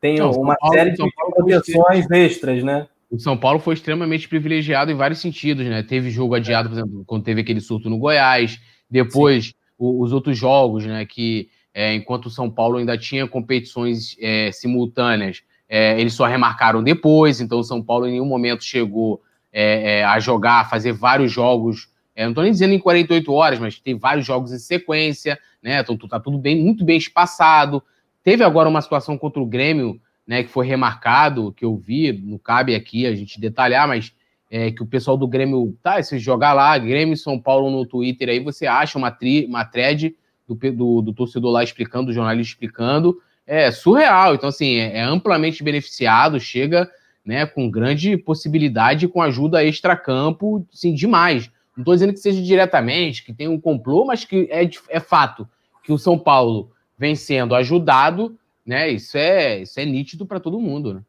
[0.00, 1.02] tem não, uma Paulo, série de
[1.34, 2.86] proteções extras, né?
[3.10, 5.82] O São Paulo foi extremamente privilegiado em vários sentidos, né?
[5.82, 8.60] Teve jogo adiado, por exemplo, quando teve aquele surto no Goiás,
[8.90, 11.06] depois o, os outros jogos, né?
[11.06, 16.82] Que é, enquanto o São Paulo ainda tinha competições é, simultâneas, é, eles só remarcaram
[16.82, 19.22] depois, então o São Paulo em nenhum momento chegou
[19.52, 21.88] é, é, a jogar, a fazer vários jogos.
[22.14, 25.80] É, não estou nem dizendo em 48 horas, mas tem vários jogos em sequência, né?
[25.80, 27.82] Então tá tudo bem, muito bem espaçado.
[28.22, 30.42] Teve agora uma situação contra o Grêmio, né?
[30.42, 34.12] Que foi remarcado, que eu vi, não cabe aqui a gente detalhar, mas
[34.50, 38.28] é, que o pessoal do Grêmio, tá, se jogar lá, Grêmio São Paulo no Twitter
[38.28, 40.14] aí, você acha uma, tri, uma thread
[40.46, 44.34] do, do, do torcedor lá explicando, do jornalista explicando, é surreal.
[44.34, 46.90] Então, assim, é, é amplamente beneficiado, chega
[47.24, 51.50] né, com grande possibilidade, com ajuda extra-campo, sim, demais.
[51.76, 55.48] Não estou dizendo que seja diretamente, que tem um complô, mas que é, é fato
[55.82, 58.90] que o São Paulo vem sendo ajudado, né?
[58.90, 61.00] Isso é, isso é nítido para todo mundo, né?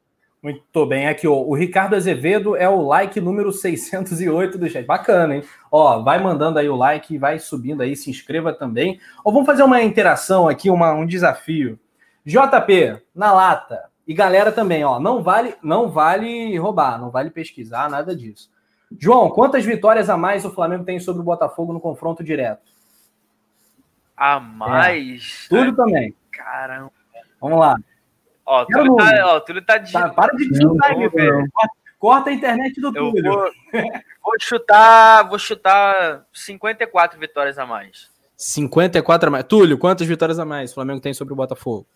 [0.41, 4.85] Muito bem, aqui o Ricardo Azevedo é o like número 608 do chat.
[4.85, 5.43] Bacana, hein?
[5.71, 8.99] Ó, vai mandando aí o like, vai subindo aí, se inscreva também.
[9.23, 11.79] Ó, vamos fazer uma interação aqui, uma, um desafio.
[12.25, 13.89] JP, na lata.
[14.07, 18.49] E galera também, ó, não vale, não vale roubar, não vale pesquisar, nada disso.
[18.99, 22.71] João, quantas vitórias a mais o Flamengo tem sobre o Botafogo no confronto direto?
[24.15, 25.47] A mais?
[25.51, 25.55] É.
[25.55, 26.15] Tudo também.
[26.31, 26.91] Caramba.
[27.41, 27.75] Vamos lá.
[28.45, 30.09] Ó, Túlio tá, ó, Túlio tá digitando.
[30.09, 31.47] Tá, para de digitar aí, velho.
[31.97, 33.23] Corta a internet do Túlio.
[33.23, 33.51] Vou,
[34.23, 38.11] vou, chutar, vou chutar 54 vitórias a mais.
[38.37, 39.45] 54 a mais.
[39.45, 41.87] Túlio, quantas vitórias a mais o Flamengo tem sobre o Botafogo?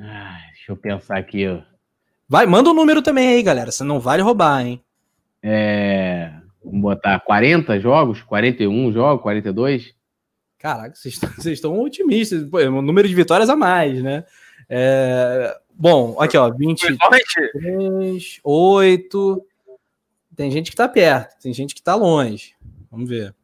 [0.00, 1.46] Ah, deixa eu pensar aqui.
[1.46, 1.62] Ó.
[2.28, 3.70] Vai, manda o um número também aí, galera.
[3.70, 4.82] Você não vale roubar, hein?
[5.42, 6.32] É,
[6.64, 9.94] vamos botar 40 jogos, 41 jogos, 42.
[10.58, 12.48] Caraca, vocês estão otimistas.
[12.48, 14.24] Pô, é um número de vitórias a mais, né?
[14.68, 19.46] É, bom, aqui, ó, 23, 8.
[20.34, 22.54] Tem gente que tá perto, tem gente que tá longe.
[22.90, 23.34] Vamos ver.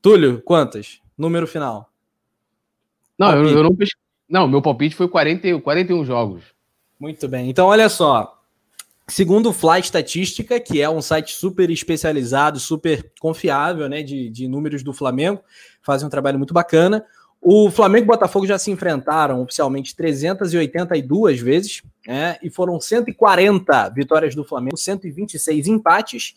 [0.00, 1.00] Túlio, quantas?
[1.18, 1.90] Número final.
[3.18, 3.76] Não, eu, eu, não
[4.32, 6.42] Não, meu palpite foi 40, 41 jogos.
[6.98, 7.50] Muito bem.
[7.50, 8.40] Então, olha só.
[9.06, 14.48] Segundo o Fly Estatística, que é um site super especializado, super confiável, né, de, de
[14.48, 15.42] números do Flamengo,
[15.82, 17.04] fazem um trabalho muito bacana.
[17.42, 23.90] O Flamengo e o Botafogo já se enfrentaram oficialmente 382 vezes, né, e foram 140
[23.90, 26.34] vitórias do Flamengo, 126 empates,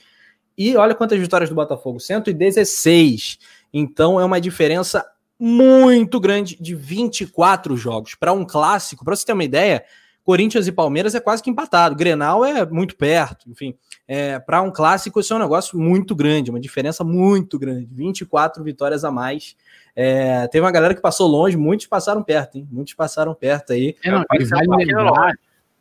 [0.57, 3.39] e olha quantas vitórias do Botafogo, 116.
[3.71, 5.05] Então é uma diferença
[5.39, 8.15] muito grande de 24 jogos.
[8.15, 9.83] Para um clássico, para você ter uma ideia,
[10.23, 11.95] Corinthians e Palmeiras é quase que empatado.
[11.95, 13.49] Grenal é muito perto.
[13.49, 13.75] Enfim,
[14.07, 17.87] é, para um clássico, isso é um negócio muito grande, uma diferença muito grande.
[17.91, 19.55] 24 vitórias a mais.
[19.95, 22.67] É, teve uma galera que passou longe, muitos passaram perto, hein?
[22.71, 23.95] Muitos passaram perto aí.
[24.03, 25.33] É, não, vale lembrar,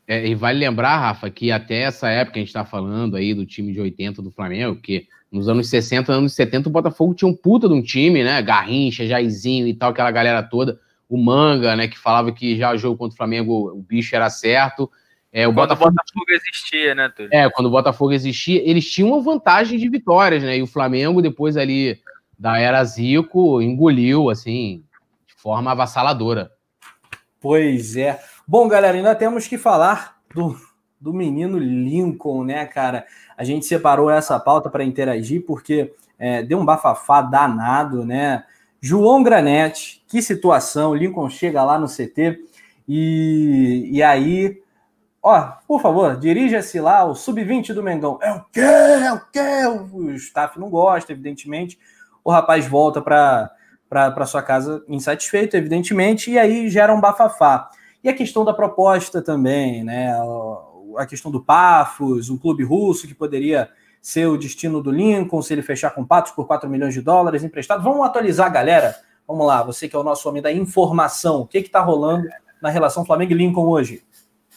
[0.06, 3.46] É, e vale lembrar, Rafa, que até essa época a gente está falando aí do
[3.46, 7.34] time de 80 do Flamengo, que nos anos 60, anos 70, o Botafogo tinha um
[7.34, 8.40] puta de um time, né?
[8.42, 10.78] Garrincha, Jairzinho e tal, aquela galera toda.
[11.08, 11.88] O Manga, né?
[11.88, 14.90] Que falava que já o jogo contra o Flamengo, o bicho era certo.
[15.32, 15.90] É, o quando Botafogo...
[15.90, 17.30] o Botafogo existia, né, Túlio?
[17.32, 20.58] É, quando o Botafogo existia, eles tinham uma vantagem de vitórias, né?
[20.58, 21.98] E o Flamengo, depois ali
[22.38, 24.84] da era Zico, engoliu, assim,
[25.26, 26.52] de forma avassaladora.
[27.40, 28.20] Pois é.
[28.46, 30.54] Bom, galera, ainda temos que falar do,
[31.00, 33.06] do menino Lincoln, né, cara?
[33.38, 38.44] A gente separou essa pauta para interagir porque é, deu um bafafá danado, né?
[38.82, 40.94] João Granete, que situação.
[40.94, 42.38] Lincoln chega lá no CT
[42.86, 44.62] e, e aí.
[45.22, 48.18] Ó, por favor, dirija-se lá, o sub-20 do Mengão.
[48.20, 48.60] É o quê?
[48.60, 49.66] É o quê?
[49.90, 51.78] O staff não gosta, evidentemente.
[52.22, 53.50] O rapaz volta para
[53.88, 57.70] para sua casa insatisfeito, evidentemente, e aí gera um bafafá.
[58.04, 60.12] E a questão da proposta também, né?
[60.98, 65.54] A questão do Pafos, um clube russo que poderia ser o destino do Lincoln, se
[65.54, 67.82] ele fechar com Patos por 4 milhões de dólares emprestado.
[67.82, 68.94] Vamos atualizar, galera.
[69.26, 71.40] Vamos lá, você que é o nosso homem da informação.
[71.40, 72.28] O que está rolando
[72.60, 74.04] na relação Flamengo e Lincoln hoje?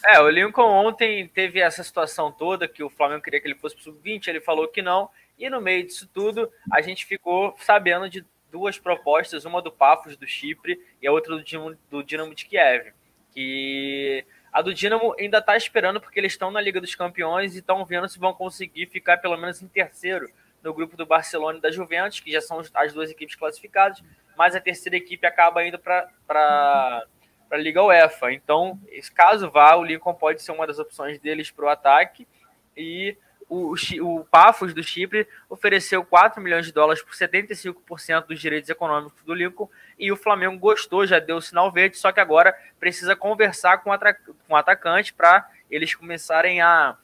[0.05, 3.75] É, o Lincoln ontem teve essa situação toda que o Flamengo queria que ele fosse
[3.75, 5.09] para o sub-20, ele falou que não.
[5.39, 10.17] E no meio disso tudo, a gente ficou sabendo de duas propostas, uma do Pafos
[10.17, 12.91] do Chipre e a outra do Dinamo, do Dinamo de Kiev
[13.37, 17.59] que a do Dinamo ainda está esperando porque eles estão na Liga dos Campeões e
[17.59, 20.27] estão vendo se vão conseguir ficar pelo menos em terceiro
[20.63, 24.03] no grupo do Barcelona e da Juventus, que já são as duas equipes classificadas,
[24.35, 28.31] mas a terceira equipe acaba indo para a Liga UEFA.
[28.31, 28.81] Então,
[29.13, 32.27] caso vá, o Lincoln pode ser uma das opções deles para o ataque
[32.75, 33.15] e
[33.49, 39.23] o, o Pafos do Chipre ofereceu 4 milhões de dólares por 75% dos direitos econômicos
[39.23, 43.15] do Lincoln e o Flamengo gostou, já deu o sinal verde, só que agora precisa
[43.15, 43.91] conversar com,
[44.47, 46.97] com o atacante para eles começarem a,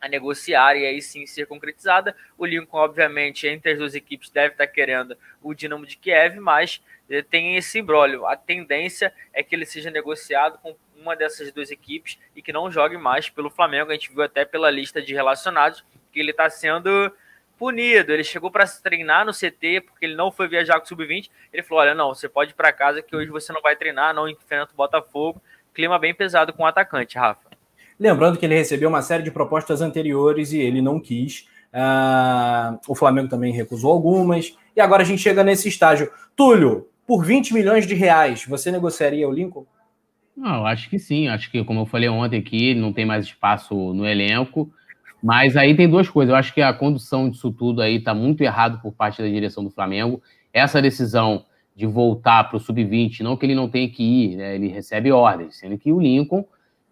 [0.00, 2.16] a negociar e aí sim ser concretizada.
[2.38, 6.82] O Lincoln, obviamente, entre as duas equipes deve estar querendo o Dinamo de Kiev, mas
[7.08, 8.26] eh, tem esse imbróglio.
[8.26, 12.70] A tendência é que ele seja negociado com uma dessas duas equipes e que não
[12.70, 13.90] jogue mais pelo Flamengo.
[13.90, 17.12] A gente viu até pela lista de relacionados que ele está sendo
[17.58, 18.12] punido.
[18.12, 21.30] Ele chegou para se treinar no CT porque ele não foi viajar com o sub-20.
[21.52, 24.14] Ele falou: Olha, não, você pode ir para casa que hoje você não vai treinar,
[24.14, 25.40] não enfrenta o Botafogo.
[25.74, 27.50] Clima bem pesado com o atacante, Rafa.
[27.98, 31.48] Lembrando que ele recebeu uma série de propostas anteriores e ele não quis.
[31.72, 34.56] Uh, o Flamengo também recusou algumas.
[34.74, 36.10] E agora a gente chega nesse estágio.
[36.34, 39.66] Túlio, por 20 milhões de reais, você negociaria o Lincoln?
[40.36, 41.28] Não, eu acho que sim.
[41.28, 44.70] Acho que, como eu falei ontem aqui, não tem mais espaço no elenco.
[45.22, 46.30] Mas aí tem duas coisas.
[46.30, 49.64] Eu acho que a condução disso tudo aí está muito errado por parte da direção
[49.64, 50.22] do Flamengo.
[50.52, 51.44] Essa decisão
[51.74, 54.54] de voltar para o sub-20, não que ele não tenha que ir, né?
[54.54, 56.42] ele recebe ordens, sendo que o Lincoln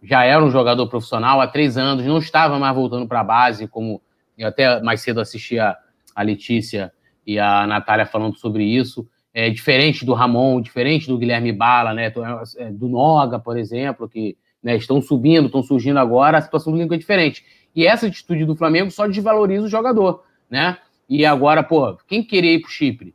[0.02, 3.66] já era um jogador profissional há três anos, não estava mais voltando para a base,
[3.66, 4.02] como
[4.36, 5.74] eu até mais cedo assistia
[6.14, 6.92] a Letícia
[7.26, 12.12] e a Natália falando sobre isso é, diferente do Ramon, diferente do Guilherme Bala, né,
[12.56, 16.78] é, do Noga, por exemplo, que né, estão subindo, estão surgindo agora, a situação do
[16.78, 17.44] Lincoln é diferente.
[17.74, 20.78] E essa atitude do Flamengo só desvaloriza o jogador, né?
[21.08, 23.12] E agora, pô, quem queria ir para Chipre?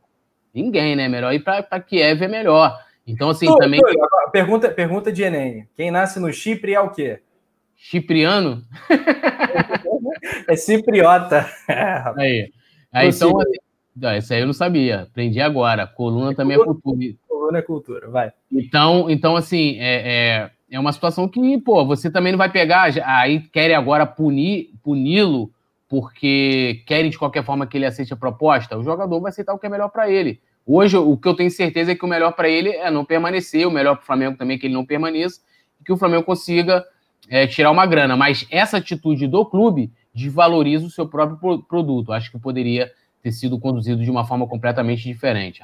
[0.52, 1.08] Ninguém, né?
[1.08, 2.78] Melhor ir para Kiev é melhor.
[3.06, 3.80] Então, assim, também.
[4.30, 7.20] pergunta, pergunta de Enem: quem nasce no Chipre é o quê?
[7.74, 8.62] Chipriano?
[10.46, 11.48] é cipriota.
[12.16, 12.52] Aí.
[12.92, 13.58] Aí então, assim,
[14.00, 15.02] não, esse aí eu não sabia.
[15.02, 15.86] Aprendi agora.
[15.86, 16.98] Coluna é também é cultura.
[17.28, 18.32] Coluna é cultura, vai.
[18.50, 22.90] Então, então assim, é, é, é, uma situação que, pô, você também não vai pegar.
[23.04, 25.52] Aí querem agora punir, puni-lo
[25.88, 28.78] porque querem de qualquer forma que ele aceite a proposta.
[28.78, 30.40] O jogador vai aceitar o que é melhor para ele.
[30.64, 33.66] Hoje, o que eu tenho certeza é que o melhor para ele é não permanecer,
[33.66, 35.40] o melhor para o Flamengo também é que ele não permaneça
[35.80, 36.84] e que o Flamengo consiga
[37.28, 38.16] é, tirar uma grana.
[38.16, 42.12] Mas essa atitude do clube desvaloriza o seu próprio produto.
[42.12, 42.92] Acho que poderia
[43.22, 45.62] ter sido conduzido de uma forma completamente diferente.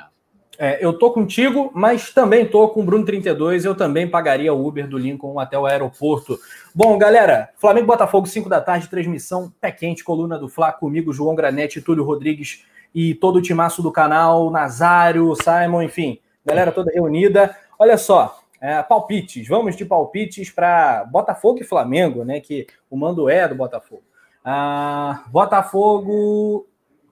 [0.59, 3.65] É, eu tô contigo, mas também tô com o Bruno 32.
[3.65, 6.39] Eu também pagaria o Uber do Lincoln até o aeroporto.
[6.74, 11.35] Bom, galera, Flamengo Botafogo, 5 da tarde, transmissão pé quente, coluna do Fla, comigo, João
[11.35, 12.65] Granete, Túlio Rodrigues
[12.95, 17.55] e todo o timaço do canal, Nazário, Simon, enfim, galera toda reunida.
[17.78, 22.41] Olha só, é, palpites, vamos de palpites para Botafogo e Flamengo, né?
[22.41, 24.03] Que o mando é do Botafogo.
[24.43, 26.66] Ah, Botafogo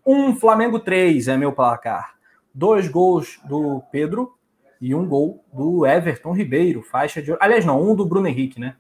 [0.07, 2.15] 1, Flamengo 3 é meu placar.
[2.53, 4.37] Dois gols do Pedro
[4.81, 7.35] e um gol do Everton Ribeiro, faixa de.
[7.41, 8.77] Aliás, não, um do Bruno Henrique, né?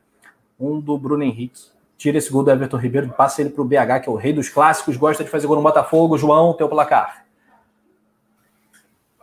[0.60, 1.72] Um do Bruno Henrique.
[1.96, 4.32] Tira esse gol do Everton Ribeiro, passa ele para o BH, que é o rei
[4.32, 6.18] dos clássicos, gosta de fazer gol no Botafogo.
[6.18, 7.24] João, teu placar.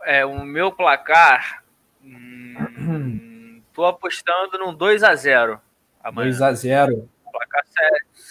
[0.04, 1.62] É, o meu placar.
[2.82, 5.60] Hum, tô apostando num 2 a 0
[6.04, 7.08] 2x0.
[7.30, 7.62] Placar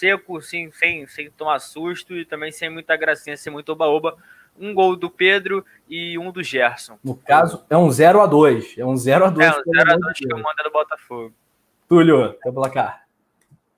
[0.02, 4.16] seco, sim, sem, sem tomar susto e também sem muita gracinha, sem muito oba-oba.
[4.58, 6.98] Um gol do Pedro e um do Gerson.
[7.04, 8.78] No caso, é um 0x2.
[8.78, 9.40] É um 0x2.
[9.40, 11.32] É, um 0x2 que eu mando do Botafogo.
[11.88, 13.04] Túlio, teu placar.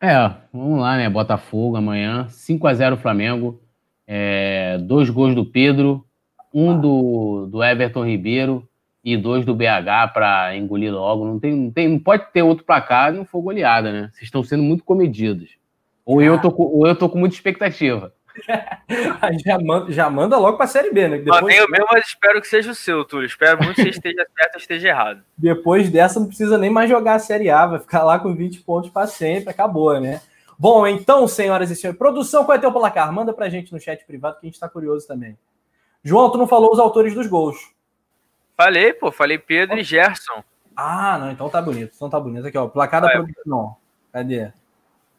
[0.00, 0.16] É,
[0.52, 1.08] vamos lá, né?
[1.10, 2.26] Botafogo amanhã.
[2.30, 3.60] 5x0 Flamengo.
[4.06, 6.04] É, dois gols do Pedro,
[6.52, 6.76] um ah.
[6.76, 8.68] do, do Everton Ribeiro
[9.02, 11.24] e dois do BH para engolir logo.
[11.24, 14.10] Não, tem, não, tem, não pode ter outro placar não for goleada, né?
[14.12, 15.62] Vocês estão sendo muito comedidos.
[16.04, 18.12] Ou eu tô com, ou eu tô com muita expectativa.
[19.44, 21.18] já, manda, já manda logo para a Série B, né?
[21.18, 21.40] Depois...
[21.40, 23.26] Não, eu mesmo, mas espero que seja o seu, Túlio.
[23.26, 25.22] Espero muito que você esteja certo ou esteja errado.
[25.36, 28.60] Depois dessa, não precisa nem mais jogar a Série A, vai ficar lá com 20
[28.62, 30.20] pontos para sempre, acabou, né?
[30.58, 33.12] Bom, então, senhoras e senhores, produção, qual é teu placar?
[33.12, 35.36] Manda pra gente no chat privado que a gente tá curioso também.
[36.02, 37.72] João, tu não falou os autores dos gols.
[38.56, 40.44] Falei, pô, falei Pedro e Gerson.
[40.76, 42.46] Ah, não, então tá bonito, então tá bonito.
[42.46, 43.76] Aqui, ó, placar da produção.
[44.12, 44.52] Cadê?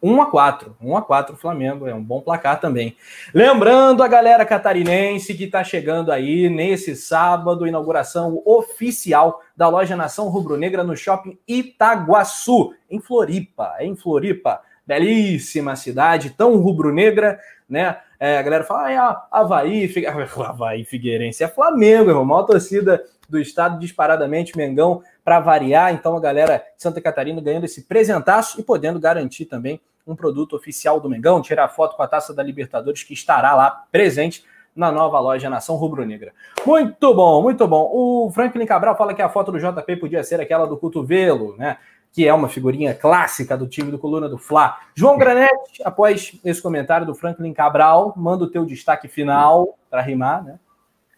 [0.06, 2.95] 1 a 4 1 a 4 Flamengo, é um bom placar também.
[3.34, 10.30] Lembrando a galera catarinense que está chegando aí nesse sábado, inauguração oficial da loja Nação
[10.30, 17.98] Rubro-Negra no Shopping Itaguaçu, em Floripa, em Floripa belíssima cidade, tão rubro-negra, né?
[18.19, 18.98] É, a galera fala, ah, é
[19.32, 20.06] Havaí, Figue...
[20.07, 25.91] Havaí Figueirense, é Flamengo, irmão, maior torcida do estado, disparadamente, Mengão, para variar.
[25.94, 30.56] Então, a galera de Santa Catarina ganhando esse presentaço e podendo garantir também um produto
[30.56, 34.45] oficial do Mengão, tirar foto com a taça da Libertadores, que estará lá presente
[34.76, 36.34] na nova loja Nação Rubro-Negra.
[36.65, 37.90] Muito bom, muito bom.
[37.94, 41.77] O Franklin Cabral fala que a foto do JP podia ser aquela do cotovelo, né?
[42.15, 44.80] que é uma figurinha clássica do time do Coluna do Fla.
[44.95, 50.41] João Granete, após esse comentário do Franklin Cabral, manda o teu destaque final para rimar,
[50.41, 50.57] né?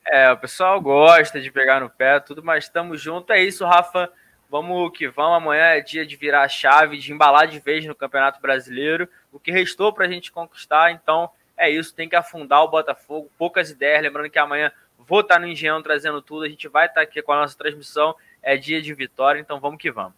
[0.07, 3.29] É, o pessoal gosta de pegar no pé, tudo, mas estamos juntos.
[3.29, 4.09] É isso, Rafa.
[4.49, 5.37] Vamos que vamos.
[5.37, 9.07] Amanhã é dia de virar a chave, de embalar de vez no Campeonato Brasileiro.
[9.31, 11.93] O que restou para a gente conquistar, então é isso.
[11.93, 13.29] Tem que afundar o Botafogo.
[13.37, 14.01] Poucas ideias.
[14.01, 16.43] Lembrando que amanhã vou estar no Engenhão trazendo tudo.
[16.43, 18.15] A gente vai estar aqui com a nossa transmissão.
[18.41, 20.13] É dia de vitória, então vamos que vamos.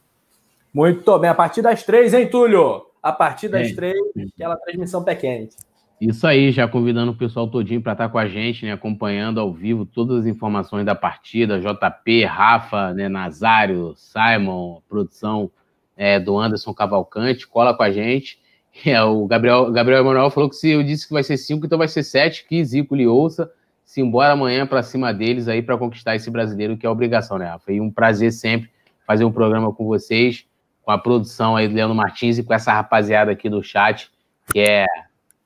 [0.74, 2.86] Muito bem, a partir das três, hein, Túlio?
[3.02, 3.74] A partir das é.
[3.74, 3.98] três,
[4.36, 5.56] aquela transmissão pé quente.
[6.00, 9.54] Isso aí, já convidando o pessoal todinho para estar com a gente, né, acompanhando ao
[9.54, 15.52] vivo todas as informações da partida, JP, Rafa, né, Nazário, Simon, produção
[15.98, 18.40] é, do Anderson Cavalcante, cola com a gente.
[18.86, 21.78] É, o Gabriel, Gabriel Emanuel falou que se eu disse que vai ser cinco, então
[21.78, 23.52] vai ser sete, que Zico lhe ouça.
[23.84, 27.48] Se embora amanhã para cima deles aí para conquistar esse brasileiro, que é obrigação, né,
[27.48, 27.74] Rafa?
[27.74, 28.70] E um prazer sempre
[29.06, 30.46] fazer um programa com vocês
[30.90, 34.10] com a produção aí do Leandro Martins e com essa rapaziada aqui do chat,
[34.52, 34.88] que é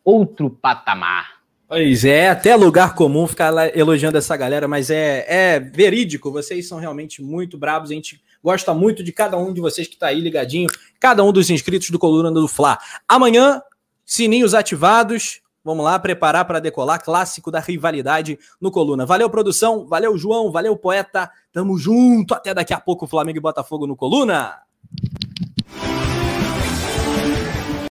[0.03, 1.43] outro patamar.
[1.67, 6.67] Pois é, até lugar comum ficar lá elogiando essa galera, mas é, é verídico, vocês
[6.67, 10.07] são realmente muito brabos, a gente gosta muito de cada um de vocês que está
[10.07, 10.69] aí ligadinho,
[10.99, 12.77] cada um dos inscritos do Coluna do Fla.
[13.07, 13.61] Amanhã,
[14.05, 19.05] sininhos ativados, vamos lá preparar para decolar, clássico da rivalidade no Coluna.
[19.05, 23.87] Valeu, produção, valeu, João, valeu, poeta, tamo junto, até daqui a pouco, Flamengo e Botafogo
[23.87, 24.59] no Coluna.